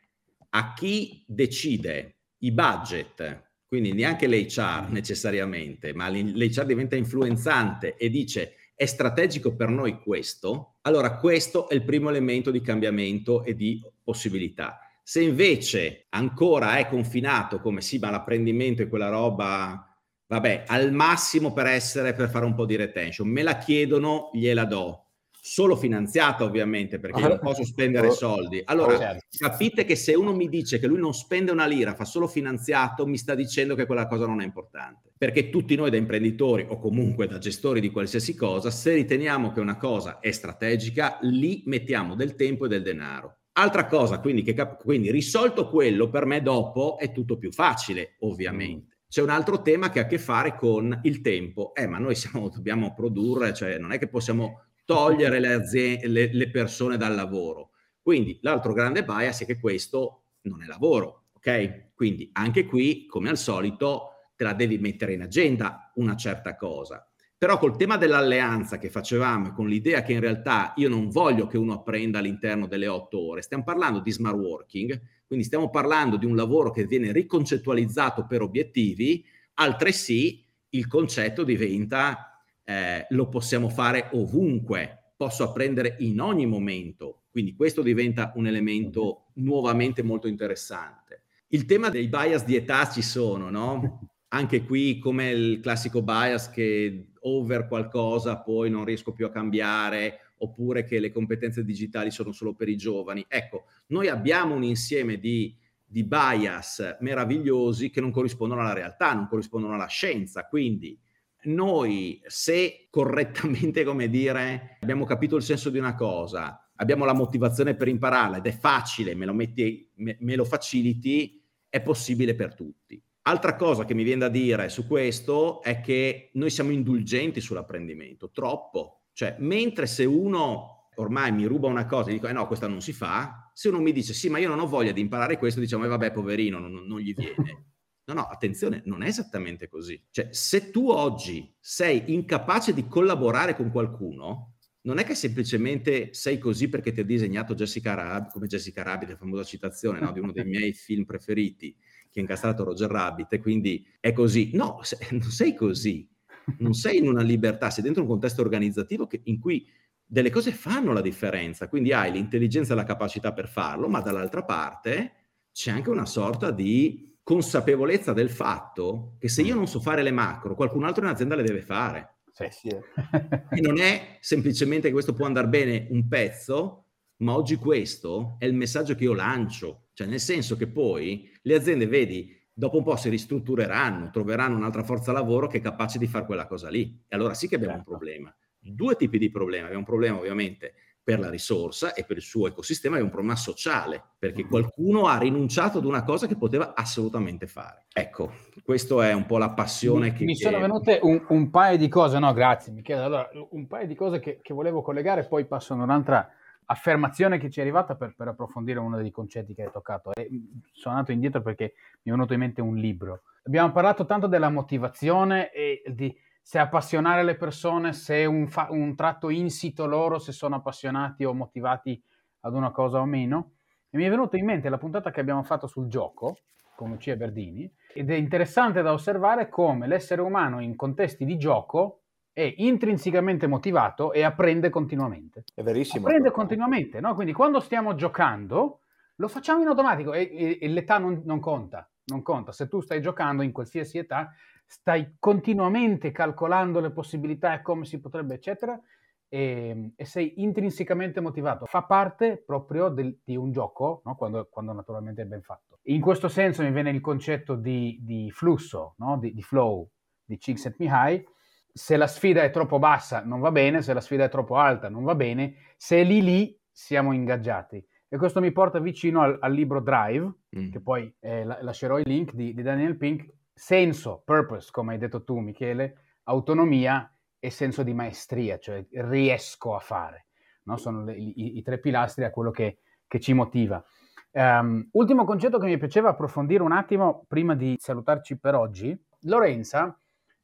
a 0.49 0.73
chi 0.73 1.23
decide 1.27 2.17
i 2.39 2.51
budget, 2.51 3.47
quindi 3.65 3.93
neanche 3.93 4.27
l'HR 4.27 4.89
necessariamente, 4.89 5.93
ma 5.93 6.07
l'HR 6.07 6.65
diventa 6.65 6.95
influenzante 6.95 7.95
e 7.95 8.09
dice 8.09 8.53
è 8.79 8.85
strategico 8.85 9.57
per 9.57 9.67
noi 9.67 9.99
questo, 9.99 10.75
allora 10.83 11.17
questo 11.17 11.67
è 11.67 11.73
il 11.73 11.83
primo 11.83 12.07
elemento 12.07 12.49
di 12.49 12.61
cambiamento 12.61 13.43
e 13.43 13.53
di 13.53 13.83
possibilità. 14.01 14.79
Se 15.03 15.21
invece 15.21 16.05
ancora 16.11 16.77
è 16.77 16.87
confinato 16.87 17.59
come 17.59 17.81
sì, 17.81 17.99
ma 17.99 18.09
l'apprendimento 18.09 18.81
è 18.81 18.87
quella 18.87 19.09
roba, 19.09 19.85
vabbè, 20.27 20.63
al 20.67 20.93
massimo 20.93 21.51
per 21.51 21.65
essere, 21.65 22.13
per 22.13 22.29
fare 22.29 22.45
un 22.45 22.55
po' 22.55 22.65
di 22.65 22.77
retention, 22.77 23.27
me 23.27 23.43
la 23.43 23.57
chiedono, 23.57 24.29
gliela 24.31 24.63
do. 24.63 25.08
Solo 25.41 25.75
finanziata 25.75 26.43
ovviamente 26.43 26.99
perché 26.99 27.19
io 27.19 27.27
non 27.27 27.39
posso 27.39 27.63
spendere 27.63 28.07
Oh. 28.09 28.13
soldi. 28.13 28.61
Allora, 28.65 28.97
certo. 28.97 29.25
capite 29.37 29.85
che 29.85 29.95
se 29.95 30.13
uno 30.13 30.33
mi 30.33 30.49
dice 30.49 30.79
che 30.79 30.87
lui 30.87 30.99
non 30.99 31.13
spende 31.13 31.51
una 31.51 31.65
lira, 31.65 31.93
fa 31.95 32.05
solo 32.05 32.27
finanziato, 32.27 33.05
mi 33.05 33.17
sta 33.17 33.35
dicendo 33.35 33.75
che 33.75 33.85
quella 33.85 34.07
cosa 34.07 34.25
non 34.25 34.41
è 34.41 34.43
importante. 34.45 35.11
Perché 35.17 35.49
tutti 35.49 35.75
noi 35.75 35.89
da 35.89 35.97
imprenditori 35.97 36.65
o 36.67 36.79
comunque 36.79 37.27
da 37.27 37.37
gestori 37.37 37.81
di 37.81 37.91
qualsiasi 37.91 38.35
cosa, 38.35 38.71
se 38.71 38.93
riteniamo 38.93 39.51
che 39.51 39.59
una 39.59 39.77
cosa 39.77 40.19
è 40.19 40.31
strategica, 40.31 41.17
lì 41.21 41.63
mettiamo 41.65 42.15
del 42.15 42.35
tempo 42.35 42.65
e 42.65 42.69
del 42.69 42.81
denaro. 42.83 43.37
Altra 43.53 43.85
cosa, 43.87 44.19
quindi, 44.19 44.41
che 44.41 44.53
cap- 44.53 44.81
quindi 44.81 45.11
risolto 45.11 45.67
quello, 45.69 46.09
per 46.09 46.25
me 46.25 46.41
dopo 46.41 46.97
è 46.97 47.11
tutto 47.11 47.37
più 47.37 47.51
facile, 47.51 48.15
ovviamente. 48.19 48.99
C'è 49.09 49.21
un 49.21 49.29
altro 49.29 49.61
tema 49.61 49.89
che 49.89 49.99
ha 49.99 50.03
a 50.03 50.07
che 50.07 50.19
fare 50.19 50.55
con 50.55 50.99
il 51.03 51.19
tempo. 51.21 51.73
Eh, 51.73 51.87
ma 51.87 51.97
noi 51.97 52.15
siamo, 52.15 52.47
dobbiamo 52.47 52.93
produrre, 52.93 53.53
cioè 53.53 53.77
non 53.77 53.91
è 53.91 53.97
che 53.97 54.07
possiamo 54.07 54.67
togliere 54.89 55.39
le, 55.39 55.53
azie- 55.53 56.07
le- 56.07 56.33
le 56.33 56.49
persone 56.49 56.97
dal 56.97 57.13
lavoro. 57.13 57.73
Quindi 58.01 58.39
l'altro 58.41 58.73
grande 58.73 59.05
bias 59.05 59.41
è 59.41 59.45
che 59.45 59.59
questo 59.59 60.23
non 60.41 60.63
è 60.63 60.65
lavoro, 60.65 61.25
ok? 61.33 61.91
Quindi 61.93 62.27
anche 62.33 62.65
qui, 62.65 63.05
come 63.05 63.29
al 63.29 63.37
solito, 63.37 64.31
te 64.35 64.43
la 64.45 64.53
devi 64.53 64.79
mettere 64.79 65.13
in 65.13 65.21
agenda 65.21 65.91
una 65.97 66.15
certa 66.15 66.55
cosa. 66.55 67.07
Però 67.37 67.59
col 67.59 67.77
tema 67.77 67.97
dell'alleanza 67.97 68.79
che 68.79 68.89
facevamo 68.89 69.51
con 69.51 69.67
l'idea 69.67 70.01
che 70.01 70.13
in 70.13 70.21
realtà 70.21 70.73
io 70.77 70.89
non 70.89 71.09
voglio 71.09 71.45
che 71.45 71.59
uno 71.59 71.73
apprenda 71.73 72.17
all'interno 72.17 72.65
delle 72.65 72.87
otto 72.87 73.19
ore, 73.19 73.43
stiamo 73.43 73.63
parlando 73.63 73.99
di 73.99 74.11
smart 74.11 74.37
working, 74.37 74.99
quindi 75.27 75.45
stiamo 75.45 75.69
parlando 75.69 76.17
di 76.17 76.25
un 76.25 76.35
lavoro 76.35 76.71
che 76.71 76.85
viene 76.85 77.11
riconcettualizzato 77.11 78.25
per 78.25 78.41
obiettivi, 78.41 79.23
altresì 79.53 80.43
il 80.69 80.87
concetto 80.87 81.43
diventa 81.43 82.28
eh, 82.69 83.07
lo 83.09 83.27
possiamo 83.29 83.67
fare 83.67 84.09
ovunque, 84.11 85.13
posso 85.17 85.43
apprendere 85.43 85.95
in 85.99 86.21
ogni 86.21 86.45
momento, 86.45 87.23
quindi 87.31 87.55
questo 87.55 87.81
diventa 87.81 88.31
un 88.35 88.45
elemento 88.45 89.31
nuovamente 89.35 90.03
molto 90.03 90.27
interessante. 90.27 91.23
Il 91.47 91.65
tema 91.65 91.89
dei 91.89 92.07
bias 92.07 92.45
di 92.45 92.55
età 92.55 92.87
ci 92.87 93.01
sono, 93.01 93.49
no? 93.49 94.07
Anche 94.31 94.61
qui 94.61 94.99
come 94.99 95.31
il 95.31 95.59
classico 95.61 96.03
bias 96.03 96.51
che 96.51 97.07
over 97.21 97.67
qualcosa 97.67 98.37
poi 98.37 98.69
non 98.69 98.85
riesco 98.85 99.13
più 99.13 99.25
a 99.25 99.31
cambiare 99.31 100.33
oppure 100.37 100.83
che 100.83 100.99
le 100.99 101.11
competenze 101.11 101.65
digitali 101.65 102.11
sono 102.11 102.31
solo 102.31 102.53
per 102.53 102.69
i 102.69 102.77
giovani. 102.77 103.25
Ecco, 103.27 103.65
noi 103.87 104.09
abbiamo 104.09 104.53
un 104.53 104.61
insieme 104.61 105.17
di, 105.17 105.57
di 105.83 106.03
bias 106.03 106.97
meravigliosi 106.99 107.89
che 107.89 107.99
non 107.99 108.11
corrispondono 108.11 108.61
alla 108.61 108.73
realtà, 108.73 109.15
non 109.15 109.27
corrispondono 109.27 109.73
alla 109.73 109.87
scienza, 109.87 110.45
quindi 110.45 110.95
noi 111.43 112.21
se 112.25 112.87
correttamente, 112.89 113.83
come 113.83 114.09
dire, 114.09 114.77
abbiamo 114.81 115.05
capito 115.05 115.35
il 115.35 115.43
senso 115.43 115.69
di 115.69 115.77
una 115.77 115.95
cosa, 115.95 116.71
abbiamo 116.75 117.05
la 117.05 117.13
motivazione 117.13 117.75
per 117.75 117.87
impararla 117.87 118.37
ed 118.37 118.45
è 118.45 118.51
facile, 118.51 119.15
me 119.15 119.25
lo, 119.25 119.33
metti, 119.33 119.89
me, 119.95 120.17
me 120.19 120.35
lo 120.35 120.45
faciliti, 120.45 121.41
è 121.69 121.81
possibile 121.81 122.35
per 122.35 122.55
tutti. 122.55 123.01
Altra 123.23 123.55
cosa 123.55 123.85
che 123.85 123.93
mi 123.93 124.03
viene 124.03 124.21
da 124.21 124.29
dire 124.29 124.69
su 124.69 124.87
questo 124.87 125.61
è 125.61 125.81
che 125.81 126.31
noi 126.33 126.49
siamo 126.49 126.71
indulgenti 126.71 127.41
sull'apprendimento, 127.41 128.31
troppo. 128.31 129.03
Cioè, 129.13 129.35
mentre 129.39 129.85
se 129.85 130.05
uno 130.05 130.89
ormai 130.95 131.31
mi 131.31 131.45
ruba 131.45 131.67
una 131.67 131.85
cosa 131.85 132.09
e 132.09 132.13
dico, 132.13 132.27
eh 132.27 132.33
no, 132.33 132.47
questa 132.47 132.67
non 132.67 132.81
si 132.81 132.91
fa, 132.91 133.51
se 133.53 133.69
uno 133.69 133.79
mi 133.79 133.91
dice, 133.91 134.13
sì, 134.13 134.29
ma 134.29 134.37
io 134.37 134.47
non 134.47 134.59
ho 134.59 134.67
voglia 134.67 134.91
di 134.91 135.01
imparare 135.01 135.37
questo, 135.37 135.59
diciamo, 135.59 135.85
eh 135.85 135.87
vabbè, 135.87 136.11
poverino, 136.11 136.59
non, 136.59 136.71
non 136.85 136.99
gli 136.99 137.13
viene. 137.13 137.67
No, 138.09 138.15
no, 138.15 138.21
attenzione, 138.23 138.81
non 138.85 139.03
è 139.03 139.07
esattamente 139.07 139.67
così. 139.67 140.01
Cioè, 140.09 140.29
se 140.31 140.71
tu 140.71 140.89
oggi 140.89 141.55
sei 141.59 142.11
incapace 142.11 142.73
di 142.73 142.87
collaborare 142.87 143.55
con 143.55 143.69
qualcuno, 143.69 144.55
non 144.81 144.97
è 144.97 145.03
che 145.03 145.13
semplicemente 145.13 146.11
sei 146.15 146.39
così 146.39 146.69
perché 146.69 146.91
ti 146.91 147.01
ha 147.01 147.05
disegnato 147.05 147.53
Jessica 147.53 147.93
Rabbit, 147.93 148.31
come 148.31 148.47
Jessica 148.47 148.81
Rabbit, 148.81 149.09
la 149.09 149.15
famosa 149.15 149.43
citazione 149.43 149.99
no, 149.99 150.11
di 150.11 150.19
uno 150.19 150.31
dei 150.31 150.43
miei 150.49 150.73
film 150.73 151.05
preferiti, 151.05 151.75
che 152.09 152.17
ha 152.17 152.21
incastrato 152.21 152.63
Roger 152.63 152.89
Rabbit, 152.89 153.31
e 153.33 153.39
quindi 153.39 153.85
è 153.99 154.11
così. 154.11 154.49
No, 154.55 154.79
se, 154.81 154.97
non 155.11 155.29
sei 155.29 155.53
così. 155.53 156.09
Non 156.57 156.73
sei 156.73 156.97
in 156.97 157.07
una 157.07 157.21
libertà, 157.21 157.69
sei 157.69 157.83
dentro 157.83 158.01
un 158.01 158.07
contesto 158.07 158.41
organizzativo 158.41 159.05
che, 159.05 159.21
in 159.25 159.39
cui 159.39 159.67
delle 160.03 160.31
cose 160.31 160.51
fanno 160.51 160.93
la 160.93 161.01
differenza, 161.01 161.67
quindi 161.69 161.93
hai 161.93 162.11
l'intelligenza 162.11 162.73
e 162.73 162.75
la 162.75 162.83
capacità 162.85 163.33
per 163.33 163.47
farlo, 163.47 163.87
ma 163.87 164.01
dall'altra 164.01 164.43
parte 164.43 165.13
c'è 165.51 165.69
anche 165.69 165.91
una 165.91 166.07
sorta 166.07 166.49
di 166.49 167.09
consapevolezza 167.29 168.11
del 168.11 168.31
fatto 168.31 169.13
che 169.19 169.29
se 169.29 169.43
io 169.43 169.53
non 169.53 169.67
so 169.67 169.79
fare 169.79 170.01
le 170.01 170.09
macro, 170.09 170.55
qualcun 170.55 170.83
altro 170.83 171.03
in 171.03 171.11
azienda 171.11 171.35
le 171.35 171.43
deve 171.43 171.61
fare. 171.61 172.21
Sì, 172.31 172.47
sì. 172.49 172.69
E 172.69 173.61
non 173.61 173.77
è 173.77 174.17
semplicemente 174.19 174.87
che 174.87 174.93
questo 174.93 175.13
può 175.13 175.27
andare 175.27 175.47
bene 175.47 175.85
un 175.91 176.07
pezzo, 176.07 176.85
ma 177.17 177.35
oggi 177.35 177.57
questo 177.57 178.35
è 178.39 178.45
il 178.45 178.55
messaggio 178.55 178.95
che 178.95 179.03
io 179.03 179.13
lancio, 179.13 179.89
cioè 179.93 180.07
nel 180.07 180.19
senso 180.19 180.57
che 180.57 180.65
poi 180.69 181.29
le 181.43 181.53
aziende, 181.53 181.85
vedi, 181.85 182.35
dopo 182.51 182.77
un 182.77 182.83
po' 182.83 182.95
si 182.95 183.09
ristruttureranno, 183.09 184.09
troveranno 184.09 184.57
un'altra 184.57 184.81
forza 184.81 185.11
lavoro 185.11 185.45
che 185.45 185.59
è 185.59 185.61
capace 185.61 185.99
di 185.99 186.07
fare 186.07 186.25
quella 186.25 186.47
cosa 186.47 186.67
lì. 186.67 186.99
E 187.07 187.15
allora 187.15 187.35
sì 187.35 187.47
che 187.47 187.57
abbiamo 187.57 187.75
certo. 187.75 187.91
un 187.91 187.95
problema. 187.95 188.35
Due 188.57 188.95
tipi 188.95 189.19
di 189.19 189.29
problemi. 189.29 189.65
Abbiamo 189.65 189.81
un 189.81 189.85
problema 189.85 190.17
ovviamente 190.17 190.73
per 191.09 191.19
la 191.19 191.31
risorsa 191.31 191.95
e 191.95 192.03
per 192.03 192.17
il 192.17 192.21
suo 192.21 192.45
ecosistema 192.45 192.99
è 192.99 193.01
un 193.01 193.09
problema 193.09 193.35
sociale, 193.35 193.99
perché 194.19 194.45
qualcuno 194.45 195.07
ha 195.07 195.17
rinunciato 195.17 195.79
ad 195.79 195.85
una 195.85 196.03
cosa 196.03 196.27
che 196.27 196.35
poteva 196.35 196.75
assolutamente 196.75 197.47
fare. 197.47 197.85
Ecco, 197.91 198.31
questa 198.63 199.09
è 199.09 199.13
un 199.13 199.25
po' 199.25 199.39
la 199.39 199.49
passione 199.49 200.11
mi, 200.11 200.13
che... 200.13 200.23
Mi 200.25 200.35
sono 200.35 200.59
venute 200.59 200.99
un, 201.01 201.25
un, 201.29 201.49
paio 201.49 201.79
di 201.79 201.87
cose, 201.87 202.19
no 202.19 202.31
grazie 202.31 202.71
Michele, 202.73 203.01
allora 203.01 203.27
un 203.49 203.65
paio 203.65 203.87
di 203.87 203.95
cose 203.95 204.19
che, 204.19 204.37
che 204.39 204.53
volevo 204.53 204.83
collegare, 204.83 205.25
poi 205.25 205.47
passo 205.47 205.73
ad 205.73 205.79
un'altra 205.79 206.29
affermazione 206.65 207.39
che 207.39 207.49
ci 207.49 207.57
è 207.57 207.63
arrivata 207.63 207.95
per, 207.95 208.13
per, 208.15 208.27
approfondire 208.27 208.77
uno 208.77 209.01
dei 209.01 209.09
concetti 209.09 209.55
che 209.55 209.63
hai 209.63 209.71
toccato. 209.71 210.13
E 210.13 210.29
sono 210.73 210.93
andato 210.93 211.11
indietro 211.11 211.41
perché 211.41 211.73
mi 212.03 212.11
è 212.11 212.15
venuto 212.15 212.33
in 212.33 212.39
mente 212.39 212.61
un 212.61 212.75
libro. 212.75 213.23
Abbiamo 213.45 213.71
parlato 213.71 214.05
tanto 214.05 214.27
della 214.27 214.51
motivazione 214.51 215.51
e 215.51 215.81
di 215.87 216.15
se 216.41 216.57
appassionare 216.59 217.23
le 217.23 217.35
persone, 217.35 217.93
se 217.93 218.25
un, 218.25 218.47
fa- 218.47 218.67
un 218.71 218.95
tratto 218.95 219.29
insito 219.29 219.85
loro, 219.85 220.19
se 220.19 220.31
sono 220.31 220.55
appassionati 220.55 221.23
o 221.23 221.33
motivati 221.33 222.01
ad 222.41 222.53
una 222.53 222.71
cosa 222.71 222.99
o 222.99 223.05
meno. 223.05 223.53
E 223.89 223.97
mi 223.97 224.05
è 224.05 224.09
venuto 224.09 224.35
in 224.35 224.45
mente 224.45 224.69
la 224.69 224.77
puntata 224.77 225.11
che 225.11 225.19
abbiamo 225.19 225.43
fatto 225.43 225.67
sul 225.67 225.87
gioco 225.87 226.37
con 226.75 226.91
Lucia 226.91 227.15
Berdini 227.15 227.69
ed 227.93 228.09
è 228.09 228.15
interessante 228.15 228.81
da 228.81 228.93
osservare 228.93 229.49
come 229.49 229.87
l'essere 229.87 230.21
umano 230.21 230.61
in 230.61 230.75
contesti 230.75 231.25
di 231.25 231.37
gioco 231.37 232.03
è 232.31 232.53
intrinsecamente 232.57 233.47
motivato 233.47 234.13
e 234.13 234.23
apprende 234.23 234.69
continuamente. 234.69 235.43
È 235.53 235.61
verissimo. 235.61 236.05
Apprende 236.05 236.31
continuamente, 236.31 237.01
no? 237.01 237.15
Quindi 237.15 237.33
quando 237.33 237.59
stiamo 237.59 237.95
giocando 237.95 238.81
lo 239.15 239.27
facciamo 239.27 239.61
in 239.61 239.67
automatico 239.67 240.13
e, 240.13 240.29
e, 240.31 240.57
e 240.61 240.67
l'età 240.69 240.97
non, 240.97 241.21
non 241.25 241.41
conta, 241.41 241.89
non 242.05 242.21
conta. 242.21 242.53
Se 242.53 242.69
tu 242.69 242.79
stai 242.79 243.01
giocando 243.01 243.43
in 243.43 243.51
qualsiasi 243.51 243.97
età, 243.97 244.31
stai 244.71 245.15
continuamente 245.17 246.11
calcolando 246.11 246.79
le 246.79 246.91
possibilità 246.91 247.55
e 247.55 247.63
come 247.63 247.85
si 247.85 247.99
potrebbe, 247.99 248.35
eccetera, 248.35 248.79
e, 249.27 249.93
e 249.95 250.05
sei 250.05 250.43
intrinsecamente 250.43 251.19
motivato. 251.21 251.65
Fa 251.65 251.81
parte 251.83 252.43
proprio 252.45 252.89
del, 252.89 253.19
di 253.23 253.35
un 253.35 253.51
gioco, 253.51 254.03
no? 254.05 254.15
quando, 254.15 254.47
quando, 254.47 254.71
naturalmente 254.73 255.23
è 255.23 255.25
ben 255.25 255.41
fatto. 255.41 255.79
In 255.85 256.01
questo 256.01 256.27
senso 256.27 256.61
mi 256.61 256.71
viene 256.71 256.91
il 256.91 257.01
concetto 257.01 257.55
di, 257.55 257.97
di 258.01 258.29
flusso, 258.29 258.93
no? 258.97 259.17
di, 259.17 259.33
di, 259.33 259.41
flow, 259.41 259.89
di 260.23 260.37
Csikszentmihalyi. 260.37 261.25
Se 261.73 261.97
la 261.97 262.07
sfida 262.07 262.43
è 262.43 262.51
troppo 262.51 262.77
bassa 262.77 263.23
non 263.23 263.39
va 263.39 263.51
bene, 263.51 263.81
se 263.81 263.93
la 263.93 264.01
sfida 264.01 264.25
è 264.25 264.29
troppo 264.29 264.55
alta 264.57 264.87
non 264.87 265.03
va 265.03 265.15
bene, 265.15 265.55
se 265.77 266.01
è 266.01 266.03
lì 266.03 266.21
lì 266.21 266.59
siamo 266.71 267.11
ingaggiati. 267.11 267.83
E 268.07 268.17
questo 268.17 268.39
mi 268.39 268.51
porta 268.51 268.79
vicino 268.79 269.21
al, 269.21 269.37
al 269.39 269.53
libro 269.53 269.81
Drive, 269.81 270.31
mm. 270.55 270.71
che 270.71 270.79
poi 270.79 271.11
eh, 271.19 271.43
lascerò 271.43 271.97
il 271.97 272.05
link 272.07 272.33
di, 272.33 272.53
di 272.53 272.61
Daniel 272.61 272.97
Pink, 272.97 273.31
senso, 273.59 274.21
purpose, 274.23 274.69
come 274.71 274.93
hai 274.93 274.97
detto 274.97 275.23
tu 275.25 275.37
Michele, 275.39 276.19
autonomia 276.23 277.13
e 277.37 277.49
senso 277.49 277.83
di 277.83 277.93
maestria, 277.93 278.57
cioè 278.57 278.85
riesco 278.89 279.75
a 279.75 279.79
fare. 279.79 280.27
No? 280.63 280.77
Sono 280.77 281.03
le, 281.03 281.15
i, 281.15 281.57
i, 281.57 281.61
tre 281.61 281.79
pilastri 281.79 282.23
a 282.23 282.31
quello 282.31 282.51
che, 282.51 282.79
che 283.05 283.19
ci 283.19 283.33
motiva. 283.33 283.83
Um, 284.31 284.87
ultimo 284.93 285.25
concetto 285.25 285.57
che 285.57 285.65
mi 285.65 285.77
piaceva 285.77 286.09
approfondire 286.09 286.63
un 286.63 286.71
attimo 286.71 287.25
prima 287.27 287.53
di 287.53 287.75
salutarci 287.77 288.39
per 288.39 288.55
oggi. 288.55 288.97
Lorenza 289.23 289.99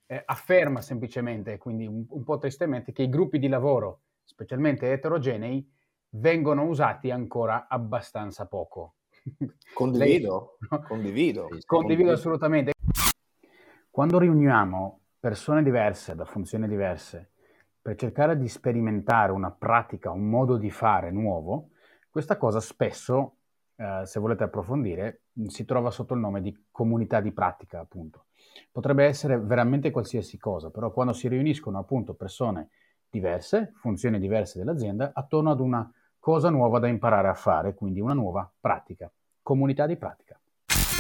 eh, 0.08 0.22
afferma 0.26 0.82
semplicemente, 0.82 1.58
quindi 1.58 1.86
un, 1.88 2.06
un 2.10 2.24
po' 2.24 2.38
tristemente, 2.38 2.92
che 2.92 3.04
i 3.04 3.10
gruppi 3.10 3.40
di 3.40 3.48
lavoro, 3.48 4.02
specialmente 4.26 4.92
eterogenei, 4.92 5.66
vengono 6.10 6.66
usati 6.66 7.12
ancora 7.12 7.68
abbastanza 7.70 8.46
poco. 8.46 8.96
Condivido, 9.74 10.58
Lei, 10.60 10.82
condivido. 10.84 10.88
condivido. 10.88 11.48
Condivido 11.66 12.12
assolutamente. 12.12 12.75
Quando 13.96 14.20
riuniamo 14.20 15.04
persone 15.22 15.64
diverse, 15.64 16.16
da 16.16 16.26
funzioni 16.26 16.68
diverse, 16.68 17.30
per 17.82 17.96
cercare 17.96 18.38
di 18.38 18.50
sperimentare 18.50 19.32
una 19.32 19.52
pratica, 19.52 20.12
un 20.12 20.28
modo 20.28 20.58
di 20.58 20.70
fare 20.70 21.12
nuovo, 21.12 21.70
questa 22.10 22.36
cosa 22.36 22.60
spesso, 22.60 23.38
eh, 23.78 24.02
se 24.04 24.20
volete 24.20 24.44
approfondire, 24.44 25.22
si 25.46 25.64
trova 25.64 25.92
sotto 25.92 26.14
il 26.14 26.20
nome 26.20 26.42
di 26.42 26.66
comunità 26.72 27.22
di 27.22 27.32
pratica, 27.32 27.80
appunto. 27.80 28.26
Potrebbe 28.70 29.06
essere 29.06 29.40
veramente 29.40 29.92
qualsiasi 29.92 30.38
cosa, 30.38 30.70
però 30.72 30.92
quando 30.92 31.14
si 31.14 31.30
riuniscono 31.30 31.80
appunto 31.80 32.16
persone 32.16 32.72
diverse, 33.10 33.72
funzioni 33.76 34.20
diverse 34.20 34.60
dell'azienda, 34.60 35.12
attorno 35.14 35.52
ad 35.52 35.62
una 35.62 35.90
cosa 36.20 36.50
nuova 36.50 36.80
da 36.80 36.90
imparare 36.90 37.30
a 37.30 37.34
fare, 37.34 37.74
quindi 37.74 38.02
una 38.02 38.14
nuova 38.14 38.52
pratica, 38.60 39.10
comunità 39.42 39.86
di 39.86 39.96
pratica. 39.96 40.38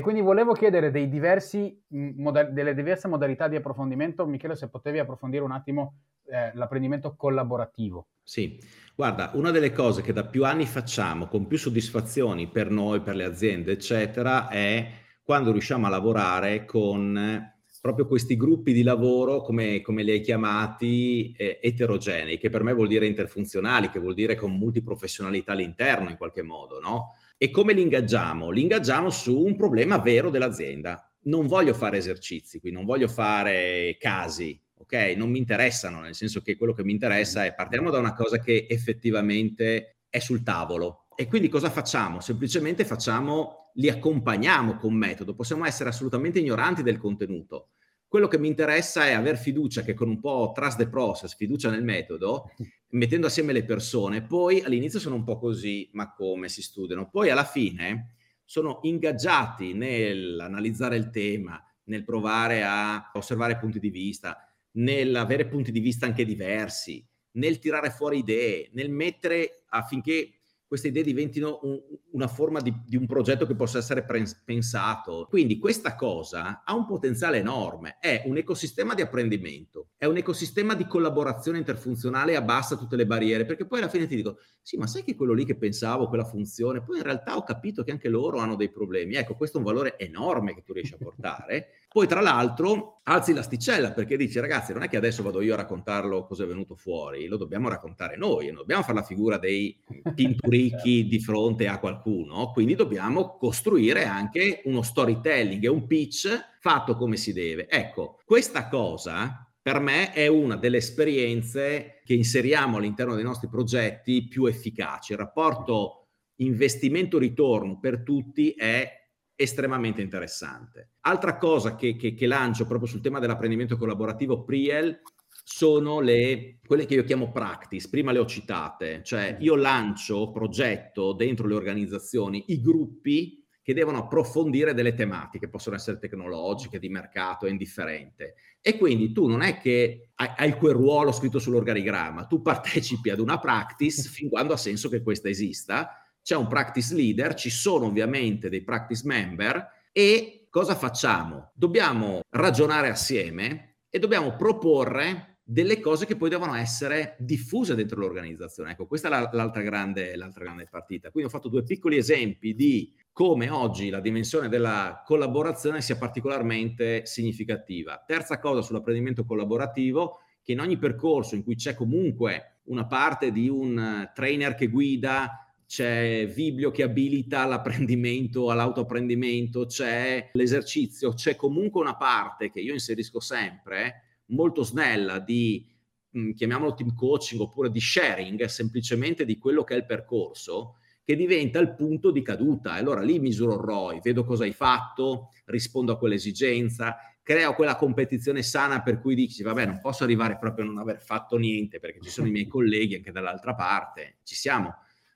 Quindi 0.01 0.21
volevo 0.21 0.53
chiedere 0.53 0.91
diversi, 0.91 1.81
moda- 1.87 2.43
delle 2.43 2.73
diverse 2.73 3.07
modalità 3.07 3.47
di 3.47 3.55
approfondimento, 3.55 4.25
Michele, 4.25 4.55
se 4.55 4.69
potevi 4.69 4.99
approfondire 4.99 5.43
un 5.43 5.51
attimo 5.51 5.95
eh, 6.27 6.51
l'apprendimento 6.53 7.15
collaborativo. 7.15 8.07
Sì, 8.21 8.59
guarda, 8.95 9.31
una 9.33 9.51
delle 9.51 9.71
cose 9.71 10.01
che 10.01 10.13
da 10.13 10.25
più 10.25 10.45
anni 10.45 10.65
facciamo 10.65 11.27
con 11.27 11.47
più 11.47 11.57
soddisfazioni 11.57 12.47
per 12.47 12.69
noi, 12.69 13.01
per 13.01 13.15
le 13.15 13.23
aziende, 13.23 13.71
eccetera, 13.71 14.47
è 14.47 14.91
quando 15.23 15.51
riusciamo 15.51 15.87
a 15.87 15.89
lavorare 15.89 16.65
con 16.65 17.53
proprio 17.81 18.07
questi 18.07 18.35
gruppi 18.35 18.73
di 18.73 18.81
lavoro, 18.81 19.41
come, 19.41 19.81
come 19.81 20.01
li 20.01 20.11
hai 20.11 20.21
chiamati, 20.21 21.33
eh, 21.37 21.59
eterogenei, 21.61 22.39
che 22.39 22.49
per 22.49 22.63
me 22.63 22.73
vuol 22.73 22.87
dire 22.87 23.05
interfunzionali, 23.05 23.89
che 23.89 23.99
vuol 23.99 24.15
dire 24.15 24.35
con 24.35 24.57
multiprofessionalità 24.57 25.51
all'interno 25.51 26.09
in 26.09 26.17
qualche 26.17 26.41
modo, 26.41 26.79
no? 26.79 27.15
E 27.37 27.51
come 27.51 27.73
li 27.73 27.81
ingaggiamo? 27.81 28.49
Li 28.49 28.61
ingaggiamo 28.61 29.09
su 29.09 29.37
un 29.37 29.57
problema 29.57 29.97
vero 29.97 30.29
dell'azienda. 30.29 31.11
Non 31.23 31.47
voglio 31.47 31.73
fare 31.73 31.97
esercizi 31.97 32.59
qui, 32.59 32.71
non 32.71 32.85
voglio 32.85 33.09
fare 33.09 33.97
casi, 33.99 34.57
ok? 34.77 35.13
Non 35.17 35.31
mi 35.31 35.39
interessano, 35.39 35.99
nel 35.99 36.15
senso 36.15 36.41
che 36.41 36.55
quello 36.55 36.73
che 36.73 36.83
mi 36.85 36.93
interessa 36.93 37.43
è 37.43 37.53
partiamo 37.53 37.89
da 37.89 37.99
una 37.99 38.13
cosa 38.13 38.39
che 38.39 38.67
effettivamente 38.69 39.97
è 40.09 40.19
sul 40.19 40.43
tavolo. 40.43 41.07
E 41.15 41.27
quindi 41.27 41.49
cosa 41.49 41.69
facciamo? 41.69 42.21
Semplicemente 42.21 42.85
facciamo, 42.85 43.71
li 43.75 43.89
accompagniamo 43.89 44.77
con 44.77 44.93
metodo. 44.93 45.35
Possiamo 45.35 45.65
essere 45.65 45.89
assolutamente 45.89 46.39
ignoranti 46.39 46.83
del 46.83 46.97
contenuto. 46.97 47.71
Quello 48.07 48.27
che 48.27 48.37
mi 48.37 48.47
interessa 48.47 49.05
è 49.07 49.11
aver 49.11 49.37
fiducia 49.37 49.81
che 49.81 49.93
con 49.93 50.07
un 50.07 50.19
po' 50.19 50.51
trust 50.53 50.77
the 50.77 50.87
process, 50.87 51.35
fiducia 51.35 51.69
nel 51.69 51.83
metodo, 51.83 52.51
mettendo 52.91 53.27
assieme 53.27 53.51
le 53.51 53.65
persone, 53.65 54.21
poi 54.21 54.61
all'inizio 54.61 54.99
sono 54.99 55.15
un 55.15 55.23
po' 55.23 55.37
così, 55.37 55.89
ma 55.93 56.13
come 56.13 56.47
si 56.47 56.61
studiano? 56.61 57.09
Poi 57.09 57.29
alla 57.29 57.43
fine 57.43 58.15
sono 58.45 58.79
ingaggiati 58.83 59.73
nell'analizzare 59.73 60.95
il 60.95 61.09
tema, 61.09 61.61
nel 61.85 62.03
provare 62.03 62.63
a 62.63 63.11
osservare 63.13 63.57
punti 63.57 63.79
di 63.79 63.89
vista, 63.89 64.37
nell'avere 64.73 65.47
punti 65.47 65.71
di 65.71 65.79
vista 65.79 66.05
anche 66.05 66.25
diversi, 66.25 67.05
nel 67.31 67.59
tirare 67.59 67.89
fuori 67.89 68.19
idee, 68.19 68.69
nel 68.73 68.89
mettere 68.89 69.63
affinché 69.69 70.39
queste 70.67 70.87
idee 70.87 71.03
diventino 71.03 71.59
un, 71.63 71.79
una 72.11 72.27
forma 72.27 72.59
di, 72.59 72.73
di, 72.85 72.95
un 72.95 73.05
progetto 73.05 73.45
che 73.45 73.55
possa 73.55 73.77
essere 73.77 74.03
pre- 74.03 74.23
pensato. 74.43 75.27
Quindi 75.29 75.57
questa 75.57 75.95
cosa 75.95 76.63
ha 76.63 76.73
un 76.73 76.85
potenziale 76.85 77.37
enorme, 77.37 77.97
è 77.99 78.23
un 78.25 78.37
ecosistema 78.37 78.93
di 78.93 79.01
apprendimento, 79.01 79.89
è 79.97 80.05
un 80.05 80.17
ecosistema 80.17 80.73
di 80.73 80.87
collaborazione 80.87 81.57
interfunzionale 81.57 82.33
e 82.33 82.35
abbassa 82.35 82.75
tutte 82.75 82.95
le 82.95 83.05
barriere, 83.05 83.45
perché 83.45 83.65
poi 83.65 83.79
alla 83.79 83.89
fine 83.89 84.07
ti 84.07 84.15
dico, 84.15 84.39
sì, 84.61 84.77
ma 84.77 84.87
sai 84.87 85.03
che 85.03 85.15
quello 85.15 85.33
lì 85.33 85.45
che 85.45 85.57
pensavo, 85.57 86.07
quella 86.07 86.25
funzione, 86.25 86.83
poi 86.83 86.97
in 86.97 87.03
realtà 87.03 87.37
ho 87.37 87.43
capito 87.43 87.83
che 87.83 87.91
anche 87.91 88.09
loro 88.09 88.39
hanno 88.39 88.55
dei 88.55 88.71
problemi. 88.71 89.15
Ecco, 89.15 89.35
questo 89.35 89.57
è 89.57 89.59
un 89.59 89.65
valore 89.65 89.97
enorme 89.97 90.55
che 90.55 90.63
tu 90.63 90.73
riesci 90.73 90.93
a 90.93 90.97
portare. 90.97 91.67
Poi 91.95 92.07
tra 92.07 92.19
l'altro 92.19 92.99
alzi 93.03 93.31
l'asticella 93.31 93.93
perché 93.93 94.17
dici 94.17 94.37
ragazzi 94.41 94.73
non 94.73 94.83
è 94.83 94.89
che 94.89 94.97
adesso 94.97 95.23
vado 95.23 95.39
io 95.39 95.53
a 95.53 95.55
raccontarlo 95.55 96.25
cosa 96.25 96.43
è 96.43 96.45
venuto 96.45 96.75
fuori, 96.75 97.25
lo 97.27 97.37
dobbiamo 97.37 97.69
raccontare 97.69 98.17
noi, 98.17 98.47
non 98.47 98.57
dobbiamo 98.57 98.81
fare 98.81 98.95
la 98.95 99.05
figura 99.05 99.37
dei 99.37 99.79
pinturichi 100.13 101.07
di 101.07 101.19
fronte 101.21 101.69
a 101.69 101.79
qualcuno, 101.79 102.51
quindi 102.51 102.75
dobbiamo 102.75 103.37
costruire 103.37 104.03
anche 104.03 104.61
uno 104.65 104.81
storytelling 104.81 105.63
e 105.63 105.69
un 105.69 105.87
pitch 105.87 106.57
fatto 106.59 106.97
come 106.97 107.15
si 107.15 107.31
deve. 107.31 107.69
Ecco, 107.69 108.19
questa 108.25 108.67
cosa 108.67 109.49
per 109.61 109.79
me 109.79 110.11
è 110.11 110.27
una 110.27 110.57
delle 110.57 110.77
esperienze 110.79 112.01
che 112.03 112.13
inseriamo 112.13 112.75
all'interno 112.75 113.15
dei 113.15 113.23
nostri 113.23 113.47
progetti 113.47 114.27
più 114.27 114.47
efficaci. 114.47 115.13
Il 115.13 115.19
rapporto 115.19 116.07
investimento-ritorno 116.39 117.79
per 117.79 118.03
tutti 118.03 118.51
è 118.51 119.04
estremamente 119.35 120.01
interessante. 120.01 120.91
Altra 121.01 121.37
cosa 121.37 121.75
che, 121.75 121.95
che, 121.95 122.13
che, 122.13 122.27
lancio 122.27 122.65
proprio 122.65 122.89
sul 122.89 123.01
tema 123.01 123.19
dell'apprendimento 123.19 123.77
collaborativo 123.77 124.43
Priel 124.43 125.01
sono 125.43 125.99
le, 125.99 126.59
quelle 126.65 126.85
che 126.85 126.95
io 126.95 127.03
chiamo 127.03 127.31
practice, 127.31 127.89
prima 127.89 128.11
le 128.11 128.19
ho 128.19 128.25
citate, 128.25 129.01
cioè 129.03 129.37
io 129.39 129.55
lancio, 129.55 130.31
progetto 130.31 131.13
dentro 131.13 131.47
le 131.47 131.53
organizzazioni 131.53 132.45
i 132.47 132.61
gruppi 132.61 133.45
che 133.61 133.73
devono 133.73 133.97
approfondire 133.97 134.75
delle 134.75 134.93
tematiche, 134.93 135.49
possono 135.49 135.75
essere 135.75 135.97
tecnologiche, 135.97 136.77
di 136.77 136.87
mercato, 136.87 137.47
è 137.47 137.49
indifferente. 137.49 138.35
E 138.61 138.77
quindi 138.77 139.11
tu 139.11 139.25
non 139.25 139.41
è 139.41 139.57
che 139.57 140.09
hai, 140.15 140.29
hai 140.37 140.55
quel 140.55 140.73
ruolo 140.73 141.11
scritto 141.11 141.39
sull'organigramma, 141.39 142.27
tu 142.27 142.43
partecipi 142.43 143.09
ad 143.09 143.19
una 143.19 143.39
practice 143.39 144.03
fin 144.09 144.29
quando 144.29 144.53
ha 144.53 144.57
senso 144.57 144.87
che 144.87 145.01
questa 145.01 145.29
esista, 145.29 146.04
c'è 146.25 146.35
un 146.35 146.47
practice 146.47 146.95
leader, 146.95 147.35
ci 147.35 147.51
sono 147.51 147.85
ovviamente 147.85 148.49
dei 148.49 148.63
practice 148.63 149.03
member 149.05 149.63
e 149.91 150.47
cosa 150.49 150.73
facciamo? 150.73 151.51
Dobbiamo 151.53 152.21
ragionare 152.31 152.89
assieme 152.89 153.75
e 153.87 153.99
dobbiamo 153.99 154.35
proporre 154.35 155.41
delle 155.43 155.79
cose 155.79 156.07
che 156.07 156.15
poi 156.15 156.29
devono 156.29 156.55
essere 156.55 157.15
diffuse 157.19 157.75
dentro 157.75 157.99
l'organizzazione. 157.99 158.71
Ecco, 158.71 158.87
questa 158.87 159.07
è 159.07 159.29
l'altra 159.35 159.61
grande, 159.61 160.15
l'altra 160.15 160.45
grande 160.45 160.67
partita. 160.67 161.11
Quindi 161.11 161.29
ho 161.29 161.31
fatto 161.31 161.47
due 161.47 161.61
piccoli 161.61 161.97
esempi 161.97 162.55
di 162.55 162.91
come 163.11 163.51
oggi 163.51 163.91
la 163.91 163.99
dimensione 163.99 164.49
della 164.49 165.03
collaborazione 165.05 165.79
sia 165.83 165.95
particolarmente 165.95 167.05
significativa. 167.05 168.03
Terza 168.03 168.39
cosa 168.39 168.63
sull'apprendimento 168.63 169.25
collaborativo, 169.25 170.21
che 170.41 170.53
in 170.53 170.59
ogni 170.59 170.79
percorso 170.79 171.35
in 171.35 171.43
cui 171.43 171.55
c'è 171.55 171.75
comunque 171.75 172.61
una 172.63 172.87
parte 172.87 173.31
di 173.31 173.47
un 173.47 174.09
trainer 174.11 174.55
che 174.55 174.69
guida, 174.69 175.44
c'è 175.67 176.27
Viblio 176.27 176.71
che 176.71 176.83
abilita 176.83 177.45
l'apprendimento, 177.45 178.49
all'autoapprendimento, 178.51 179.65
c'è 179.65 180.29
l'esercizio, 180.33 181.13
c'è 181.13 181.35
comunque 181.35 181.81
una 181.81 181.95
parte 181.95 182.51
che 182.51 182.59
io 182.59 182.73
inserisco 182.73 183.19
sempre, 183.19 184.19
molto 184.27 184.63
snella, 184.63 185.19
di 185.19 185.65
mh, 186.11 186.31
chiamiamolo 186.31 186.73
team 186.73 186.93
coaching 186.93 187.41
oppure 187.41 187.69
di 187.69 187.79
sharing 187.79 188.43
semplicemente 188.45 189.25
di 189.25 189.37
quello 189.37 189.63
che 189.63 189.73
è 189.73 189.77
il 189.77 189.85
percorso, 189.85 190.77
che 191.03 191.15
diventa 191.15 191.59
il 191.59 191.75
punto 191.75 192.11
di 192.11 192.21
caduta. 192.21 192.75
E 192.75 192.79
allora 192.79 193.01
lì 193.01 193.19
misuro 193.19 193.53
il 193.53 193.61
ROI, 193.61 193.99
vedo 194.03 194.23
cosa 194.23 194.43
hai 194.43 194.53
fatto, 194.53 195.29
rispondo 195.45 195.91
a 195.91 195.97
quell'esigenza, 195.97 196.97
creo 197.21 197.55
quella 197.55 197.75
competizione 197.75 198.43
sana 198.43 198.81
per 198.81 198.99
cui 198.99 199.15
dici, 199.15 199.43
vabbè, 199.43 199.65
non 199.65 199.79
posso 199.81 200.03
arrivare 200.03 200.37
proprio 200.37 200.65
a 200.65 200.67
non 200.67 200.77
aver 200.77 201.01
fatto 201.01 201.37
niente 201.37 201.79
perché 201.79 201.99
ci 202.01 202.09
sono 202.09 202.27
i 202.27 202.31
miei 202.31 202.45
colleghi 202.47 202.95
anche 202.95 203.11
dall'altra 203.11 203.55
parte, 203.55 204.17
ci 204.23 204.35
siamo 204.35 204.73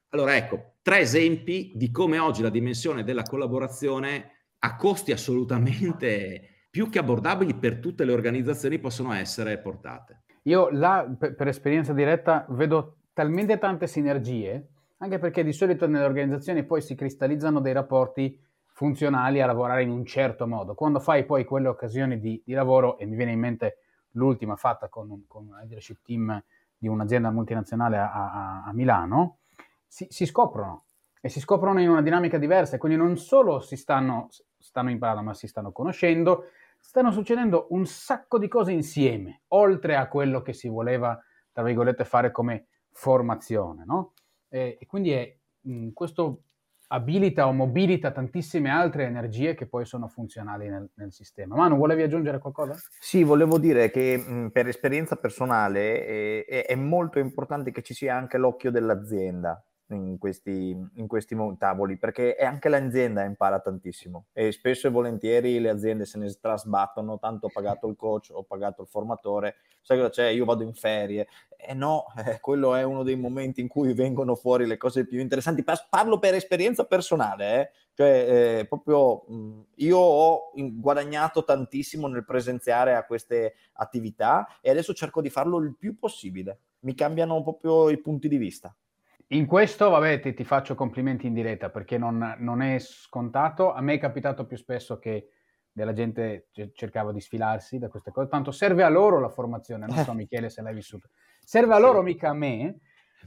allora 0.10 0.36
ecco, 0.36 0.74
tre 0.82 0.99
esempi 0.99 1.72
di 1.76 1.91
come 1.91 2.20
oggi 2.20 2.41
la 2.41 2.49
dimensione 2.49 3.03
della 3.03 3.24
collaborazione 3.24 4.32
a 4.60 4.76
costi 4.76 5.12
assolutamente 5.12 6.68
più 6.70 6.89
che 6.89 6.99
abbordabili 6.99 7.55
per 7.55 7.80
tutte 7.80 8.05
le 8.05 8.12
organizzazioni 8.12 8.80
possono 8.80 9.14
essere 9.14 9.57
portate. 9.60 10.24
Io 10.43 10.70
là, 10.72 11.07
per, 11.18 11.36
per 11.36 11.47
esperienza 11.47 11.93
diretta, 11.93 12.45
vedo 12.49 12.97
talmente 13.14 13.57
tante 13.57 13.88
sinergie, 13.88 14.68
anche 14.97 15.20
perché 15.20 15.43
di 15.43 15.53
solito 15.53 15.88
nelle 15.88 16.05
organizzazioni 16.05 16.64
poi 16.64 16.82
si 16.82 16.95
cristallizzano 16.95 17.60
dei 17.60 17.74
rapporti 17.74 18.39
funzionali 18.66 19.41
a 19.41 19.45
lavorare 19.45 19.84
in 19.84 19.89
un 19.89 20.05
certo 20.05 20.47
modo. 20.47 20.74
Quando 20.74 20.99
fai 20.99 21.26
poi 21.26 21.43
quelle 21.43 21.68
occasioni 21.68 22.20
di, 22.20 22.41
di 22.45 22.53
lavoro, 22.53 22.97
e 22.97 23.05
mi 23.05 23.16
viene 23.16 23.32
in 23.32 23.39
mente 23.39 23.78
l'ultima 24.14 24.55
fatta 24.55 24.88
con 24.88 25.26
con 25.28 25.47
un 25.47 25.55
leadership 25.57 25.99
team 26.03 26.41
di 26.78 26.88
un'azienda 26.88 27.30
multinazionale 27.30 27.97
a, 27.97 28.12
a, 28.12 28.64
a 28.66 28.74
Milano, 28.74 29.39
si, 29.90 30.06
si, 30.10 30.26
scoprono 30.26 30.86
e 31.20 31.28
si 31.28 31.40
scoprono 31.40 31.82
in 31.82 31.90
una 31.90 32.02
dinamica 32.02 32.38
diversa 32.38 32.76
e 32.76 32.80
quindi 32.80 32.98
non 32.98 33.18
solo 33.18 33.60
si 33.60 33.76
stanno, 33.76 34.30
stanno 34.58 34.92
imparando 34.92 35.24
ma 35.24 35.34
si 35.34 35.48
stanno 35.48 35.72
conoscendo, 35.72 36.46
stanno 36.80 37.12
succedendo 37.12 37.68
un 37.72 37.86
sacco 37.86 38.38
di 38.38 38.48
cose 38.48 38.72
insieme, 38.72 39.42
oltre 39.50 39.96
a 39.96 40.08
quello 40.08 40.42
che 40.42 40.54
si 40.54 40.70
voleva, 40.70 41.20
tra 41.52 41.64
virgolette, 41.64 42.06
fare 42.06 42.32
come 42.32 42.68
formazione, 42.92 43.84
no? 43.86 44.14
E, 44.48 44.78
e 44.80 44.86
quindi 44.86 45.12
è, 45.12 45.36
mh, 45.62 45.90
questo 45.90 46.44
abilita 46.92 47.48
o 47.48 47.52
mobilita 47.54 48.12
tantissime 48.12 48.70
altre 48.70 49.06
energie 49.06 49.54
che 49.54 49.68
poi 49.68 49.86
sono 49.86 50.08
funzionali 50.08 50.70
nel, 50.70 50.90
nel 50.96 51.12
sistema. 51.12 51.56
Manu, 51.56 51.78
volevi 51.78 52.02
aggiungere 52.02 52.40
qualcosa? 52.40 52.76
Sì, 53.00 53.24
volevo 53.24 53.60
dire 53.60 53.92
che 53.92 54.18
mh, 54.18 54.50
per 54.52 54.68
esperienza 54.68 55.16
personale 55.16 56.06
eh, 56.06 56.46
è, 56.46 56.66
è 56.66 56.76
molto 56.76 57.20
importante 57.20 57.72
che 57.72 57.84
ci 57.84 57.94
sia 57.94 58.16
anche 58.16 58.38
l'occhio 58.38 58.72
dell'azienda 58.72 59.64
in 59.90 60.18
questi, 60.18 60.76
in 60.94 61.08
questi 61.08 61.36
tavoli 61.58 61.98
perché 61.98 62.36
anche 62.36 62.70
l'azienda 62.70 63.24
impara 63.24 63.60
tantissimo. 63.60 64.28
E 64.34 64.52
spesso 64.52 64.88
e 64.88 64.92
volentieri 64.92 65.60
le 65.60 65.70
aziende 65.70 66.06
se 66.06 66.18
ne 66.18 66.32
trasbattono 66.40 67.20
tanto 67.20 67.48
ho 67.48 67.50
pagato 67.50 67.88
il 67.88 67.96
coach 67.96 68.30
ho 68.32 68.44
pagato 68.44 68.82
il 68.82 68.88
formatore 68.88 69.56
sai 69.82 69.98
cosa 69.98 70.10
c'è? 70.10 70.28
Io 70.28 70.46
vado 70.46 70.64
in 70.64 70.74
ferie. 70.74 71.28
E 71.58 71.72
eh 71.72 71.74
no 71.74 72.06
eh, 72.26 72.40
quello 72.40 72.76
è 72.76 72.84
uno 72.84 73.04
dei 73.04 73.16
momenti 73.16 73.62
in 73.62 73.68
cui 73.68 73.94
vengono 73.94 74.36
fuori 74.36 74.66
le 74.66 74.78
cose 74.78 75.06
più 75.06 75.20
interessanti. 75.20 75.64
Parlo 75.90 76.20
per 76.20 76.36
esperienza 76.36 76.86
personale 76.86 77.62
eh? 77.62 77.72
cioè 77.94 78.60
eh, 78.60 78.66
proprio 78.66 79.24
mh, 79.28 79.62
io 79.76 79.98
ho 79.98 80.52
guadagnato 80.56 81.44
tantissimo 81.44 82.08
nel 82.08 82.24
presenziare 82.24 82.96
a 82.96 83.06
queste 83.06 83.56
attività 83.74 84.60
e 84.62 84.70
adesso 84.70 84.94
cerco 84.94 85.22
di 85.22 85.30
farlo 85.30 85.58
il 85.58 85.76
più 85.76 85.98
possibile. 85.98 86.60
Mi 86.82 86.94
cambiano 86.94 87.42
proprio 87.42 87.90
i 87.90 87.98
punti 87.98 88.30
di 88.30 88.38
vista. 88.38 88.74
In 89.32 89.46
questo, 89.46 89.90
vabbè, 89.90 90.20
ti, 90.22 90.34
ti 90.34 90.44
faccio 90.44 90.74
complimenti 90.74 91.28
in 91.28 91.34
diretta 91.34 91.70
perché 91.70 91.98
non, 91.98 92.36
non, 92.40 92.62
è 92.62 92.80
scontato. 92.80 93.72
A 93.72 93.82
me 93.82 93.96
è 93.96 94.00
capitato 94.00 94.46
più 94.46 94.58
spesso 94.58 94.98
che 94.98 95.30
della 95.72 95.94
gente 95.94 96.50
cercava 96.74 97.12
di 97.12 97.22
sfilarsi 97.22 97.78
da 97.78 97.90
queste 97.90 98.12
cose. 98.12 98.28
Tanto 98.28 98.52
serve 98.52 98.84
a 98.84 98.90
loro 98.90 99.20
la 99.20 99.30
formazione, 99.30 99.86
non 99.86 100.04
so 100.04 100.14
Michele 100.14 100.50
se 100.50 100.62
l'hai 100.62 100.74
vissuto. 100.74 101.10
Serve 101.40 101.76
a 101.76 101.80
loro, 101.80 102.02
mica 102.02 102.30
a 102.30 102.34
me, 102.34 102.80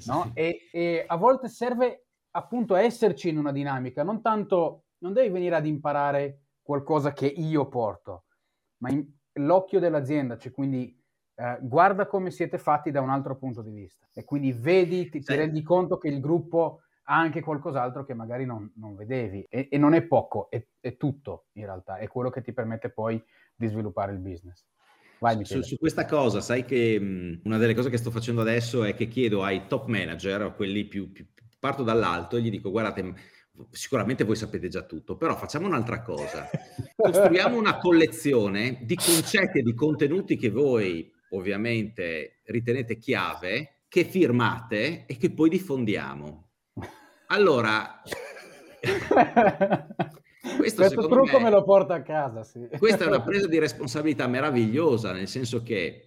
no? 0.06 0.32
E, 0.34 0.68
e 0.72 1.04
a 1.06 1.16
volte 1.16 1.48
serve 1.48 2.06
appunto 2.32 2.74
esserci 2.74 3.28
in 3.28 3.38
una 3.38 3.52
dinamica, 3.52 4.02
non 4.02 4.20
tanto, 4.20 4.86
non 4.98 5.12
devi 5.12 5.28
venire 5.28 5.54
ad 5.54 5.66
imparare 5.66 6.46
qualcosa 6.62 7.12
che 7.12 7.26
io 7.26 7.68
porto, 7.68 8.24
ma 8.78 8.90
in, 8.90 9.06
l'occhio 9.34 9.78
dell'azienda, 9.80 10.36
cioè 10.36 10.52
quindi 10.52 11.00
eh, 11.42 11.58
guarda 11.60 12.06
come 12.06 12.30
siete 12.30 12.56
fatti 12.56 12.92
da 12.92 13.00
un 13.00 13.10
altro 13.10 13.36
punto 13.36 13.62
di 13.62 13.72
vista. 13.72 14.06
E 14.14 14.24
quindi 14.24 14.52
vedi, 14.52 15.08
ti, 15.10 15.20
ti 15.20 15.34
rendi 15.34 15.60
conto 15.62 15.98
che 15.98 16.06
il 16.06 16.20
gruppo 16.20 16.82
ha 17.04 17.18
anche 17.18 17.40
qualcos'altro 17.40 18.04
che 18.04 18.14
magari 18.14 18.44
non, 18.44 18.72
non 18.76 18.94
vedevi. 18.94 19.44
E, 19.50 19.66
e, 19.68 19.76
non 19.76 19.94
è 19.94 20.02
poco, 20.02 20.48
è, 20.50 20.64
è, 20.78 20.96
tutto 20.96 21.46
in 21.54 21.64
realtà, 21.64 21.96
è 21.96 22.06
quello 22.06 22.30
che 22.30 22.42
ti 22.42 22.52
permette 22.52 22.90
poi 22.90 23.20
di 23.56 23.66
sviluppare 23.66 24.12
il 24.12 24.20
business. 24.20 24.64
Vai, 25.18 25.44
su, 25.44 25.62
su, 25.62 25.78
questa 25.78 26.04
cosa, 26.04 26.40
sai 26.40 26.64
che 26.64 26.98
mh, 26.98 27.40
una 27.44 27.58
delle 27.58 27.74
cose 27.74 27.90
che 27.90 27.96
sto 27.96 28.12
facendo 28.12 28.40
adesso 28.40 28.84
è 28.84 28.94
che 28.94 29.08
chiedo 29.08 29.42
ai 29.42 29.66
top 29.66 29.86
manager, 29.86 30.42
a 30.42 30.50
quelli 30.50 30.84
più, 30.84 31.10
più 31.10 31.26
parto 31.58 31.82
dall'alto 31.82 32.36
e 32.36 32.40
gli 32.40 32.50
dico 32.50 32.70
guardate, 32.70 33.14
sicuramente 33.70 34.24
voi 34.24 34.36
sapete 34.36 34.68
già 34.68 34.82
tutto, 34.82 35.16
però 35.16 35.36
facciamo 35.36 35.66
un'altra 35.66 36.02
cosa. 36.02 36.48
Costruiamo 36.96 37.56
una 37.56 37.78
collezione 37.78 38.78
di 38.82 38.94
concetti 38.94 39.58
e 39.58 39.62
di 39.62 39.74
contenuti 39.74 40.36
che 40.36 40.50
voi 40.50 41.11
ovviamente 41.32 42.40
ritenete 42.44 42.96
chiave, 42.98 43.82
che 43.88 44.04
firmate 44.04 45.04
e 45.06 45.16
che 45.16 45.30
poi 45.32 45.50
diffondiamo. 45.50 46.48
Allora, 47.26 48.02
questo, 50.56 50.82
questo 50.82 51.08
trucco 51.08 51.36
me, 51.38 51.44
me, 51.44 51.50
lo 51.50 51.62
porta 51.62 51.94
a 51.94 52.02
casa. 52.02 52.42
Sì. 52.42 52.68
Questa 52.78 53.04
è 53.04 53.06
una 53.06 53.22
presa 53.24 53.46
di 53.48 53.58
responsabilità 53.58 54.26
meravigliosa, 54.26 55.12
nel 55.12 55.28
senso 55.28 55.62
che 55.62 56.06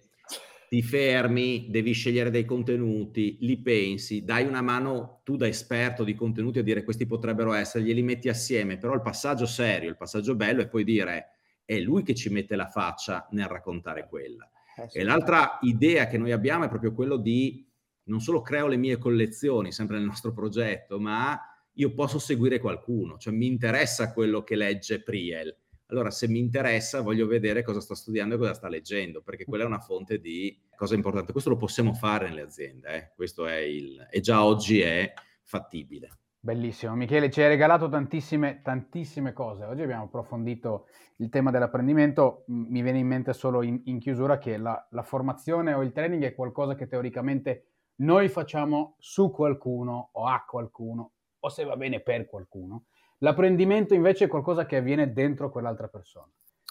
ti 0.68 0.82
fermi, 0.82 1.66
devi 1.70 1.92
scegliere 1.92 2.30
dei 2.30 2.44
contenuti, 2.44 3.38
li 3.40 3.60
pensi, 3.60 4.24
dai 4.24 4.44
una 4.46 4.62
mano 4.62 5.20
tu 5.22 5.36
da 5.36 5.46
esperto 5.46 6.02
di 6.02 6.14
contenuti 6.14 6.58
a 6.58 6.62
dire 6.62 6.82
questi 6.82 7.06
potrebbero 7.06 7.52
essere, 7.52 7.84
glieli 7.84 8.02
metti 8.02 8.28
assieme, 8.28 8.78
però 8.78 8.94
il 8.94 9.00
passaggio 9.00 9.46
serio, 9.46 9.88
il 9.88 9.96
passaggio 9.96 10.34
bello 10.34 10.62
è 10.62 10.68
poi 10.68 10.82
dire 10.82 11.30
è 11.64 11.78
lui 11.78 12.02
che 12.02 12.14
ci 12.14 12.30
mette 12.30 12.56
la 12.56 12.68
faccia 12.68 13.26
nel 13.30 13.46
raccontare 13.46 14.06
quella. 14.08 14.48
Eh, 14.76 15.00
e 15.00 15.04
l'altra 15.04 15.58
idea 15.62 16.06
che 16.06 16.18
noi 16.18 16.32
abbiamo 16.32 16.64
è 16.64 16.68
proprio 16.68 16.92
quello 16.92 17.16
di 17.16 17.64
non 18.04 18.20
solo 18.20 18.42
creo 18.42 18.68
le 18.68 18.76
mie 18.76 18.98
collezioni, 18.98 19.72
sempre 19.72 19.96
nel 19.96 20.06
nostro 20.06 20.32
progetto, 20.32 21.00
ma 21.00 21.38
io 21.72 21.92
posso 21.92 22.18
seguire 22.18 22.60
qualcuno, 22.60 23.18
cioè 23.18 23.32
mi 23.32 23.46
interessa 23.46 24.12
quello 24.12 24.42
che 24.44 24.54
legge 24.54 25.02
Priel 25.02 25.54
allora 25.88 26.10
se 26.10 26.26
mi 26.26 26.38
interessa 26.40 27.00
voglio 27.00 27.26
vedere 27.26 27.62
cosa 27.62 27.80
sta 27.80 27.94
studiando 27.94 28.34
e 28.34 28.38
cosa 28.38 28.54
sta 28.54 28.68
leggendo, 28.68 29.22
perché 29.22 29.44
quella 29.44 29.64
è 29.64 29.66
una 29.66 29.78
fonte 29.78 30.18
di 30.18 30.58
cosa 30.74 30.94
importante. 30.94 31.30
Questo 31.30 31.50
lo 31.50 31.56
possiamo 31.56 31.94
fare 31.94 32.28
nelle 32.28 32.42
aziende, 32.42 32.94
eh? 32.94 33.12
questo 33.14 33.46
è 33.46 33.58
il, 33.58 34.06
e 34.10 34.20
già 34.20 34.44
oggi 34.44 34.80
è 34.80 35.12
fattibile. 35.44 36.10
Bellissimo, 36.46 36.94
Michele, 36.94 37.28
ci 37.28 37.42
hai 37.42 37.48
regalato 37.48 37.88
tantissime, 37.88 38.60
tantissime 38.62 39.32
cose. 39.32 39.64
Oggi 39.64 39.82
abbiamo 39.82 40.04
approfondito 40.04 40.86
il 41.16 41.28
tema 41.28 41.50
dell'apprendimento. 41.50 42.44
Mi 42.46 42.82
viene 42.82 43.00
in 43.00 43.06
mente 43.08 43.32
solo 43.32 43.62
in, 43.62 43.80
in 43.86 43.98
chiusura 43.98 44.38
che 44.38 44.56
la, 44.56 44.86
la 44.90 45.02
formazione 45.02 45.72
o 45.72 45.82
il 45.82 45.90
training 45.90 46.22
è 46.22 46.36
qualcosa 46.36 46.76
che 46.76 46.86
teoricamente 46.86 47.70
noi 47.96 48.28
facciamo 48.28 48.94
su 49.00 49.32
qualcuno 49.32 50.10
o 50.12 50.26
a 50.26 50.44
qualcuno 50.48 51.14
o 51.40 51.48
se 51.48 51.64
va 51.64 51.76
bene 51.76 51.98
per 51.98 52.26
qualcuno 52.26 52.84
L'apprendimento 53.18 53.94
invece 53.94 54.26
è 54.26 54.28
qualcosa 54.28 54.66
che 54.66 54.76
avviene 54.76 55.12
dentro 55.12 55.50
quell'altra 55.50 55.88
persona. 55.88 56.30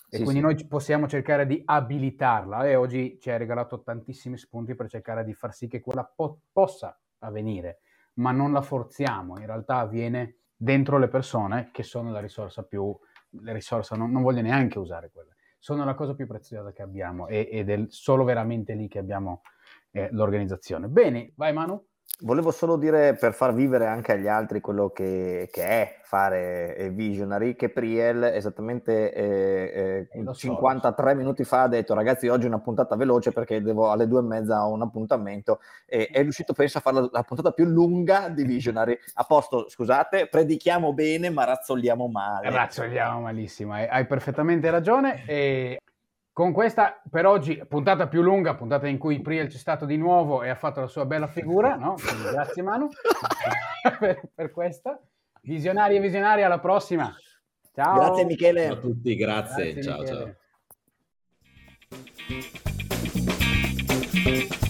E 0.10 0.18
sì, 0.20 0.24
quindi 0.24 0.40
sì. 0.40 0.46
noi 0.46 0.68
possiamo 0.68 1.06
cercare 1.06 1.46
di 1.46 1.62
abilitarla 1.66 2.66
e 2.66 2.76
oggi 2.76 3.18
ci 3.20 3.30
hai 3.30 3.40
regalato 3.40 3.84
tantissimi 3.84 4.38
spunti 4.38 4.74
per 4.74 4.88
cercare 4.88 5.26
di 5.26 5.34
far 5.34 5.54
sì 5.54 5.68
che 5.68 5.82
quella 5.82 6.06
po- 6.06 6.44
possa 6.54 6.98
avvenire, 7.20 7.80
ma 8.16 8.32
non 8.32 8.52
la 8.52 8.62
forziamo, 8.62 9.40
in 9.40 9.46
realtà 9.46 9.78
avviene 9.78 10.38
dentro 10.56 10.98
le 10.98 11.08
persone 11.08 11.70
che 11.72 11.84
sono 11.84 12.12
la 12.12 12.20
risorsa 12.20 12.64
più, 12.64 12.98
la 13.42 13.54
risorsa 13.54 13.96
non, 13.96 14.12
non 14.12 14.22
voglio 14.22 14.42
neanche 14.42 14.80
usare 14.80 15.12
quella, 15.12 15.34
sono 15.60 15.84
la 15.84 15.96
cosa 15.96 16.14
più 16.14 16.28
preziosa 16.28 16.72
che 16.72 16.82
abbiamo 16.82 17.28
ed 17.28 17.70
è 17.70 17.86
solo 17.88 18.24
veramente 18.24 18.74
lì 18.74 18.88
che 18.88 19.00
abbiamo 19.00 19.42
eh, 19.92 20.10
l'organizzazione. 20.12 20.88
Bene, 20.88 21.34
vai 21.36 21.54
Manu. 21.54 21.84
Volevo 22.20 22.52
solo 22.52 22.78
dire 22.78 23.16
per 23.16 23.34
far 23.34 23.54
vivere 23.54 23.88
anche 23.88 24.14
agli 24.14 24.28
altri 24.28 24.62
quello 24.62 24.90
che, 24.90 25.50
che 25.52 25.64
è 25.64 26.00
fare 26.02 26.90
Visionary, 26.94 27.58
che 27.58 27.70
Priel 27.70 28.24
esattamente 28.24 29.12
eh, 29.12 30.08
eh, 30.14 30.34
53 30.34 31.12
so. 31.12 31.18
minuti 31.18 31.44
fa 31.44 31.64
ha 31.64 31.68
detto 31.68 31.94
ragazzi 31.94 32.30
oggi 32.30 32.46
è 32.46 32.48
una 32.48 32.62
puntata 32.62 32.96
veloce 32.96 33.34
perché 33.34 33.62
devo 33.62 33.92
alle 33.92 34.08
due 34.08 34.22
e 34.22 34.24
mezza 34.24 34.66
ho 34.66 34.72
un 34.72 34.82
appuntamento 34.82 35.60
e 35.86 36.08
è 36.10 36.22
riuscito 36.22 36.54
penso 36.54 36.78
a 36.78 36.82
fare 36.82 37.02
la, 37.02 37.10
la 37.12 37.24
puntata 37.24 37.52
più 37.52 37.66
lunga 37.66 38.30
di 38.30 38.46
Visionary. 38.46 38.98
A 39.16 39.26
posto, 39.26 39.68
scusate, 39.68 40.28
predichiamo 40.28 40.94
bene 40.94 41.30
ma 41.30 41.44
razzoliamo 41.44 42.08
male. 42.08 42.50
Razzoliamo 42.50 43.20
malissimo, 43.20 43.74
hai, 43.74 43.88
hai 43.88 44.06
perfettamente 44.06 44.70
ragione 44.70 45.26
e 45.28 45.80
con 46.36 46.52
questa 46.52 47.02
per 47.10 47.26
oggi 47.26 47.64
puntata 47.66 48.10
più 48.10 48.22
lunga, 48.22 48.56
puntata 48.56 48.90
in 48.90 48.98
cui 48.98 49.22
Priel 49.22 49.48
c'è 49.48 49.58
stato 49.58 49.86
di 49.86 49.96
nuovo 49.96 50.44
e 50.44 50.50
ha 50.50 50.56
fatto 50.56 50.82
la 50.82 50.88
sua 50.88 51.06
bella 51.06 51.28
figura, 51.28 51.78
no? 51.78 51.94
Quindi 51.94 52.24
grazie 52.30 52.62
Manu 52.62 52.90
per, 53.98 54.22
per, 54.36 54.52
questa. 54.52 55.02
Visionari 55.44 55.96
e 55.96 56.02
visionari, 56.02 56.44
alla 56.44 56.60
prossima. 56.60 57.16
Ciao. 57.74 57.96
Grazie 57.96 58.26
Michele. 58.26 58.66
Ciao 58.66 58.74
a 58.74 58.80
tutti, 58.80 59.16
grazie. 59.16 59.74
grazie 59.76 59.82
ciao, 59.82 60.02
Michele. 60.02 60.38
ciao. 64.50 64.64